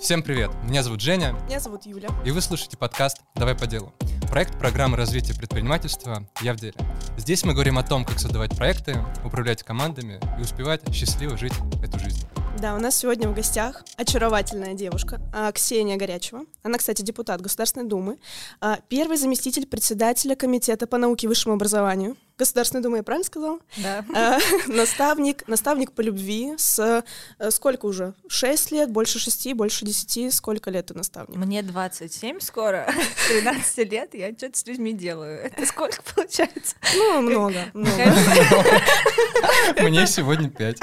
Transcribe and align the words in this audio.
Всем 0.00 0.22
привет! 0.22 0.50
Меня 0.64 0.82
зовут 0.82 1.02
Женя. 1.02 1.36
Меня 1.46 1.60
зовут 1.60 1.84
Юля. 1.84 2.08
И 2.24 2.30
вы 2.30 2.40
слушаете 2.40 2.78
подкаст 2.78 3.18
«Давай 3.34 3.54
по 3.54 3.66
делу». 3.66 3.92
Проект 4.30 4.58
программы 4.58 4.96
развития 4.96 5.34
предпринимательства 5.34 6.26
«Я 6.40 6.54
в 6.54 6.56
деле». 6.56 6.74
Здесь 7.18 7.44
мы 7.44 7.52
говорим 7.52 7.76
о 7.76 7.82
том, 7.82 8.06
как 8.06 8.18
создавать 8.18 8.56
проекты, 8.56 8.96
управлять 9.26 9.62
командами 9.62 10.18
и 10.38 10.40
успевать 10.40 10.80
счастливо 10.94 11.36
жить 11.36 11.52
эту 11.84 11.98
жизнь. 11.98 12.26
Да, 12.58 12.74
у 12.74 12.78
нас 12.78 12.96
сегодня 12.96 13.28
в 13.28 13.34
гостях 13.34 13.84
очаровательная 13.96 14.72
девушка 14.72 15.20
а, 15.34 15.52
Ксения 15.52 15.98
Горячева. 15.98 16.44
Она, 16.62 16.78
кстати, 16.78 17.02
депутат 17.02 17.42
Государственной 17.42 17.86
Думы, 17.86 18.18
а, 18.60 18.78
первый 18.88 19.18
заместитель 19.18 19.66
председателя 19.66 20.34
Комитета 20.34 20.86
по 20.86 20.96
науке 20.96 21.26
и 21.26 21.28
высшему 21.28 21.54
образованию 21.54 22.16
Государственной 22.40 22.82
Думы, 22.82 22.96
я 22.96 23.02
правильно 23.02 23.26
сказала? 23.26 23.58
Да. 23.76 24.02
А, 24.14 24.38
наставник, 24.66 25.46
наставник 25.46 25.92
по 25.92 26.00
любви 26.00 26.54
с 26.56 27.04
э, 27.38 27.50
сколько 27.50 27.84
уже? 27.84 28.14
Шесть 28.28 28.70
лет, 28.70 28.90
больше 28.90 29.18
шести, 29.18 29.52
больше 29.52 29.84
десяти. 29.84 30.30
Сколько 30.30 30.70
лет 30.70 30.86
ты 30.86 30.94
наставник? 30.94 31.36
Мне 31.36 31.62
27 31.62 32.40
скоро, 32.40 32.90
13 33.28 33.92
лет, 33.92 34.14
я 34.14 34.32
что-то 34.34 34.56
с 34.58 34.66
людьми 34.66 34.94
делаю. 34.94 35.38
Это 35.38 35.66
сколько 35.66 36.02
получается? 36.14 36.76
Ну, 36.96 37.20
много. 37.20 37.66
много. 37.74 38.14
Мне 39.82 40.06
сегодня 40.06 40.48
пять. 40.48 40.78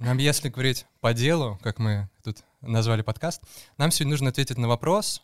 Нам, 0.00 0.18
если 0.18 0.48
говорить 0.48 0.84
по 1.00 1.14
делу, 1.14 1.60
как 1.62 1.78
мы 1.78 2.08
тут 2.24 2.38
назвали 2.60 3.02
подкаст, 3.02 3.40
нам 3.76 3.92
сегодня 3.92 4.10
нужно 4.10 4.30
ответить 4.30 4.58
на 4.58 4.66
вопрос, 4.66 5.22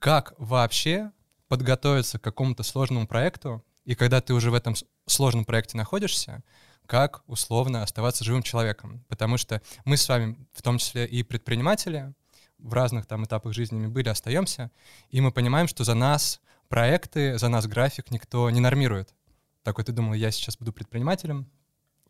как 0.00 0.34
вообще 0.38 1.12
подготовиться 1.46 2.18
к 2.18 2.22
какому-то 2.22 2.64
сложному 2.64 3.06
проекту, 3.06 3.62
и 3.84 3.94
когда 3.94 4.20
ты 4.20 4.34
уже 4.34 4.50
в 4.50 4.54
этом 4.54 4.74
сложном 5.06 5.44
проекте 5.44 5.76
находишься, 5.76 6.42
как 6.86 7.22
условно 7.26 7.82
оставаться 7.82 8.24
живым 8.24 8.42
человеком. 8.42 9.04
Потому 9.08 9.36
что 9.36 9.62
мы 9.84 9.96
с 9.96 10.08
вами, 10.08 10.36
в 10.52 10.62
том 10.62 10.78
числе 10.78 11.06
и 11.06 11.22
предприниматели, 11.22 12.12
в 12.58 12.74
разных 12.74 13.06
там 13.06 13.24
этапах 13.24 13.54
жизни 13.54 13.78
мы 13.78 13.88
были, 13.88 14.08
остаемся, 14.08 14.70
и 15.10 15.20
мы 15.20 15.32
понимаем, 15.32 15.68
что 15.68 15.84
за 15.84 15.94
нас 15.94 16.40
проекты, 16.68 17.38
за 17.38 17.48
нас 17.48 17.66
график 17.66 18.10
никто 18.10 18.48
не 18.50 18.60
нормирует. 18.60 19.14
Такой 19.62 19.84
ты 19.84 19.92
думал, 19.92 20.14
я 20.14 20.30
сейчас 20.30 20.56
буду 20.56 20.72
предпринимателем, 20.72 21.48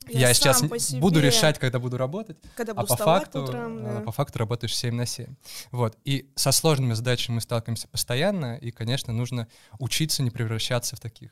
я, 0.09 0.29
я 0.29 0.34
сейчас 0.34 0.62
буду 0.95 1.20
решать, 1.20 1.59
когда 1.59 1.79
буду 1.79 1.97
работать, 1.97 2.36
когда 2.57 2.73
а 2.73 2.75
буду 2.75 2.89
по 2.89 2.97
факту, 2.97 3.45
утром, 3.45 3.86
а 3.86 3.95
да. 3.95 4.01
по 4.01 4.11
факту 4.11 4.41
работаешь 4.41 4.77
7 4.77 4.95
на 4.95 5.07
7. 5.07 5.34
Вот. 5.70 5.97
И 6.05 6.31
со 6.34 6.51
сложными 6.51 6.95
задачами 6.95 7.36
мы 7.36 7.41
сталкиваемся 7.41 7.89
постоянно, 7.89 8.57
и, 8.57 8.73
конечно, 8.73 9.12
нужно 9.12 9.48
учиться 9.79 10.23
не 10.23 10.31
превращаться 10.31 10.97
в 10.97 11.01
таких 11.01 11.31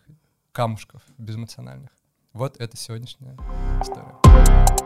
камушков 0.53 1.03
безэмоциональных. 1.19 1.91
Вот 2.33 2.61
это 2.61 2.77
сегодняшняя 2.77 3.37
история. 3.81 4.80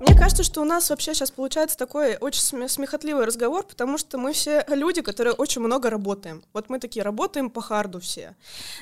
Мне 0.00 0.14
кажется, 0.14 0.42
что 0.42 0.62
у 0.62 0.64
нас 0.64 0.88
вообще 0.88 1.14
сейчас 1.14 1.30
получается 1.30 1.76
такой 1.76 2.16
очень 2.16 2.40
смехотливый 2.68 3.26
разговор, 3.26 3.64
потому 3.64 3.98
что 3.98 4.16
мы 4.16 4.32
все 4.32 4.64
люди, 4.68 5.02
которые 5.02 5.34
очень 5.34 5.60
много 5.60 5.90
работаем. 5.90 6.42
Вот 6.54 6.70
мы 6.70 6.78
такие 6.78 7.02
работаем 7.02 7.50
по 7.50 7.60
харду 7.60 8.00
все. 8.00 8.34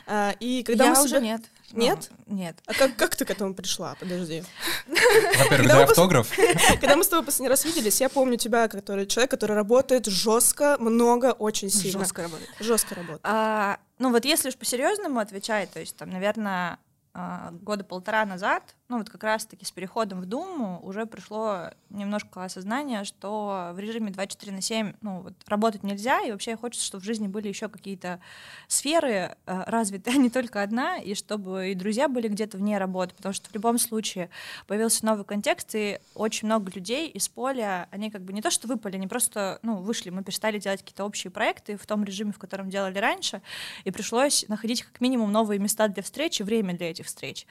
А, 0.07 0.33
и 0.39 0.63
когда 0.63 0.85
Я 0.85 0.95
мы 0.95 1.01
уже 1.01 1.09
себя... 1.09 1.21
нет. 1.21 1.43
Нет? 1.73 2.11
Ну, 2.27 2.37
нет. 2.37 2.57
А 2.67 2.73
как, 2.73 2.97
как 2.97 3.17
ты 3.17 3.25
к 3.25 3.31
этому 3.31 3.53
пришла? 3.53 3.97
Подожди. 4.01 4.43
Во-первых, 4.87 5.69
дай 5.69 5.85
автограф. 5.85 6.31
Когда 6.81 6.97
мы 6.97 7.05
с 7.05 7.09
тобой 7.09 7.27
последний 7.27 7.49
раз 7.49 7.65
виделись, 7.65 8.01
я 8.01 8.09
помню 8.09 8.39
тебя, 8.39 8.69
который 8.69 9.07
человек, 9.07 9.31
который 9.31 9.55
работает 9.55 10.07
жестко, 10.07 10.77
много, 10.79 11.33
очень 11.33 11.69
сильно. 11.69 12.01
Жестко 12.01 12.23
работает. 12.23 12.51
Жестко 12.61 12.95
работает. 12.95 13.21
А, 13.25 13.79
ну 13.99 14.11
вот 14.13 14.25
если 14.25 14.49
уж 14.49 14.57
по-серьезному 14.57 15.21
отвечать, 15.21 15.71
то 15.71 15.81
есть 15.81 15.95
там, 15.97 16.09
наверное, 16.09 16.79
а, 17.13 17.51
года 17.61 17.85
полтора 17.85 18.25
назад, 18.25 18.63
ну 18.89 18.99
вот 18.99 19.11
как 19.11 19.23
раз-таки 19.23 19.67
с 19.67 19.71
переходом 19.71 20.23
в 20.23 20.27
Думу 20.27 20.81
уже 20.83 21.05
пришло 21.05 21.71
немножко 21.91 22.45
осознание, 22.45 23.05
что 23.05 23.73
в 23.75 23.79
режиме 23.79 24.11
24 24.11 24.53
на 24.53 24.63
7 24.63 24.95
ну, 25.03 25.21
вот, 25.21 25.35
работать 25.47 25.83
нельзя, 25.83 26.23
и 26.23 26.33
вообще 26.33 26.57
хочется, 26.57 26.87
чтобы 26.87 27.03
в 27.03 27.05
жизни 27.05 27.29
были 27.29 27.49
еще 27.49 27.69
какие-то 27.69 28.21
сферы 28.67 29.11
э, 29.11 29.63
развиты, 29.67 30.11
а 30.15 30.15
не 30.15 30.31
только 30.31 30.63
одна, 30.63 30.97
и 30.97 31.15
чтобы 31.15 31.71
и 31.71 31.75
друзья 31.75 32.09
были 32.09 32.29
где-то 32.29 32.57
вне 32.57 32.79
работы, 32.79 33.15
потому 33.15 33.35
что 33.35 33.51
в 33.51 33.55
любом 33.55 33.79
случае 33.79 34.31
появился 34.67 35.05
новый 35.05 35.27
контекст, 35.27 35.75
и 35.75 35.99
очень 36.15 36.47
много 36.47 36.73
людей 36.73 37.09
из 37.11 37.29
поля, 37.29 37.89
они 37.91 38.11
как 38.11 38.23
бы 38.23 38.33
не 38.33 38.41
то 38.41 38.51
что 38.51 38.69
выпали, 38.69 38.97
они 38.97 39.07
просто 39.07 39.59
ну, 39.63 39.77
вышли, 39.77 40.09
мы 40.09 40.25
перестали 40.25 40.59
делать 40.59 40.81
какие-то 40.81 41.05
общие 41.05 41.31
проекты 41.31 41.77
в 41.77 41.87
том 41.87 42.05
режиме, 42.05 42.33
в 42.33 42.39
котором 42.39 42.71
делали 42.71 42.99
раньше, 42.99 43.43
и 43.85 43.91
пришлось 43.91 44.47
находить 44.49 44.83
как 44.83 45.03
минимум 45.03 45.31
новые 45.31 45.59
места 45.59 45.89
для 45.89 46.03
встречи, 46.03 46.43
время 46.43 46.75
для 46.75 46.91
этих 46.91 47.05
встреч. 47.05 47.47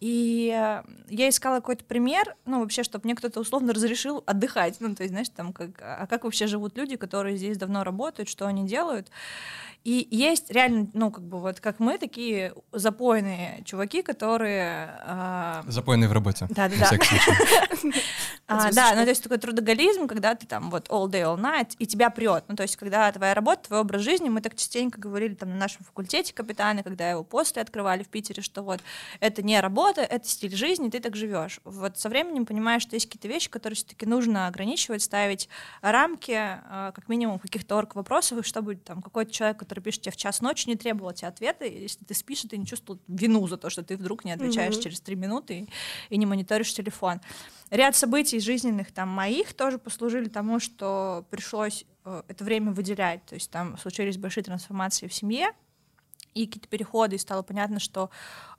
И 0.00 0.73
я 1.08 1.28
искала 1.28 1.56
какой-то 1.56 1.84
пример, 1.84 2.36
ну, 2.46 2.60
вообще, 2.60 2.82
чтобы 2.82 3.04
мне 3.04 3.14
кто-то 3.14 3.40
условно 3.40 3.72
разрешил 3.72 4.24
отдыхать. 4.26 4.76
Ну, 4.80 4.94
то 4.94 5.02
есть, 5.02 5.12
знаешь, 5.12 5.28
там, 5.28 5.52
как, 5.52 5.70
а 5.80 6.06
как 6.06 6.24
вообще 6.24 6.46
живут 6.46 6.76
люди, 6.76 6.96
которые 6.96 7.36
здесь 7.36 7.56
давно 7.56 7.84
работают, 7.84 8.28
что 8.28 8.46
они 8.46 8.66
делают. 8.66 9.10
И 9.84 10.08
есть 10.10 10.50
реально, 10.50 10.88
ну, 10.94 11.10
как 11.10 11.24
бы 11.24 11.38
вот 11.38 11.60
как 11.60 11.78
мы, 11.78 11.98
такие 11.98 12.54
запойные 12.72 13.62
чуваки, 13.66 14.02
которые... 14.02 14.98
Э... 15.04 15.62
Запойные 15.66 16.08
в 16.08 16.12
работе. 16.12 16.46
Да-да-да. 16.48 16.88
а, 18.46 18.72
да, 18.72 18.94
ну, 18.94 19.02
то 19.02 19.10
есть 19.10 19.22
такой 19.22 19.36
трудоголизм, 19.36 20.06
когда 20.06 20.34
ты 20.34 20.46
там 20.46 20.70
вот 20.70 20.88
all 20.88 21.10
day, 21.10 21.22
all 21.22 21.38
night, 21.38 21.74
и 21.78 21.86
тебя 21.86 22.08
прет. 22.08 22.44
Ну, 22.48 22.56
то 22.56 22.62
есть 22.62 22.76
когда 22.76 23.12
твоя 23.12 23.34
работа, 23.34 23.68
твой 23.68 23.80
образ 23.80 24.00
жизни, 24.00 24.30
мы 24.30 24.40
так 24.40 24.56
частенько 24.56 24.98
говорили 24.98 25.34
там 25.34 25.50
на 25.50 25.56
нашем 25.56 25.84
факультете 25.84 26.32
капитаны, 26.32 26.82
когда 26.82 27.10
его 27.10 27.22
после 27.22 27.60
открывали 27.60 28.04
в 28.04 28.08
Питере, 28.08 28.42
что 28.42 28.62
вот 28.62 28.80
это 29.20 29.42
не 29.42 29.60
работа, 29.60 30.00
это 30.00 30.26
стиль 30.26 30.56
жизни, 30.56 30.88
ты 30.88 31.00
так 31.00 31.14
живешь. 31.14 31.60
Вот 31.64 31.98
со 31.98 32.08
временем 32.08 32.46
понимаешь, 32.46 32.80
что 32.80 32.96
есть 32.96 33.06
какие-то 33.06 33.28
вещи, 33.28 33.50
которые 33.50 33.76
все-таки 33.76 34.06
нужно 34.06 34.46
ограничивать, 34.46 35.02
ставить 35.02 35.50
рамки, 35.82 36.32
э, 36.32 36.92
как 36.94 37.08
минимум 37.08 37.38
каких-то 37.38 37.76
орг 37.76 37.94
вопросов, 37.94 38.46
чтобы 38.46 38.76
там 38.76 39.02
какой-то 39.02 39.30
человек, 39.30 39.58
который 39.58 39.73
который 39.74 39.84
пишет 39.84 40.02
тебе 40.02 40.12
в 40.12 40.16
час 40.16 40.40
ночи, 40.40 40.68
не 40.68 40.76
требовал 40.76 41.12
тебе 41.12 41.28
ответа, 41.28 41.64
если 41.64 42.04
ты 42.04 42.14
спишь, 42.14 42.42
ты 42.42 42.56
не 42.56 42.64
чувствовал 42.64 43.00
вину 43.08 43.46
за 43.48 43.56
то, 43.56 43.70
что 43.70 43.82
ты 43.82 43.96
вдруг 43.96 44.24
не 44.24 44.30
отвечаешь 44.30 44.76
mm-hmm. 44.76 44.82
через 44.82 45.00
три 45.00 45.16
минуты 45.16 45.60
и, 45.60 45.68
и 46.10 46.16
не 46.16 46.26
мониторишь 46.26 46.72
телефон. 46.72 47.20
Ряд 47.70 47.96
событий 47.96 48.38
жизненных 48.38 48.92
там 48.92 49.08
моих 49.08 49.52
тоже 49.54 49.78
послужили 49.78 50.28
тому, 50.28 50.60
что 50.60 51.24
пришлось 51.30 51.84
э, 52.04 52.22
это 52.28 52.44
время 52.44 52.70
выделять. 52.70 53.24
То 53.24 53.34
есть 53.34 53.50
там 53.50 53.76
случились 53.78 54.16
большие 54.16 54.44
трансформации 54.44 55.08
в 55.08 55.14
семье, 55.14 55.52
и 56.34 56.46
какие-то 56.46 56.68
переходы, 56.68 57.16
и 57.16 57.18
стало 57.18 57.42
понятно, 57.42 57.80
что, 57.80 58.10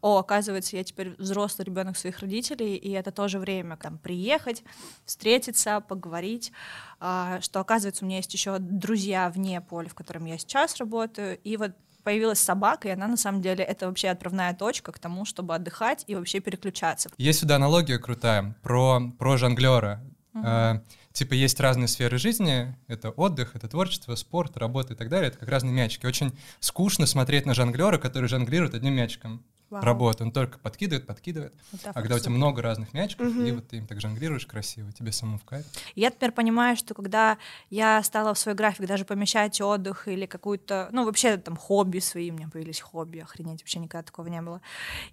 о, 0.02 0.18
оказывается, 0.18 0.78
я 0.78 0.84
теперь 0.84 1.16
взрослый 1.18 1.66
ребенок 1.66 1.98
своих 1.98 2.20
родителей, 2.20 2.76
и 2.76 2.92
это 2.92 3.12
тоже 3.12 3.40
время 3.40 3.78
там 3.78 3.98
приехать, 3.98 4.64
встретиться, 5.06 5.82
поговорить, 5.82 6.52
а, 7.00 7.40
что, 7.42 7.60
оказывается, 7.60 8.04
у 8.04 8.08
меня 8.08 8.18
есть 8.18 8.34
еще 8.34 8.58
друзья 8.60 9.30
вне 9.30 9.62
поля, 9.62 9.90
в 9.90 9.94
котором 9.94 10.26
я 10.26 10.38
сейчас 10.38 10.78
работаю, 10.78 11.38
и 11.44 11.58
вот 11.58 11.72
появилась 12.04 12.40
собака, 12.40 12.88
и 12.88 12.92
она 12.92 13.08
на 13.08 13.18
самом 13.18 13.42
деле 13.42 13.64
это 13.64 13.88
вообще 13.88 14.10
отправная 14.10 14.54
точка 14.54 14.92
к 14.92 15.00
тому, 15.00 15.26
чтобы 15.26 15.56
отдыхать 15.56 16.04
и 16.08 16.16
вообще 16.16 16.40
переключаться. 16.40 17.10
Есть 17.18 17.40
сюда 17.40 17.56
аналогия 17.56 17.98
крутая 17.98 18.56
про, 18.62 19.02
про 19.18 19.38
жонглера. 19.38 20.02
Uh-huh 20.36 20.82
типа 21.16 21.34
есть 21.34 21.60
разные 21.60 21.88
сферы 21.88 22.18
жизни, 22.18 22.76
это 22.88 23.10
отдых, 23.10 23.56
это 23.56 23.68
творчество, 23.68 24.16
спорт, 24.16 24.58
работа 24.58 24.94
и 24.94 24.96
так 24.96 25.10
далее, 25.10 25.30
это 25.30 25.40
как 25.40 25.50
разные 25.50 25.74
мячики. 25.74 26.06
Очень 26.06 26.38
скучно 26.60 27.06
смотреть 27.06 27.46
на 27.46 27.54
жонглера, 27.54 27.98
который 27.98 28.30
жонглирует 28.30 28.76
одним 28.76 28.94
мячиком. 28.94 29.44
Вау. 29.72 29.82
Работу. 29.82 30.24
Он 30.24 30.32
только 30.32 30.60
подкидывает, 30.60 31.08
подкидывает. 31.08 31.52
Это 31.74 31.90
а 31.90 31.94
когда 31.94 32.18
у 32.18 32.20
тебя 32.20 32.30
много 32.30 32.62
разных 32.62 32.94
мячиков, 32.94 33.30
угу. 33.30 33.42
и 33.42 33.52
вот 33.52 33.68
ты 33.68 33.78
им 33.78 33.88
так 33.88 34.00
жонглируешь 34.00 34.46
красиво, 34.46 34.92
тебе 34.92 35.12
самому 35.12 35.40
в 35.40 35.44
кайф. 35.44 35.66
Я 35.96 36.12
теперь 36.12 36.32
понимаю, 36.32 36.78
что 36.78 36.94
когда 36.94 37.40
я 37.72 38.04
стала 38.04 38.36
в 38.36 38.38
свой 38.38 38.54
график 38.54 38.86
даже 38.86 39.06
помещать 39.06 39.60
отдых 39.60 40.08
или 40.08 40.28
какую-то, 40.28 40.90
ну, 40.92 41.04
вообще 41.04 41.38
там 41.38 41.58
хобби 41.58 41.98
свои, 41.98 42.30
у 42.30 42.36
меня 42.36 42.48
появились 42.48 42.80
хобби, 42.80 43.18
охренеть, 43.18 43.62
вообще 43.62 43.80
никогда 43.80 44.04
такого 44.04 44.28
не 44.28 44.42
было. 44.44 44.62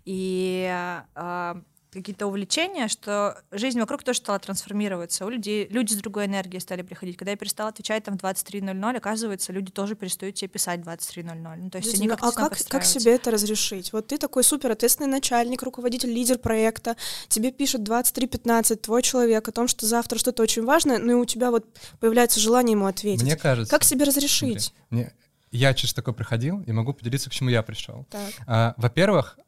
И 0.04 0.68
э, 1.14 1.62
какие-то 1.92 2.26
увлечения, 2.26 2.88
что 2.88 3.42
жизнь 3.50 3.78
вокруг 3.78 4.03
тоже 4.03 4.19
стала 4.19 4.38
трансформироваться. 4.38 5.26
У 5.26 5.28
людей 5.28 5.66
люди 5.69 5.92
с 5.92 5.97
другой 5.97 6.26
энергией 6.26 6.61
стали 6.61 6.82
приходить. 6.82 7.16
Когда 7.16 7.32
я 7.32 7.37
перестала 7.37 7.69
отвечать 7.69 8.05
там 8.05 8.16
в 8.16 8.22
23.00, 8.22 8.96
оказывается, 8.96 9.52
люди 9.52 9.70
тоже 9.70 9.94
перестают 9.94 10.37
тебе 10.37 10.49
писать 10.49 10.81
в 10.81 10.88
23.00. 10.88 11.56
Ну, 11.56 11.70
то 11.70 11.78
есть 11.78 11.94
они 11.94 12.08
как-то 12.08 12.28
А 12.28 12.32
как, 12.32 12.56
как 12.69 12.84
себе 12.84 13.14
это 13.14 13.31
разрешить? 13.31 13.93
Вот 13.93 14.06
ты 14.06 14.19
такой 14.19 14.43
супер 14.43 14.70
ответственный 14.70 15.11
начальник, 15.11 15.62
руководитель, 15.62 16.11
лидер 16.11 16.38
проекта, 16.38 16.96
тебе 17.28 17.52
пишет 17.52 17.82
23.15 17.82 18.76
твой 18.76 19.02
человек 19.02 19.46
о 19.49 19.52
том, 19.52 19.69
что 19.69 19.87
завтра 19.87 20.19
что-то 20.19 20.43
очень 20.43 20.64
важное, 20.64 20.99
ну 20.99 21.12
и 21.12 21.14
у 21.14 21.25
тебя 21.25 21.50
вот 21.50 21.66
появляется 22.00 22.40
желание 22.40 22.72
ему 22.72 22.87
ответить. 22.87 23.22
Мне 23.22 23.37
кажется... 23.37 23.70
Как 23.70 23.84
себе 23.84 24.05
разрешить? 24.05 24.62
Смотри, 24.62 24.75
мне, 24.90 25.12
я 25.50 25.75
через 25.75 25.93
такое 25.93 26.14
проходил 26.14 26.62
и 26.62 26.72
могу 26.72 26.94
поделиться, 26.94 27.28
к 27.28 27.32
чему 27.32 27.50
я 27.50 27.62
пришел. 27.62 28.06
А, 28.46 28.75
во-первых, 28.78 29.38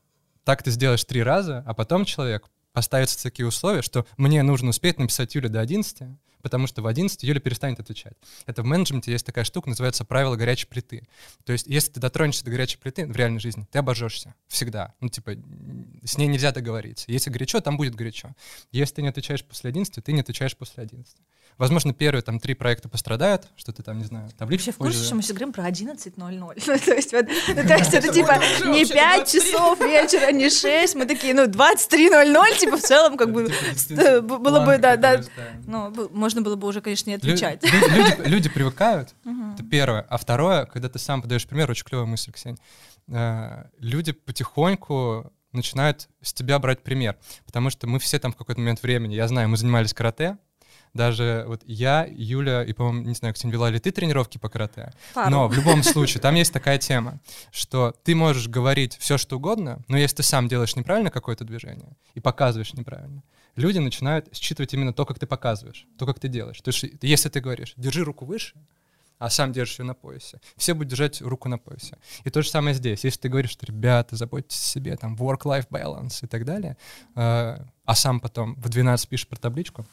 так 0.44 0.62
ты 0.62 0.70
сделаешь 0.70 1.04
три 1.04 1.22
раза, 1.22 1.62
а 1.66 1.74
потом 1.74 2.04
человек 2.04 2.48
поставится 2.72 3.22
такие 3.22 3.46
условия, 3.46 3.82
что 3.82 4.06
мне 4.16 4.42
нужно 4.42 4.70
успеть 4.70 4.98
написать 4.98 5.34
Юле 5.34 5.48
до 5.48 5.60
11, 5.60 6.18
потому 6.42 6.66
что 6.66 6.82
в 6.82 6.86
11 6.86 7.22
Юля 7.22 7.40
перестанет 7.40 7.80
отвечать. 7.80 8.12
Это 8.44 8.62
в 8.62 8.66
менеджменте 8.66 9.10
есть 9.10 9.24
такая 9.24 9.44
штука, 9.44 9.70
называется 9.70 10.04
правило 10.04 10.36
горячей 10.36 10.66
плиты. 10.66 11.08
То 11.44 11.52
есть 11.52 11.66
если 11.66 11.92
ты 11.92 12.00
дотронешься 12.00 12.44
до 12.44 12.50
горячей 12.50 12.76
плиты 12.76 13.06
в 13.06 13.16
реальной 13.16 13.40
жизни, 13.40 13.66
ты 13.70 13.78
обожжешься 13.78 14.34
всегда. 14.48 14.92
Ну, 15.00 15.08
типа, 15.08 15.36
с 16.04 16.18
ней 16.18 16.26
нельзя 16.26 16.52
договориться. 16.52 17.10
Если 17.10 17.30
горячо, 17.30 17.60
там 17.60 17.78
будет 17.78 17.94
горячо. 17.94 18.34
Если 18.72 18.96
ты 18.96 19.02
не 19.02 19.08
отвечаешь 19.08 19.42
после 19.42 19.70
11, 19.70 20.04
ты 20.04 20.12
не 20.12 20.20
отвечаешь 20.20 20.54
после 20.54 20.82
11. 20.82 21.16
Возможно, 21.56 21.94
первые 21.94 22.22
там 22.22 22.40
три 22.40 22.54
проекта 22.54 22.88
пострадают, 22.88 23.46
что 23.56 23.72
ты 23.72 23.82
там, 23.82 23.98
не 23.98 24.04
знаю, 24.04 24.28
табличку 24.36 24.66
Вообще 24.66 24.72
в 24.72 24.76
курсе, 24.78 25.04
что 25.04 25.14
мы 25.14 25.22
сейчас 25.22 25.36
говорим 25.36 25.52
про 25.52 25.68
11.00. 25.68 26.84
то 26.84 26.94
есть, 26.94 27.12
вот, 27.12 27.26
ну, 27.48 27.54
то 27.54 27.74
есть 27.76 27.94
это 27.94 28.12
типа 28.12 28.40
не 28.66 28.84
5 28.84 29.30
часов 29.30 29.80
вечера, 29.80 30.32
не 30.32 30.50
6, 30.50 30.94
мы 30.96 31.06
такие, 31.06 31.32
ну, 31.34 31.44
23.00, 31.44 32.58
типа 32.58 32.76
в 32.76 32.82
целом 32.82 33.16
как 33.16 33.32
бы 33.32 33.52
типа, 33.76 34.20
было 34.20 34.64
бы, 34.64 34.78
да, 34.78 34.96
да, 34.96 35.22
ну, 35.66 35.92
можно 36.10 36.42
было 36.42 36.56
бы 36.56 36.66
уже, 36.66 36.80
конечно, 36.80 37.10
не 37.10 37.16
отвечать. 37.16 37.62
Люди 38.24 38.48
привыкают, 38.48 39.14
это 39.54 39.62
первое. 39.64 40.06
А 40.08 40.16
второе, 40.16 40.66
когда 40.66 40.88
ты 40.88 40.98
сам 40.98 41.22
подаешь 41.22 41.46
пример, 41.46 41.70
очень 41.70 41.84
клевая 41.84 42.06
мысль, 42.06 42.32
Ксения, 42.32 42.58
э, 43.08 43.64
люди 43.78 44.12
потихоньку 44.12 45.32
начинают 45.52 46.08
с 46.20 46.32
тебя 46.32 46.58
брать 46.58 46.82
пример, 46.82 47.16
потому 47.46 47.70
что 47.70 47.86
мы 47.86 47.98
все 47.98 48.18
там 48.18 48.32
в 48.32 48.36
какой-то 48.36 48.60
момент 48.60 48.82
времени, 48.82 49.14
я 49.14 49.28
знаю, 49.28 49.48
мы 49.48 49.56
занимались 49.56 49.94
карате, 49.94 50.36
даже 50.94 51.44
вот 51.46 51.62
я, 51.66 52.06
Юля 52.08 52.62
и, 52.62 52.72
по-моему, 52.72 53.08
не 53.08 53.14
знаю, 53.14 53.34
Ксения, 53.34 53.52
вела 53.52 53.68
ли 53.70 53.78
ты 53.78 53.90
тренировки 53.90 54.38
по 54.38 54.48
карате, 54.48 54.92
Пару. 55.12 55.30
но 55.30 55.48
в 55.48 55.54
любом 55.54 55.82
случае 55.82 56.20
там 56.20 56.34
есть 56.36 56.52
такая 56.52 56.78
тема, 56.78 57.20
что 57.52 57.94
ты 58.04 58.14
можешь 58.14 58.48
говорить 58.48 58.96
все, 58.98 59.18
что 59.18 59.36
угодно, 59.36 59.80
но 59.88 59.98
если 59.98 60.16
ты 60.16 60.22
сам 60.22 60.48
делаешь 60.48 60.76
неправильно 60.76 61.10
какое-то 61.10 61.44
движение 61.44 61.96
и 62.14 62.20
показываешь 62.20 62.72
неправильно, 62.74 63.22
люди 63.56 63.78
начинают 63.78 64.34
считывать 64.34 64.72
именно 64.72 64.92
то, 64.92 65.04
как 65.04 65.18
ты 65.18 65.26
показываешь, 65.26 65.86
то, 65.98 66.06
как 66.06 66.20
ты 66.20 66.28
делаешь. 66.28 66.60
То 66.60 66.70
есть 66.70 66.84
если 67.02 67.28
ты 67.28 67.40
говоришь, 67.40 67.74
держи 67.76 68.04
руку 68.04 68.24
выше, 68.24 68.54
а 69.18 69.30
сам 69.30 69.52
держишь 69.52 69.78
ее 69.78 69.84
на 69.84 69.94
поясе. 69.94 70.40
Все 70.56 70.74
будут 70.74 70.88
держать 70.88 71.22
руку 71.22 71.48
на 71.48 71.56
поясе. 71.56 71.96
И 72.24 72.30
то 72.30 72.42
же 72.42 72.50
самое 72.50 72.74
здесь. 72.74 73.04
Если 73.04 73.20
ты 73.20 73.28
говоришь, 73.28 73.52
что, 73.52 73.64
ребята, 73.64 74.16
заботьтесь 74.16 74.60
о 74.60 74.66
себе, 74.66 74.96
там, 74.96 75.14
work-life 75.14 75.68
balance 75.68 76.24
и 76.24 76.26
так 76.26 76.44
далее, 76.44 76.76
э, 77.14 77.58
а 77.84 77.94
сам 77.94 78.20
потом 78.20 78.54
в 78.56 78.68
12 78.68 79.08
пишешь 79.08 79.28
про 79.28 79.36
табличку, 79.36 79.86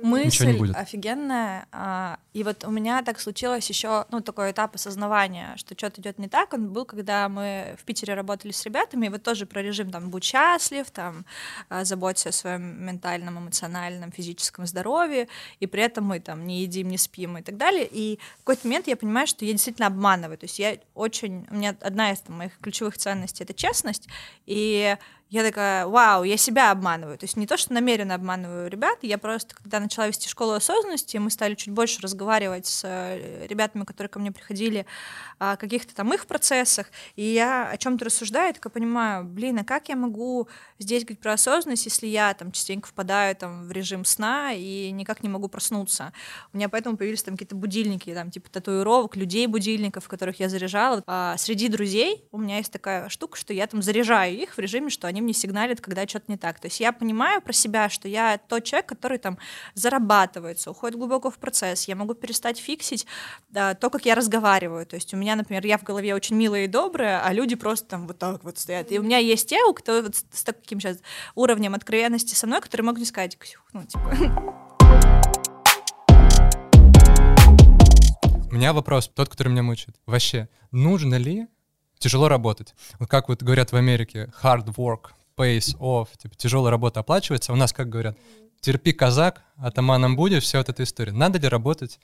Мысль 0.00 0.56
будет. 0.56 0.76
офигенная. 0.76 1.66
А, 1.72 2.18
и 2.32 2.44
вот 2.44 2.64
у 2.64 2.70
меня 2.70 3.02
так 3.02 3.20
случилось 3.20 3.68
еще, 3.68 4.06
ну, 4.10 4.20
такой 4.20 4.52
этап 4.52 4.74
осознавания, 4.74 5.54
что 5.56 5.74
что-то 5.76 6.00
идет 6.00 6.18
не 6.18 6.28
так. 6.28 6.52
Он 6.52 6.72
был, 6.72 6.84
когда 6.84 7.28
мы 7.28 7.76
в 7.78 7.84
Питере 7.84 8.14
работали 8.14 8.52
с 8.52 8.64
ребятами, 8.64 9.06
и 9.06 9.08
вот 9.08 9.22
тоже 9.22 9.46
про 9.46 9.62
режим 9.62 9.90
там 9.90 10.10
«будь 10.10 10.24
счастлив», 10.24 10.90
там 10.90 11.24
а, 11.68 11.84
«заботься 11.84 12.30
о 12.30 12.32
своем 12.32 12.84
ментальном, 12.84 13.38
эмоциональном, 13.38 14.12
физическом 14.12 14.66
здоровье», 14.66 15.28
и 15.60 15.66
при 15.66 15.82
этом 15.82 16.04
мы 16.04 16.20
там 16.20 16.46
не 16.46 16.62
едим, 16.62 16.88
не 16.88 16.98
спим 16.98 17.38
и 17.38 17.42
так 17.42 17.56
далее. 17.56 17.88
И 17.90 18.18
в 18.36 18.44
какой-то 18.44 18.66
момент 18.66 18.86
я 18.86 18.96
понимаю, 18.96 19.26
что 19.26 19.44
я 19.44 19.52
действительно 19.52 19.88
обманываю. 19.88 20.38
То 20.38 20.44
есть 20.44 20.58
я 20.58 20.78
очень... 20.94 21.46
У 21.50 21.54
меня 21.54 21.76
одна 21.80 22.12
из 22.12 22.20
там, 22.20 22.38
моих 22.38 22.58
ключевых 22.58 22.96
ценностей— 22.96 23.44
это 23.44 23.54
честность, 23.54 24.08
и 24.46 24.96
я 25.32 25.42
такая, 25.42 25.86
вау, 25.86 26.24
я 26.24 26.36
себя 26.36 26.70
обманываю. 26.70 27.16
То 27.16 27.24
есть 27.24 27.38
не 27.38 27.46
то, 27.46 27.56
что 27.56 27.72
намеренно 27.72 28.14
обманываю 28.14 28.68
ребят, 28.68 28.98
я 29.00 29.16
просто, 29.16 29.54
когда 29.54 29.80
начала 29.80 30.06
вести 30.06 30.28
школу 30.28 30.52
осознанности, 30.52 31.16
мы 31.16 31.30
стали 31.30 31.54
чуть 31.54 31.72
больше 31.72 32.02
разговаривать 32.02 32.66
с 32.66 32.82
э, 32.84 33.46
ребятами, 33.46 33.84
которые 33.84 34.10
ко 34.10 34.18
мне 34.18 34.30
приходили, 34.30 34.84
о 35.38 35.56
каких-то 35.56 35.94
там 35.94 36.12
их 36.12 36.26
процессах, 36.26 36.88
и 37.16 37.24
я 37.24 37.66
о 37.70 37.78
чем-то 37.78 38.04
рассуждаю, 38.04 38.52
такая 38.52 38.70
понимаю, 38.70 39.24
блин, 39.24 39.58
а 39.58 39.64
как 39.64 39.88
я 39.88 39.96
могу 39.96 40.48
здесь 40.78 41.02
говорить 41.04 41.20
про 41.20 41.32
осознанность, 41.32 41.86
если 41.86 42.08
я 42.08 42.34
там 42.34 42.52
частенько 42.52 42.88
впадаю 42.88 43.34
там 43.34 43.66
в 43.66 43.72
режим 43.72 44.04
сна 44.04 44.52
и 44.52 44.90
никак 44.90 45.22
не 45.22 45.30
могу 45.30 45.48
проснуться. 45.48 46.12
У 46.52 46.58
меня 46.58 46.68
поэтому 46.68 46.98
появились 46.98 47.22
там 47.22 47.36
какие-то 47.36 47.56
будильники, 47.56 48.12
там 48.12 48.30
типа 48.30 48.50
татуировок, 48.50 49.16
людей 49.16 49.46
будильников, 49.46 50.08
которых 50.08 50.40
я 50.40 50.50
заряжала. 50.50 51.02
А 51.06 51.38
среди 51.38 51.68
друзей 51.68 52.26
у 52.32 52.38
меня 52.38 52.58
есть 52.58 52.70
такая 52.70 53.08
штука, 53.08 53.38
что 53.38 53.54
я 53.54 53.66
там 53.66 53.80
заряжаю 53.80 54.36
их 54.36 54.54
в 54.54 54.58
режиме, 54.58 54.90
что 54.90 55.06
они 55.06 55.21
мне 55.22 55.32
сигналят, 55.32 55.80
когда 55.80 56.06
что-то 56.06 56.26
не 56.28 56.36
так. 56.36 56.60
То 56.60 56.66
есть 56.66 56.80
я 56.80 56.92
понимаю 56.92 57.40
про 57.40 57.52
себя, 57.52 57.88
что 57.88 58.08
я 58.08 58.38
тот 58.38 58.64
человек, 58.64 58.86
который 58.86 59.18
там 59.18 59.38
зарабатывается, 59.74 60.70
уходит 60.70 60.98
глубоко 60.98 61.30
в 61.30 61.38
процесс. 61.38 61.88
Я 61.88 61.96
могу 61.96 62.14
перестать 62.14 62.58
фиксить 62.58 63.06
да, 63.50 63.74
то, 63.74 63.90
как 63.90 64.04
я 64.04 64.14
разговариваю. 64.14 64.86
То 64.86 64.96
есть 64.96 65.14
у 65.14 65.16
меня, 65.16 65.36
например, 65.36 65.64
я 65.66 65.78
в 65.78 65.82
голове 65.82 66.14
очень 66.14 66.36
милая 66.36 66.64
и 66.64 66.68
добрая, 66.68 67.24
а 67.24 67.32
люди 67.32 67.54
просто 67.54 67.86
там 67.88 68.06
вот 68.06 68.18
так 68.18 68.44
вот 68.44 68.58
стоят. 68.58 68.92
И 68.92 68.98
у 68.98 69.02
меня 69.02 69.18
есть 69.18 69.48
те, 69.48 69.62
у 69.64 69.72
кто 69.74 70.02
вот 70.02 70.16
с 70.16 70.44
таким 70.44 70.80
сейчас 70.80 70.98
уровнем 71.34 71.74
откровенности 71.74 72.34
со 72.34 72.46
мной, 72.46 72.60
которые 72.60 72.84
могут 72.84 73.00
не 73.00 73.06
сказать, 73.06 73.38
ну 73.72 73.84
типа... 73.84 74.16
У 78.50 78.54
меня 78.54 78.74
вопрос, 78.74 79.08
тот, 79.08 79.30
который 79.30 79.48
меня 79.48 79.62
мучает. 79.62 79.96
Вообще, 80.04 80.46
нужно 80.72 81.14
ли 81.14 81.46
тяжело 82.02 82.28
работать? 82.28 82.74
Вот 82.98 83.08
как 83.08 83.28
вот 83.28 83.42
говорят 83.42 83.72
в 83.72 83.76
Америке, 83.76 84.32
hard 84.42 84.66
work 84.74 85.10
pays 85.36 85.76
off, 85.78 86.08
типа 86.18 86.34
тяжелая 86.36 86.70
работа 86.70 87.00
оплачивается. 87.00 87.52
У 87.52 87.56
нас 87.56 87.72
как 87.72 87.88
говорят, 87.88 88.18
терпи, 88.60 88.92
казак, 88.92 89.42
атаманом 89.56 90.16
будешь, 90.16 90.42
вся 90.42 90.58
вот 90.58 90.68
эта 90.68 90.82
история. 90.82 91.12
Надо 91.12 91.38
ли 91.38 91.48
работать 91.48 91.98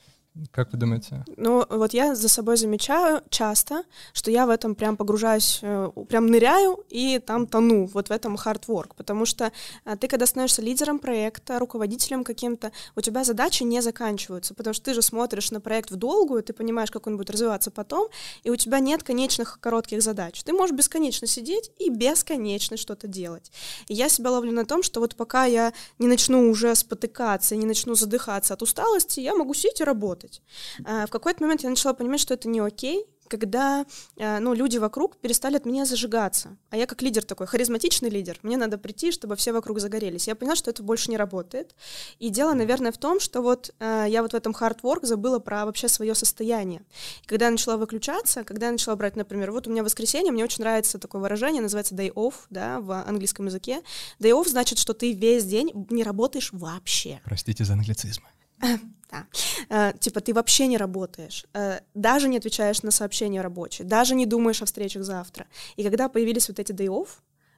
как 0.52 0.72
вы 0.72 0.78
думаете? 0.78 1.24
Ну, 1.36 1.64
вот 1.68 1.92
я 1.94 2.14
за 2.14 2.28
собой 2.28 2.56
замечаю 2.56 3.22
часто, 3.28 3.82
что 4.12 4.30
я 4.30 4.46
в 4.46 4.50
этом 4.50 4.74
прям 4.74 4.96
погружаюсь, 4.96 5.58
э, 5.62 5.90
прям 6.08 6.26
ныряю 6.26 6.84
и 6.88 7.18
там 7.18 7.46
тону, 7.46 7.86
вот 7.86 8.08
в 8.08 8.12
этом 8.12 8.36
hard 8.36 8.66
work, 8.66 8.92
потому 8.96 9.26
что 9.26 9.52
а, 9.84 9.96
ты, 9.96 10.06
когда 10.06 10.26
становишься 10.26 10.62
лидером 10.62 10.98
проекта, 11.00 11.58
руководителем 11.58 12.22
каким-то, 12.22 12.70
у 12.94 13.00
тебя 13.00 13.24
задачи 13.24 13.64
не 13.64 13.82
заканчиваются, 13.82 14.54
потому 14.54 14.74
что 14.74 14.84
ты 14.84 14.94
же 14.94 15.02
смотришь 15.02 15.50
на 15.50 15.60
проект 15.60 15.90
в 15.90 15.96
долгую, 15.96 16.42
ты 16.42 16.52
понимаешь, 16.52 16.90
как 16.90 17.06
он 17.06 17.16
будет 17.16 17.30
развиваться 17.30 17.70
потом, 17.70 18.08
и 18.44 18.50
у 18.50 18.56
тебя 18.56 18.78
нет 18.78 19.02
конечных 19.02 19.58
коротких 19.60 20.02
задач. 20.02 20.42
Ты 20.44 20.52
можешь 20.52 20.76
бесконечно 20.76 21.26
сидеть 21.26 21.72
и 21.78 21.90
бесконечно 21.90 22.76
что-то 22.76 23.08
делать. 23.08 23.50
И 23.88 23.94
я 23.94 24.08
себя 24.08 24.30
ловлю 24.30 24.52
на 24.52 24.64
том, 24.64 24.82
что 24.82 25.00
вот 25.00 25.16
пока 25.16 25.46
я 25.46 25.72
не 25.98 26.06
начну 26.06 26.48
уже 26.48 26.74
спотыкаться, 26.74 27.56
не 27.56 27.66
начну 27.66 27.94
задыхаться 27.94 28.54
от 28.54 28.62
усталости, 28.62 29.20
я 29.20 29.34
могу 29.34 29.54
сидеть 29.54 29.80
и 29.80 29.84
работать 29.84 30.17
работать. 30.18 30.42
А, 30.84 31.06
в 31.06 31.10
какой-то 31.10 31.42
момент 31.42 31.62
я 31.62 31.70
начала 31.70 31.94
понимать, 31.94 32.20
что 32.20 32.34
это 32.34 32.48
не 32.48 32.60
окей, 32.60 33.06
когда 33.28 33.84
а, 34.18 34.40
ну, 34.40 34.54
люди 34.54 34.78
вокруг 34.78 35.18
перестали 35.18 35.56
от 35.56 35.66
меня 35.66 35.84
зажигаться. 35.84 36.56
А 36.70 36.78
я 36.78 36.86
как 36.86 37.02
лидер 37.02 37.22
такой, 37.24 37.46
харизматичный 37.46 38.08
лидер, 38.08 38.38
мне 38.42 38.56
надо 38.56 38.78
прийти, 38.78 39.12
чтобы 39.12 39.36
все 39.36 39.52
вокруг 39.52 39.80
загорелись. 39.80 40.28
Я 40.28 40.34
поняла, 40.34 40.56
что 40.56 40.70
это 40.70 40.82
больше 40.82 41.10
не 41.10 41.18
работает. 41.18 41.74
И 42.18 42.30
дело, 42.30 42.54
наверное, 42.54 42.90
в 42.90 42.96
том, 42.96 43.20
что 43.20 43.42
вот 43.42 43.74
а, 43.78 44.06
я 44.06 44.22
вот 44.22 44.32
в 44.32 44.34
этом 44.34 44.52
hard 44.52 44.80
work 44.82 45.04
забыла 45.04 45.40
про 45.40 45.66
вообще 45.66 45.88
свое 45.88 46.14
состояние. 46.14 46.80
И 47.22 47.26
когда 47.26 47.46
я 47.46 47.50
начала 47.50 47.76
выключаться, 47.76 48.44
когда 48.44 48.66
я 48.66 48.72
начала 48.72 48.96
брать, 48.96 49.16
например, 49.16 49.52
вот 49.52 49.66
у 49.66 49.70
меня 49.70 49.82
воскресенье, 49.82 50.32
мне 50.32 50.44
очень 50.44 50.62
нравится 50.62 50.98
такое 50.98 51.20
выражение, 51.20 51.60
называется 51.60 51.94
day 51.94 52.10
off, 52.14 52.34
да, 52.48 52.80
в 52.80 52.92
английском 52.92 53.46
языке. 53.46 53.82
Day 54.18 54.30
off 54.30 54.48
значит, 54.48 54.78
что 54.78 54.94
ты 54.94 55.12
весь 55.12 55.44
день 55.44 55.86
не 55.90 56.02
работаешь 56.02 56.48
вообще. 56.52 57.20
Простите 57.24 57.64
за 57.64 57.74
англицизмы. 57.74 58.28
Да. 59.10 59.26
Э, 59.70 59.92
типа 59.98 60.20
ты 60.20 60.34
вообще 60.34 60.66
не 60.66 60.76
работаешь, 60.76 61.46
э, 61.54 61.80
даже 61.94 62.28
не 62.28 62.36
отвечаешь 62.36 62.82
на 62.82 62.90
сообщения 62.90 63.40
рабочие, 63.40 63.88
даже 63.88 64.14
не 64.14 64.26
думаешь 64.26 64.60
о 64.60 64.66
встречах 64.66 65.02
завтра. 65.02 65.46
И 65.76 65.82
когда 65.82 66.10
появились 66.10 66.48
вот 66.48 66.58
эти 66.58 66.72
day 66.72 66.88
off, 66.88 67.08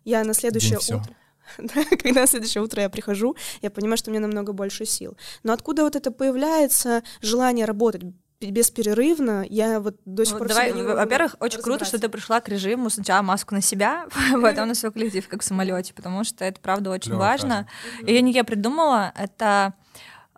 я 0.05 0.23
на 0.23 0.33
следующее 0.33 0.79
День 0.79 1.01
утро... 1.01 1.15
когда 1.99 2.21
на 2.21 2.27
следующее 2.29 2.63
утро 2.63 2.83
я 2.83 2.89
прихожу, 2.89 3.35
я 3.63 3.71
понимаю, 3.71 3.97
что 3.97 4.11
у 4.11 4.13
меня 4.13 4.21
намного 4.21 4.53
больше 4.53 4.85
сил. 4.85 5.17
Но 5.43 5.53
откуда 5.53 5.83
вот 5.83 5.97
это 5.97 6.13
появляется 6.13 7.03
желание 7.21 7.67
работать? 7.67 8.05
бесперерывно, 8.41 9.45
я 9.51 9.81
вот 9.81 9.97
до 10.07 10.25
сих 10.25 10.33
вот 10.35 10.39
пор... 10.39 10.49
Давай, 10.49 10.73
во-первых, 10.73 11.37
очень 11.41 11.61
круто, 11.61 11.85
что 11.85 11.99
ты 11.99 12.09
пришла 12.09 12.41
к 12.41 12.49
режиму 12.49 12.89
сначала 12.89 13.21
маску 13.21 13.55
на 13.55 13.61
себя, 13.61 14.07
потом 14.43 14.69
на 14.69 14.75
свой 14.75 14.93
коллектив, 14.93 15.29
как 15.29 15.43
в 15.43 15.45
самолете, 15.45 15.93
потому 15.93 16.25
что 16.25 16.45
это, 16.47 16.59
правда, 16.59 16.91
очень 16.91 17.15
важно. 17.15 17.69
И 18.07 18.15
я 18.15 18.23
не 18.23 18.33
я 18.33 18.45
придумала, 18.45 19.13
это 19.15 19.75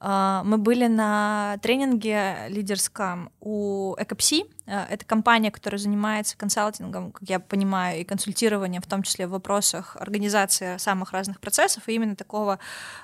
мы 0.02 0.59
были 0.59 0.88
на 0.88 1.59
тренинге 1.62 2.49
лидерском 2.49 3.30
у 3.40 3.94
Экопси. 3.99 4.47
А, 4.66 4.87
это 4.90 5.04
компания, 5.04 5.50
которая 5.50 5.78
занимается 5.78 6.37
консалтингом, 6.37 7.12
как 7.12 7.28
я 7.28 7.40
понимаю, 7.40 8.00
и 8.00 8.04
консультированием, 8.04 8.82
в 8.82 8.87
том 8.87 9.02
числе 9.02 9.26
в 9.26 9.30
вопросах 9.30 9.97
организации 9.99 10.76
самых 10.78 11.12
разных 11.12 11.40
процессов, 11.40 11.88
и 11.88 11.94
именно 11.94 12.16
такого 12.16 12.59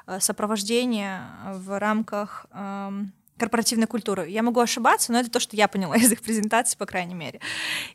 а, 0.07 0.21
сопровождения 0.21 1.23
в 1.47 1.79
рамках 1.79 2.47
корпоративной 3.39 3.87
культуры. 3.87 4.29
Я 4.29 4.43
могу 4.43 4.61
ошибаться, 4.61 5.13
но 5.13 5.21
это 5.21 5.31
то, 5.31 5.41
что 5.41 5.57
я 5.57 5.69
поняла 5.69 5.97
из 5.97 6.13
их 6.13 6.21
презентации, 6.21 6.77
по 6.77 6.87
крайней 6.87 7.15
мере. 7.15 7.41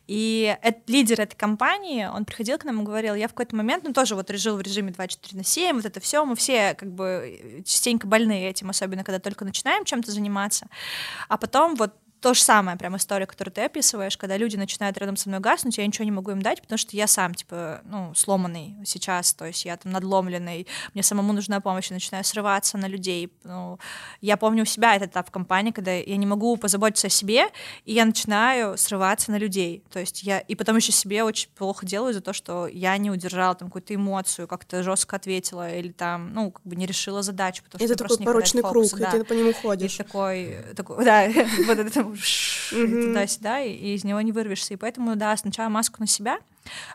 И 0.06 0.56
это, 0.62 0.80
лидер 0.86 1.20
этой 1.20 1.36
компании, 1.36 2.06
он 2.06 2.24
приходил 2.24 2.58
к 2.58 2.64
нам 2.64 2.80
и 2.80 2.84
говорил, 2.84 3.14
я 3.14 3.28
в 3.28 3.30
какой-то 3.30 3.54
момент, 3.56 3.84
ну, 3.84 3.92
тоже 3.92 4.14
вот 4.14 4.30
жил 4.30 4.56
в 4.56 4.62
режиме 4.62 4.92
24 4.92 5.38
на 5.38 5.44
7, 5.44 5.76
вот 5.76 5.84
это 5.84 6.00
все, 6.00 6.24
мы 6.24 6.34
все 6.36 6.74
как 6.74 6.90
бы 6.90 7.62
частенько 7.64 8.06
больны 8.06 8.48
этим, 8.48 8.70
особенно 8.70 9.04
когда 9.04 9.20
только 9.20 9.44
начинаем 9.44 9.84
чем-то 9.84 10.10
заниматься. 10.10 10.66
А 11.28 11.36
потом 11.36 11.76
вот 11.76 11.94
то 12.24 12.32
же 12.32 12.40
самое, 12.40 12.78
прям 12.78 12.96
история, 12.96 13.26
которую 13.26 13.52
ты 13.52 13.60
описываешь, 13.60 14.16
когда 14.16 14.38
люди 14.38 14.56
начинают 14.56 14.96
рядом 14.96 15.14
со 15.14 15.28
мной 15.28 15.42
гаснуть, 15.42 15.76
я 15.76 15.86
ничего 15.86 16.06
не 16.06 16.10
могу 16.10 16.30
им 16.30 16.40
дать, 16.40 16.62
потому 16.62 16.78
что 16.78 16.96
я 16.96 17.06
сам, 17.06 17.34
типа, 17.34 17.82
ну, 17.84 18.14
сломанный 18.14 18.76
сейчас, 18.86 19.34
то 19.34 19.44
есть 19.44 19.66
я 19.66 19.76
там 19.76 19.92
надломленный, 19.92 20.66
мне 20.94 21.02
самому 21.02 21.34
нужна 21.34 21.60
помощь, 21.60 21.90
я 21.90 21.94
начинаю 21.94 22.24
срываться 22.24 22.78
на 22.78 22.86
людей. 22.86 23.30
Ну, 23.42 23.78
я 24.22 24.38
помню 24.38 24.62
у 24.62 24.64
себя 24.64 24.96
этот 24.96 25.10
этап 25.10 25.28
в 25.28 25.32
компании, 25.32 25.70
когда 25.70 25.92
я 25.92 26.16
не 26.16 26.24
могу 26.24 26.56
позаботиться 26.56 27.08
о 27.08 27.10
себе, 27.10 27.44
и 27.84 27.92
я 27.92 28.06
начинаю 28.06 28.78
срываться 28.78 29.30
на 29.30 29.36
людей. 29.36 29.84
То 29.92 29.98
есть 29.98 30.22
я, 30.22 30.38
и 30.38 30.54
потом 30.54 30.76
еще 30.76 30.92
себе 30.92 31.24
очень 31.24 31.50
плохо 31.50 31.84
делаю 31.84 32.14
за 32.14 32.22
то, 32.22 32.32
что 32.32 32.66
я 32.66 32.96
не 32.96 33.10
удержала 33.10 33.54
там 33.54 33.68
какую-то 33.68 33.94
эмоцию, 33.94 34.48
как-то 34.48 34.82
жестко 34.82 35.16
ответила 35.16 35.70
или 35.70 35.92
там, 35.92 36.32
ну, 36.32 36.52
как 36.52 36.64
бы 36.64 36.74
не 36.74 36.86
решила 36.86 37.20
задачу, 37.20 37.62
потому 37.64 37.84
это 37.84 37.92
что 37.92 38.08
такой 38.08 38.24
порочный 38.24 38.62
круг, 38.62 38.90
да. 38.98 39.10
и 39.10 39.18
ты 39.18 39.24
по 39.24 39.34
нему 39.34 39.52
ходишь. 39.52 39.82
Есть 39.82 39.98
такой, 39.98 40.64
такой 40.74 41.04
да, 41.04 41.28
вот 41.66 41.78
это 41.78 42.13
туда-сюда, 42.70 43.60
и 43.60 43.94
из 43.94 44.04
него 44.04 44.20
не 44.20 44.32
вырвешься. 44.32 44.74
И 44.74 44.76
поэтому, 44.76 45.16
да, 45.16 45.36
сначала 45.36 45.68
маску 45.68 46.00
на 46.00 46.06
себя, 46.06 46.38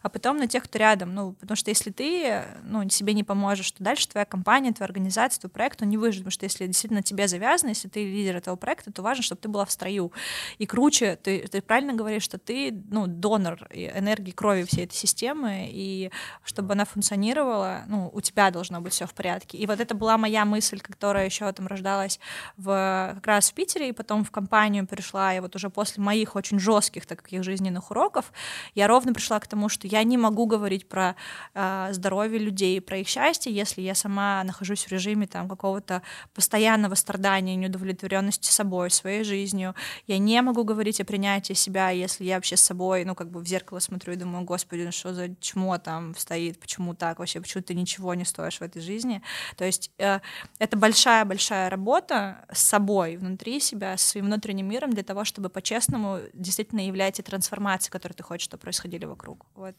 а 0.02 0.10
потом 0.10 0.38
на 0.38 0.48
тех, 0.48 0.64
кто 0.64 0.80
рядом. 0.80 1.14
Ну, 1.14 1.34
потому 1.34 1.56
что 1.56 1.72
если 1.72 1.92
ты 1.92 2.44
ну, 2.64 2.88
себе 2.90 3.14
не 3.14 3.24
поможешь, 3.24 3.72
то 3.72 3.84
дальше 3.84 4.08
твоя 4.08 4.26
компания, 4.26 4.72
твоя 4.72 4.88
организация, 4.88 5.42
твой 5.42 5.52
проект, 5.52 5.82
он 5.82 5.90
не 5.90 5.98
выживет. 5.98 6.26
Потому 6.26 6.32
что 6.32 6.46
если 6.46 6.68
действительно 6.68 7.04
тебе 7.04 7.28
завязано, 7.28 7.70
если 7.70 7.88
ты 7.88 8.04
лидер 8.04 8.38
этого 8.38 8.56
проекта, 8.56 8.92
то 8.92 9.02
важно, 9.02 9.24
чтобы 9.24 9.42
ты 9.42 9.50
была 9.50 9.66
в 9.66 9.72
строю. 9.72 10.12
И 10.58 10.66
круче, 10.66 11.18
ты, 11.22 11.48
ты 11.48 11.62
правильно 11.62 11.94
говоришь, 11.94 12.24
что 12.24 12.38
ты 12.38 12.72
ну, 12.90 13.08
донор 13.08 13.68
энергии 13.72 14.32
крови 14.32 14.64
всей 14.64 14.86
этой 14.86 14.96
системы, 14.96 15.70
и 15.72 16.12
чтобы 16.44 16.74
она 16.74 16.86
функционировала, 16.86 17.84
ну, 17.88 18.10
у 18.14 18.22
тебя 18.22 18.52
должно 18.52 18.82
быть 18.82 18.94
все 18.94 19.06
в 19.06 19.14
порядке. 19.14 19.58
И 19.58 19.66
вот 19.66 19.80
это 19.80 19.96
была 19.96 20.18
моя 20.18 20.46
мысль, 20.46 20.80
которая 20.80 21.26
еще 21.26 21.52
там 21.52 21.68
рождалась 21.68 22.20
в, 22.58 23.12
как 23.16 23.28
раз 23.28 23.52
в 23.52 23.54
Питере, 23.54 23.90
и 23.90 23.92
потом 23.92 24.24
в 24.24 24.32
компанию 24.32 24.88
пришла, 24.88 25.34
и 25.34 25.40
вот 25.40 25.56
уже 25.56 25.70
после 25.70 26.04
моих 26.04 26.36
очень 26.36 26.60
жестких 26.60 27.06
таких 27.06 27.44
жизненных 27.44 27.92
уроков, 27.92 28.32
я 28.76 28.88
ровно 28.88 29.14
пришла 29.14 29.40
к 29.40 29.48
тому, 29.48 29.59
потому 29.60 29.68
что 29.68 29.88
я 29.88 30.04
не 30.04 30.18
могу 30.18 30.46
говорить 30.46 30.88
про 30.88 31.18
э, 31.54 31.90
здоровье 31.92 32.40
людей, 32.40 32.80
про 32.80 33.00
их 33.00 33.10
счастье, 33.10 33.54
если 33.54 33.82
я 33.82 33.94
сама 33.94 34.42
нахожусь 34.46 34.86
в 34.86 34.92
режиме 34.92 35.28
там 35.28 35.50
какого-то 35.50 36.02
постоянного 36.34 36.96
страдания, 36.96 37.58
неудовлетворенности 37.58 38.50
собой, 38.50 38.90
своей 38.90 39.26
жизнью. 39.26 39.76
Я 40.08 40.18
не 40.18 40.42
могу 40.42 40.64
говорить 40.64 41.02
о 41.02 41.06
принятии 41.06 41.52
себя, 41.56 41.90
если 41.90 42.24
я 42.24 42.36
вообще 42.36 42.56
с 42.56 42.62
собой, 42.62 43.04
ну, 43.04 43.16
как 43.16 43.30
бы 43.30 43.42
в 43.42 43.48
зеркало 43.48 43.80
смотрю 43.80 44.14
и 44.14 44.16
думаю, 44.16 44.46
господи, 44.46 44.84
ну 44.84 44.92
что 44.94 45.14
за 45.14 45.36
чмо 45.42 45.78
там 45.78 46.16
стоит, 46.16 46.58
почему 46.58 46.94
так 46.94 47.20
вообще, 47.20 47.42
почему 47.42 47.62
ты 47.62 47.74
ничего 47.74 48.14
не 48.14 48.24
стоишь 48.24 48.60
в 48.60 48.62
этой 48.62 48.82
жизни. 48.82 49.22
То 49.58 49.66
есть 49.66 49.92
э, 49.98 50.22
это 50.60 50.78
большая-большая 50.78 51.70
работа 51.70 52.46
с 52.50 52.62
собой, 52.62 53.18
внутри 53.18 53.60
себя, 53.60 53.98
с 53.98 54.04
своим 54.04 54.28
внутренним 54.28 54.70
миром 54.70 54.92
для 54.92 55.04
того, 55.04 55.26
чтобы 55.26 55.50
по-честному 55.50 56.20
действительно 56.34 56.88
являть 56.88 57.16
те 57.16 57.24
трансформации, 57.24 57.92
которые 57.92 58.16
ты 58.16 58.24
хочешь, 58.24 58.46
чтобы 58.46 58.62
происходили 58.70 59.06
вокруг. 59.06 59.49
Вот. 59.56 59.76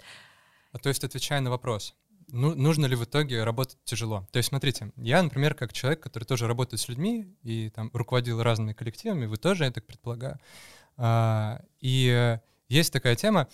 А 0.73 0.79
то 0.79 0.89
есть, 0.89 1.05
отвечая 1.05 1.41
на 1.41 1.51
вопрос, 1.51 1.95
ну, 2.29 2.55
нужно 2.55 2.87
ли 2.87 2.97
в 2.97 3.05
итоге 3.05 3.43
работать 3.45 3.79
тяжело? 3.85 4.27
То 4.31 4.39
есть, 4.39 4.49
смотрите, 4.51 4.93
я, 4.97 5.23
например, 5.23 5.55
как 5.55 5.73
человек, 5.73 6.01
который 6.01 6.25
тоже 6.25 6.47
работает 6.47 6.81
с 6.81 6.89
людьми 6.89 7.35
и 7.43 7.71
там 7.71 7.91
руководил 7.93 8.43
разными 8.43 8.73
коллективами, 8.73 9.27
вы 9.27 9.37
тоже, 9.37 9.65
я 9.65 9.71
так 9.73 9.87
предполагаю. 9.87 10.39
А, 10.97 11.61
и 11.81 12.39
есть 12.69 12.93
такая 12.93 13.17
тема 13.17 13.49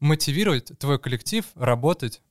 мотивировать 0.00 0.78
твой 0.78 0.98
коллектив 0.98 1.44
работать 1.54 2.22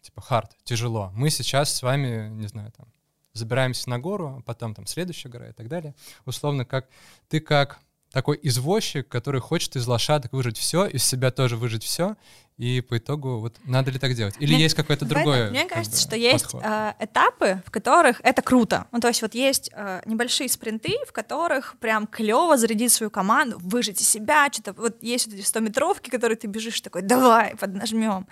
типа 0.00 0.20
хард, 0.20 0.56
тяжело. 0.64 1.10
Мы 1.14 1.30
сейчас 1.30 1.74
с 1.74 1.82
вами, 1.82 2.28
не 2.28 2.46
знаю, 2.46 2.72
там, 2.76 2.86
забираемся 3.32 3.90
на 3.90 3.98
гору, 3.98 4.36
а 4.38 4.42
потом 4.42 4.74
там 4.74 4.86
следующая 4.86 5.28
гора 5.28 5.48
и 5.48 5.52
так 5.52 5.68
далее. 5.68 5.94
Условно, 6.24 6.64
как 6.64 6.88
ты 7.28 7.40
как 7.40 7.80
такой 8.12 8.38
извозчик, 8.42 9.08
который 9.08 9.40
хочет 9.40 9.76
из 9.76 9.86
лошадок 9.86 10.32
выжить 10.32 10.58
все, 10.58 10.86
из 10.86 11.04
себя 11.04 11.30
тоже 11.30 11.56
выжить 11.56 11.82
все, 11.82 12.16
и 12.58 12.80
по 12.80 12.96
итогу 12.96 13.38
вот 13.38 13.56
надо 13.64 13.90
ли 13.90 13.98
так 13.98 14.14
делать? 14.14 14.34
Или 14.38 14.54
мне, 14.54 14.62
есть 14.62 14.74
какое-то 14.74 15.04
другое? 15.04 15.50
Мне 15.50 15.66
кажется, 15.66 16.00
что 16.00 16.16
есть 16.16 16.54
э, 16.54 16.92
этапы, 16.98 17.62
в 17.66 17.70
которых 17.70 18.20
это 18.22 18.40
круто. 18.40 18.86
Ну, 18.92 19.00
то 19.00 19.08
есть 19.08 19.20
вот 19.20 19.34
есть 19.34 19.70
э, 19.74 20.00
небольшие 20.06 20.48
спринты, 20.48 20.96
в 21.06 21.12
которых 21.12 21.76
прям 21.80 22.06
клево 22.06 22.56
зарядить 22.56 22.92
свою 22.92 23.10
команду, 23.10 23.58
выжить 23.60 24.00
из 24.00 24.08
себя, 24.08 24.48
что-то 24.50 24.72
вот 24.72 25.02
есть 25.02 25.26
вот 25.26 25.34
эти 25.36 25.44
100 25.44 25.60
метровки, 25.60 26.08
которые 26.08 26.38
ты 26.38 26.46
бежишь 26.46 26.80
такой, 26.80 27.02
давай, 27.02 27.56
поднажмем. 27.56 28.26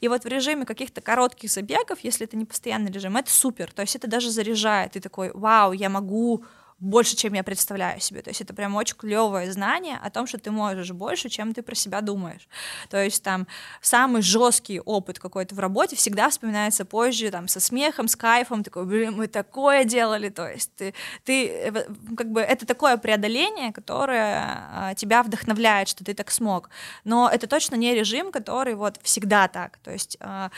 И 0.00 0.08
вот 0.08 0.24
в 0.24 0.26
режиме 0.26 0.64
каких-то 0.64 1.00
коротких 1.00 1.48
забегов, 1.48 2.00
если 2.02 2.26
это 2.26 2.36
не 2.36 2.46
постоянный 2.46 2.90
режим, 2.90 3.16
это 3.16 3.30
супер. 3.30 3.70
То 3.70 3.82
есть 3.82 3.94
это 3.94 4.08
даже 4.08 4.30
заряжает. 4.30 4.92
Ты 4.92 5.00
такой, 5.00 5.30
вау, 5.32 5.70
я 5.70 5.88
могу 5.88 6.44
больше, 6.78 7.16
чем 7.16 7.32
я 7.32 7.42
представляю 7.42 8.00
себе. 8.00 8.22
То 8.22 8.30
есть 8.30 8.40
это 8.40 8.54
прям 8.54 8.76
очень 8.76 8.96
клевое 8.96 9.50
знание 9.50 9.98
о 10.02 10.10
том, 10.10 10.26
что 10.26 10.38
ты 10.38 10.50
можешь 10.50 10.92
больше, 10.92 11.28
чем 11.28 11.52
ты 11.52 11.62
про 11.62 11.74
себя 11.74 12.00
думаешь. 12.00 12.48
То 12.88 13.02
есть 13.02 13.22
там 13.22 13.46
самый 13.80 14.22
жесткий 14.22 14.80
опыт 14.80 15.18
какой-то 15.18 15.54
в 15.54 15.58
работе 15.58 15.96
всегда 15.96 16.30
вспоминается 16.30 16.84
позже, 16.84 17.30
там, 17.30 17.48
со 17.48 17.58
смехом, 17.58 18.06
с 18.06 18.14
кайфом, 18.14 18.62
такой, 18.62 18.86
блин, 18.86 19.16
мы 19.16 19.26
такое 19.26 19.84
делали, 19.84 20.28
то 20.28 20.48
есть 20.48 20.72
ты, 20.76 20.94
ты 21.24 21.48
э, 21.48 21.72
как 22.16 22.30
бы, 22.30 22.40
это 22.40 22.64
такое 22.64 22.96
преодоление, 22.96 23.72
которое 23.72 24.44
а, 24.72 24.94
тебя 24.94 25.22
вдохновляет, 25.22 25.88
что 25.88 26.04
ты 26.04 26.14
так 26.14 26.30
смог. 26.30 26.70
Но 27.04 27.28
это 27.32 27.48
точно 27.48 27.74
не 27.74 27.94
режим, 27.94 28.30
который 28.30 28.74
вот 28.74 29.00
всегда 29.02 29.48
так. 29.48 29.78
То 29.78 29.90
есть 29.90 30.16
а, 30.20 30.50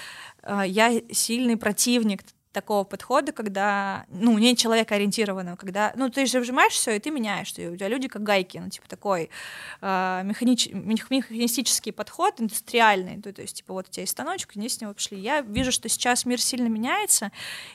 а, 0.42 0.66
я 0.66 1.00
сильный 1.10 1.56
противник 1.56 2.22
такого 2.52 2.84
подхода, 2.84 3.32
когда, 3.32 4.06
ну, 4.08 4.36
не 4.38 4.56
человекоориентированного, 4.56 5.56
когда, 5.56 5.92
ну, 5.96 6.08
ты 6.08 6.26
же 6.26 6.40
вжимаешь 6.40 6.72
все, 6.72 6.96
и 6.96 6.98
ты 6.98 7.10
меняешь, 7.10 7.52
и 7.56 7.68
у 7.68 7.76
тебя 7.76 7.88
люди 7.88 8.08
как 8.08 8.22
гайки, 8.22 8.58
ну, 8.58 8.68
типа 8.68 8.88
такой 8.88 9.30
э, 9.80 10.22
механич, 10.24 10.68
механистический 10.72 11.92
подход, 11.92 12.40
индустриальный, 12.40 13.20
то, 13.22 13.32
то 13.32 13.42
есть, 13.42 13.58
типа, 13.58 13.72
вот 13.72 13.88
у 13.88 13.90
тебя 13.90 14.02
есть 14.02 14.12
станочек, 14.12 14.54
вниз 14.54 14.74
с 14.74 14.80
него 14.80 14.94
пошли. 14.94 15.18
Я 15.18 15.42
вижу, 15.42 15.70
что 15.70 15.88
сейчас 15.88 16.24
мир 16.24 16.40
сильно 16.40 16.66
меняется, 16.66 17.30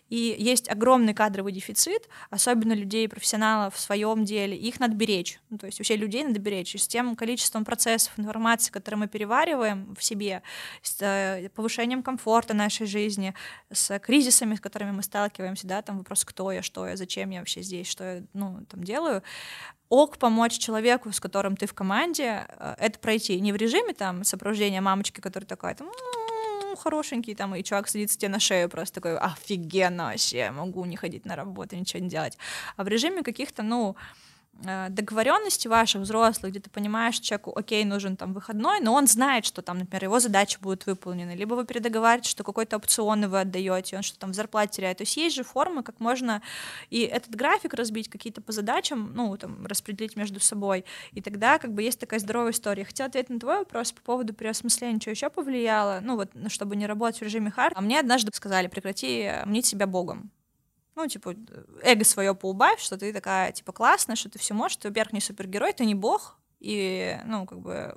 и 0.09 0.35
есть 0.37 0.69
огромный 0.69 1.13
кадровый 1.13 1.53
дефицит, 1.53 2.09
особенно 2.29 2.73
людей, 2.73 3.07
профессионалов 3.07 3.75
в 3.75 3.79
своем 3.79 4.25
деле, 4.25 4.57
их 4.57 4.79
надо 4.79 4.95
беречь, 4.95 5.39
ну, 5.49 5.57
то 5.57 5.67
есть 5.67 5.79
вообще 5.79 5.95
людей 5.95 6.23
надо 6.23 6.39
беречь, 6.39 6.75
и 6.75 6.77
с 6.77 6.87
тем 6.87 7.15
количеством 7.15 7.63
процессов, 7.63 8.13
информации, 8.17 8.71
которые 8.71 8.99
мы 8.99 9.07
перевариваем 9.07 9.95
в 9.97 10.03
себе, 10.03 10.41
с 10.81 10.97
э, 11.01 11.49
повышением 11.55 12.03
комфорта 12.03 12.53
нашей 12.53 12.87
жизни, 12.87 13.33
с 13.71 13.97
кризисами, 13.99 14.55
которыми 14.65 14.91
мы 14.91 15.03
сталкиваемся, 15.03 15.67
да, 15.67 15.81
там 15.83 15.99
вопрос, 15.99 16.25
кто 16.25 16.51
я, 16.51 16.63
что 16.63 16.87
я, 16.87 16.97
зачем 16.97 17.29
я 17.29 17.39
вообще 17.39 17.61
здесь, 17.61 17.87
что 17.87 18.03
я, 18.03 18.23
ну, 18.33 18.65
там 18.69 18.83
делаю, 18.83 19.21
ок 19.89 20.17
помочь 20.17 20.57
человеку, 20.57 21.11
с 21.11 21.19
которым 21.19 21.55
ты 21.55 21.67
в 21.67 21.73
команде, 21.75 22.47
э, 22.49 22.75
это 22.79 22.97
пройти 22.97 23.39
не 23.39 23.53
в 23.53 23.55
режиме 23.55 23.93
там 23.93 24.23
сопровождения 24.23 24.81
мамочки, 24.81 25.21
которая 25.21 25.47
такая 25.47 25.75
там 25.75 25.91
хорошенький, 26.75 27.35
там, 27.35 27.55
и 27.55 27.63
чувак 27.63 27.87
садится 27.87 28.17
тебе 28.17 28.29
на 28.29 28.39
шею 28.39 28.69
просто 28.69 28.95
такой, 28.95 29.17
офигенно 29.17 30.05
вообще, 30.05 30.51
могу 30.51 30.83
не 30.85 30.97
ходить 30.97 31.25
на 31.25 31.35
работу, 31.35 31.75
ничего 31.75 32.03
не 32.03 32.09
делать. 32.09 32.37
А 32.75 32.83
в 32.83 32.87
режиме 32.87 33.21
каких-то, 33.23 33.63
ну, 33.63 33.95
договоренности 34.61 35.67
ваших 35.67 36.01
взрослых, 36.01 36.51
где 36.51 36.59
ты 36.59 36.69
понимаешь, 36.69 37.15
что 37.15 37.25
человеку, 37.25 37.53
окей, 37.55 37.83
нужен 37.83 38.15
там 38.15 38.33
выходной, 38.33 38.79
но 38.79 38.93
он 38.93 39.07
знает, 39.07 39.45
что 39.45 39.61
там, 39.61 39.79
например, 39.79 40.05
его 40.05 40.19
задачи 40.19 40.57
будут 40.61 40.85
выполнены, 40.85 41.31
либо 41.31 41.55
вы 41.55 41.65
передоговариваетесь, 41.65 42.31
что 42.31 42.43
какой-то 42.43 42.77
опцион 42.77 43.27
вы 43.27 43.41
отдаете, 43.41 43.97
он 43.97 44.03
что 44.03 44.17
там 44.17 44.31
в 44.31 44.35
зарплате 44.35 44.77
теряет. 44.77 44.97
То 44.97 45.03
есть 45.03 45.17
есть 45.17 45.35
же 45.35 45.43
формы, 45.43 45.83
как 45.83 45.99
можно 45.99 46.41
и 46.89 47.01
этот 47.01 47.35
график 47.35 47.73
разбить, 47.73 48.09
какие-то 48.09 48.41
по 48.41 48.51
задачам, 48.51 49.11
ну, 49.13 49.35
там, 49.37 49.65
распределить 49.65 50.15
между 50.15 50.39
собой, 50.39 50.85
и 51.11 51.21
тогда 51.21 51.57
как 51.57 51.73
бы 51.73 51.83
есть 51.83 51.99
такая 51.99 52.19
здоровая 52.19 52.51
история. 52.51 52.85
Хотела 52.85 53.09
ответить 53.09 53.29
на 53.29 53.39
твой 53.39 53.59
вопрос 53.59 53.91
по 53.91 54.01
поводу 54.01 54.33
переосмысления, 54.33 54.99
что 54.99 55.11
еще 55.11 55.29
повлияло, 55.29 55.99
ну, 56.01 56.15
вот, 56.15 56.29
чтобы 56.47 56.75
не 56.75 56.87
работать 56.87 57.19
в 57.19 57.23
режиме 57.23 57.51
хард. 57.51 57.73
А 57.75 57.81
мне 57.81 57.99
однажды 57.99 58.31
сказали, 58.33 58.67
прекрати 58.67 59.31
мнить 59.45 59.65
себя 59.65 59.87
богом 59.87 60.31
ну, 60.95 61.07
типа, 61.07 61.35
эго 61.83 62.03
свое 62.03 62.33
поубавь, 62.33 62.79
что 62.79 62.97
ты 62.97 63.11
такая, 63.11 63.51
типа, 63.51 63.71
классная, 63.71 64.15
что 64.15 64.29
ты 64.29 64.39
все 64.39 64.53
можешь, 64.53 64.77
ты, 64.77 64.87
во-первых, 64.87 65.13
не 65.13 65.21
супергерой, 65.21 65.73
ты 65.73 65.85
не 65.85 65.95
бог, 65.95 66.37
и, 66.59 67.19
ну, 67.25 67.45
как 67.45 67.59
бы, 67.59 67.93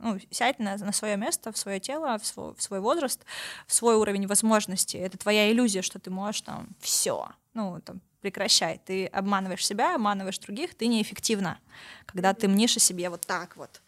ну, 0.00 0.18
сядь 0.30 0.58
на, 0.58 0.76
на 0.76 0.92
свое 0.92 1.16
место, 1.16 1.52
в 1.52 1.58
свое 1.58 1.78
тело, 1.78 2.18
в 2.18 2.26
свой, 2.26 2.54
в 2.54 2.62
свой 2.62 2.80
возраст, 2.80 3.24
в 3.66 3.74
свой 3.74 3.94
уровень 3.96 4.26
возможностей. 4.26 4.98
Это 4.98 5.18
твоя 5.18 5.50
иллюзия, 5.50 5.82
что 5.82 5.98
ты 5.98 6.10
можешь 6.10 6.40
там 6.40 6.68
все. 6.80 7.28
Ну, 7.54 7.80
там, 7.84 8.00
прекращай. 8.20 8.80
Ты 8.84 9.06
обманываешь 9.06 9.64
себя, 9.64 9.94
обманываешь 9.94 10.38
других, 10.38 10.74
ты 10.74 10.86
неэффективна, 10.86 11.58
когда 12.06 12.34
ты 12.34 12.48
мнишь 12.48 12.76
о 12.76 12.80
себе 12.80 13.10
вот 13.10 13.20
так 13.26 13.56
вот. 13.56 13.82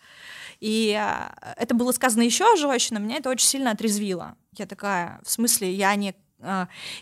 И 0.60 0.92
а, 0.92 1.54
это 1.56 1.74
было 1.74 1.92
сказано 1.92 2.22
еще 2.22 2.56
жестче, 2.56 2.94
но 2.94 3.00
меня 3.00 3.16
это 3.16 3.30
очень 3.30 3.46
сильно 3.46 3.70
отрезвило. 3.70 4.36
Я 4.52 4.66
такая, 4.66 5.20
в 5.24 5.30
смысле, 5.30 5.72
я 5.72 5.94
не 5.96 6.14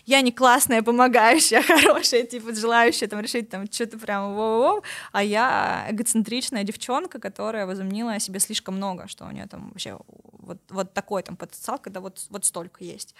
я 0.05 0.21
не 0.21 0.31
классная, 0.31 0.81
помогающая, 0.81 1.61
хорошая, 1.67 2.23
типа 2.23 2.53
желающая 2.53 3.07
там 3.07 3.19
решить 3.19 3.49
там 3.49 3.65
что-то 3.71 3.97
прям 3.97 4.35
воу-воу, 4.35 4.83
а 5.11 5.23
я 5.23 5.87
эгоцентричная 5.89 6.63
девчонка, 6.63 7.19
которая 7.19 7.65
возомнила 7.65 8.13
о 8.13 8.19
себе 8.19 8.39
слишком 8.39 8.75
много, 8.75 9.07
что 9.07 9.25
у 9.25 9.31
нее 9.31 9.47
там 9.47 9.69
вообще 9.69 9.97
вот, 10.43 10.59
вот 10.69 10.93
такой 10.93 11.23
там 11.23 11.35
потенциал, 11.35 11.79
когда 11.79 11.99
вот, 11.99 12.25
вот 12.29 12.45
столько 12.45 12.83
есть. 12.83 13.15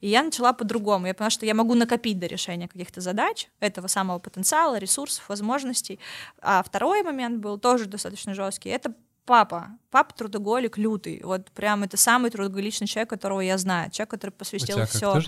И 0.00 0.08
я 0.08 0.22
начала 0.22 0.52
по-другому. 0.52 1.06
Я 1.06 1.14
поняла, 1.14 1.30
что 1.30 1.46
я 1.46 1.54
могу 1.54 1.74
накопить 1.74 2.18
до 2.18 2.26
решения 2.26 2.68
каких-то 2.68 3.00
задач, 3.00 3.48
этого 3.60 3.86
самого 3.88 4.18
потенциала, 4.18 4.78
ресурсов, 4.78 5.28
возможностей. 5.28 5.98
А 6.40 6.62
второй 6.62 7.02
момент 7.02 7.38
был 7.38 7.58
тоже 7.58 7.86
достаточно 7.86 8.34
жесткий. 8.34 8.68
Это 8.68 8.94
папа. 9.24 9.70
Папа 9.90 10.14
трудоголик 10.14 10.76
лютый. 10.76 11.20
Вот 11.24 11.50
прям 11.52 11.82
это 11.82 11.96
самый 11.96 12.30
трудоголичный 12.30 12.86
человек, 12.86 13.08
которого 13.08 13.40
я 13.40 13.56
знаю. 13.56 13.90
Человек, 13.90 14.10
который 14.10 14.30
посвятил 14.30 14.84
все 14.84 15.18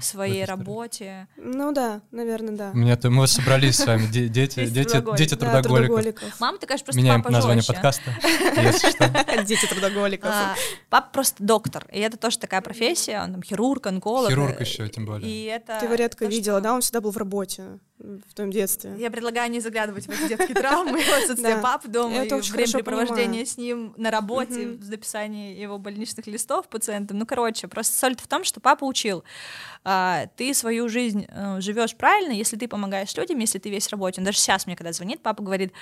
своей 0.00 0.44
работе. 0.44 1.28
Ну 1.36 1.72
да, 1.72 2.00
наверное, 2.10 2.56
да. 2.56 2.70
У 2.72 2.78
меня 2.78 2.96
то 2.96 3.10
мы 3.10 3.26
собрались 3.26 3.76
с 3.76 3.86
вами, 3.86 4.06
дети, 4.10 4.66
дети, 4.66 5.16
дети 5.16 5.34
трудоголиков. 5.34 6.40
Мама, 6.40 6.58
ты, 6.58 6.66
конечно, 6.66 6.86
просто 6.86 7.00
Меняем 7.00 7.22
название 7.28 7.64
подкаста, 7.64 8.10
если 8.56 8.90
что. 8.90 9.08
Дети 9.44 9.66
трудоголиков. 9.66 10.30
А, 10.30 10.54
папа 10.88 11.10
просто 11.12 11.42
доктор, 11.42 11.86
и 11.92 12.00
это 12.00 12.16
тоже 12.16 12.38
такая 12.38 12.62
профессия, 12.62 13.22
он 13.22 13.32
там 13.32 13.42
хирург, 13.42 13.86
онколог. 13.86 14.30
Хирург 14.30 14.60
еще, 14.60 14.88
тем 14.88 15.04
более. 15.04 15.30
И 15.30 15.44
это 15.44 15.78
Ты 15.80 15.86
его 15.86 15.94
редко 15.94 16.24
видела, 16.26 16.60
да? 16.60 16.72
Он 16.74 16.80
всегда 16.80 17.00
был 17.00 17.10
в 17.10 17.16
работе 17.16 17.78
в 17.98 18.34
твоем 18.34 18.50
детстве. 18.50 18.94
Я 18.98 19.10
предлагаю 19.10 19.50
не 19.50 19.60
заглядывать 19.60 20.06
в 20.06 20.10
эти 20.10 20.28
детские 20.28 20.54
травмы, 20.54 21.00
отсутствие 21.00 21.56
пап 21.56 21.86
дома, 21.86 22.24
и 22.24 22.28
времяпрепровождение 22.28 23.44
с 23.44 23.56
ним 23.56 23.94
на 23.98 24.10
работе, 24.10 24.64
mm-hmm. 24.64 24.82
записание 24.82 25.60
его 25.60 25.78
больничных 25.78 26.26
листов 26.26 26.68
пациентам. 26.68 27.18
Ну, 27.18 27.26
короче, 27.26 27.68
просто 27.68 27.98
соль 27.98 28.16
в 28.16 28.26
том, 28.26 28.44
что 28.44 28.60
папа 28.60 28.84
учил. 28.84 29.24
А, 29.84 30.26
ты 30.36 30.54
свою 30.54 30.88
жизнь 30.88 31.26
э, 31.28 31.60
живешь 31.60 31.96
правильно, 31.96 32.32
если 32.32 32.56
ты 32.56 32.68
помогаешь 32.68 33.14
людям, 33.16 33.38
если 33.38 33.58
ты 33.58 33.70
весь 33.70 33.88
работен. 33.88 34.24
Даже 34.24 34.38
сейчас 34.38 34.66
мне, 34.66 34.76
когда 34.76 34.92
звонит, 34.92 35.20
папа 35.22 35.42
говорит, 35.42 35.72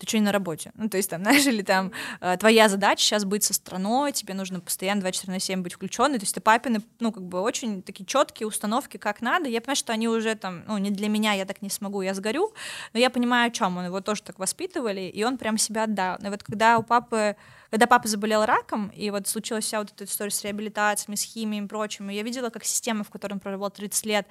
ты 0.00 0.06
что 0.08 0.18
не 0.18 0.24
на 0.24 0.32
работе? 0.32 0.72
Ну, 0.74 0.88
то 0.88 0.96
есть 0.96 1.10
там, 1.10 1.20
знаешь, 1.22 1.46
или 1.46 1.62
там 1.62 1.92
э, 2.20 2.36
твоя 2.38 2.68
задача 2.68 3.02
сейчас 3.02 3.24
быть 3.24 3.44
со 3.44 3.54
страной, 3.54 4.12
тебе 4.12 4.34
нужно 4.34 4.60
постоянно 4.60 5.02
24 5.02 5.32
на 5.32 5.40
7 5.40 5.62
быть 5.62 5.74
включенной, 5.74 6.18
то 6.18 6.24
есть 6.24 6.34
ты 6.34 6.40
папины, 6.40 6.80
ну, 6.98 7.12
как 7.12 7.22
бы 7.22 7.40
очень 7.40 7.82
такие 7.82 8.06
четкие 8.06 8.46
установки, 8.46 8.96
как 8.96 9.20
надо. 9.20 9.48
Я 9.48 9.60
понимаю, 9.60 9.76
что 9.76 9.92
они 9.92 10.08
уже 10.08 10.34
там, 10.34 10.64
ну, 10.66 10.78
не 10.78 10.90
для 10.90 11.08
меня, 11.08 11.34
я 11.34 11.44
так 11.44 11.62
не 11.62 11.70
смогу, 11.70 12.02
я 12.02 12.14
сгорю, 12.14 12.52
но 12.92 13.00
я 13.00 13.10
понимаю, 13.10 13.48
о 13.48 13.50
чем 13.50 13.76
он, 13.76 13.84
его 13.86 14.00
тоже 14.00 14.22
так 14.22 14.38
воспитывали, 14.38 15.02
и 15.02 15.22
он 15.22 15.36
прям 15.36 15.58
себя 15.58 15.84
отдал. 15.84 16.16
И 16.16 16.28
вот 16.28 16.42
когда 16.42 16.78
у 16.78 16.82
папы 16.82 17.36
когда 17.70 17.86
папа 17.86 18.08
заболел 18.08 18.44
раком, 18.44 18.88
и 18.88 19.10
вот 19.10 19.26
случилась 19.28 19.64
вся 19.64 19.78
вот 19.78 19.92
эта 19.92 20.04
история 20.04 20.30
с 20.30 20.42
реабилитациями, 20.42 21.16
с 21.16 21.22
химией 21.22 21.64
и 21.64 21.66
прочим, 21.66 22.08
я 22.08 22.22
видела, 22.22 22.50
как 22.50 22.64
система, 22.64 23.04
в 23.04 23.10
которой 23.10 23.34
он 23.34 23.40
проработал 23.40 23.76
30 23.76 24.06
лет, 24.06 24.26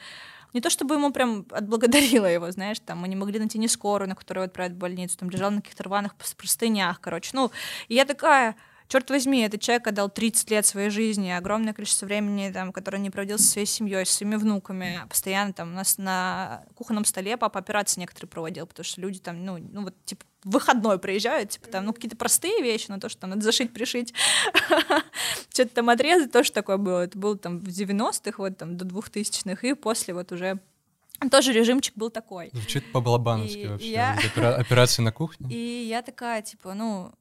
не 0.53 0.62
то 0.62 0.69
чтобы 0.69 0.96
ему 0.96 1.12
прям 1.12 1.46
отблагодарила 1.51 2.25
его, 2.25 2.51
знаешь, 2.51 2.79
там 2.79 3.00
мы 3.00 3.08
не 3.08 3.15
могли 3.15 3.39
найти 3.39 3.58
ни 3.58 3.67
скорую, 3.67 4.10
на 4.10 4.15
которую 4.15 4.46
отправить 4.46 4.74
в 4.74 4.77
больницу, 4.77 5.17
там 5.17 5.29
лежал 5.29 5.51
на 5.51 5.62
каких-то 5.62 5.84
рваных 5.84 6.15
простынях, 6.15 7.00
короче. 7.01 7.31
Ну, 7.34 7.51
и 7.88 7.96
я 7.96 8.05
такая, 8.05 8.55
черт 8.89 9.10
возьми, 9.10 9.41
этот 9.41 9.62
человек 9.62 9.88
отдал 9.88 10.10
30 10.10 10.50
лет 10.51 10.65
своей 10.65 10.89
жизни, 10.89 11.29
огромное 11.29 11.74
количество 11.74 12.08
времени, 12.08 12.51
там, 12.51 12.74
которое 12.74 12.98
не 12.98 13.12
проводил 13.12 13.38
со 13.38 13.48
своей 13.48 13.67
семьей, 13.67 14.05
со 14.05 14.13
своими 14.13 14.36
внуками, 14.36 15.00
постоянно 15.08 15.53
там 15.53 15.72
у 15.72 15.75
нас 15.75 15.98
на 15.98 16.63
кухонном 16.75 17.05
столе 17.05 17.38
папа 17.38 17.60
операции 17.60 18.01
некоторые 18.01 18.29
проводил, 18.29 18.65
потому 18.65 18.84
что 18.84 19.00
люди 19.00 19.19
там, 19.19 19.46
ну, 19.46 19.58
ну 19.58 19.84
вот, 19.84 19.93
типа, 20.05 20.25
в 20.43 20.51
выходной 20.51 21.00
приезжают, 21.00 21.51
типа 21.51 21.67
там, 21.67 21.86
ну, 21.86 21.93
какие-то 21.93 22.17
простые 22.17 22.62
вещи, 22.62 22.86
но 22.89 23.00
то, 23.00 23.10
что 23.10 23.22
там 23.22 23.29
надо 23.29 23.43
зашить, 23.43 23.72
пришить, 23.74 24.13
что-то 25.53 25.75
там 25.75 25.89
отрезать, 25.89 26.31
тоже 26.31 26.51
такое 26.51 26.77
было. 26.77 27.03
Это 27.03 27.17
было 27.17 27.38
там 27.38 27.60
в 27.60 27.67
90-х, 27.67 28.34
вот 28.38 28.58
там 28.58 28.75
до 28.75 28.86
2000-х, 28.86 29.67
и 29.67 29.74
после 29.74 30.13
вот 30.13 30.31
уже 30.31 30.60
тоже 31.29 31.51
режимчик 31.51 31.96
был 31.96 32.10
такой. 32.10 32.50
Звучит 32.53 32.89
по-балабановски 32.91 33.67
вообще. 33.67 33.91
Я... 33.91 34.17
Операции 34.36 35.01
на 35.01 35.12
кухне. 35.12 35.53
И 35.53 35.88
я 35.88 36.01
такая, 36.01 36.41
типа, 36.41 36.74
ну, 36.74 37.12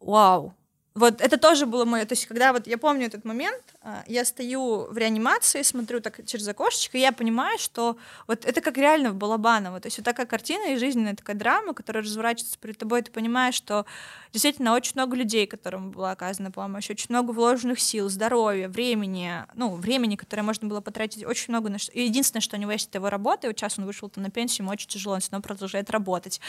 вау, 0.00 0.54
вот 0.94 1.20
это 1.20 1.38
тоже 1.38 1.66
было 1.66 1.84
мое, 1.84 2.04
то 2.04 2.12
есть 2.12 2.26
когда 2.26 2.52
вот 2.52 2.66
я 2.66 2.76
помню 2.76 3.06
этот 3.06 3.24
момент, 3.24 3.62
а, 3.82 4.04
я 4.06 4.24
стою 4.24 4.86
в 4.90 4.96
реанимации, 4.98 5.62
смотрю 5.62 6.00
так 6.00 6.24
через 6.26 6.46
окошечко, 6.46 6.98
и 6.98 7.00
я 7.00 7.12
понимаю, 7.12 7.58
что 7.58 7.96
вот 8.26 8.44
это 8.44 8.60
как 8.60 8.76
реально 8.76 9.12
в 9.12 9.14
Балабаново, 9.14 9.80
то 9.80 9.86
есть 9.86 9.98
вот 9.98 10.04
такая 10.04 10.26
картина 10.26 10.72
и 10.72 10.76
жизненная 10.76 11.16
такая 11.16 11.36
драма, 11.36 11.72
которая 11.72 12.02
разворачивается 12.02 12.58
перед 12.58 12.76
тобой, 12.76 13.02
ты 13.02 13.10
понимаешь, 13.10 13.54
что 13.54 13.86
действительно 14.32 14.74
очень 14.74 14.92
много 14.94 15.16
людей, 15.16 15.46
которым 15.46 15.90
была 15.90 16.12
оказана 16.12 16.50
помощь, 16.50 16.90
очень 16.90 17.06
много 17.08 17.32
вложенных 17.32 17.80
сил, 17.80 18.08
здоровья, 18.08 18.68
времени, 18.68 19.44
ну, 19.54 19.74
времени, 19.74 20.16
которое 20.16 20.42
можно 20.42 20.68
было 20.68 20.80
потратить 20.80 21.24
очень 21.24 21.52
много 21.52 21.68
на 21.68 21.78
что. 21.78 21.92
И 21.92 22.02
единственное, 22.02 22.40
что 22.40 22.56
у 22.56 22.60
него 22.60 22.72
есть, 22.72 22.88
это 22.88 22.98
его 22.98 23.10
работа, 23.10 23.46
и 23.46 23.50
вот 23.50 23.58
сейчас 23.58 23.78
он 23.78 23.84
вышел 23.84 24.10
на 24.16 24.30
пенсию, 24.30 24.64
ему 24.64 24.72
очень 24.72 24.88
тяжело, 24.88 25.14
он 25.14 25.20
все 25.20 25.30
равно 25.32 25.42
продолжает 25.42 25.90
работать. 25.90 26.40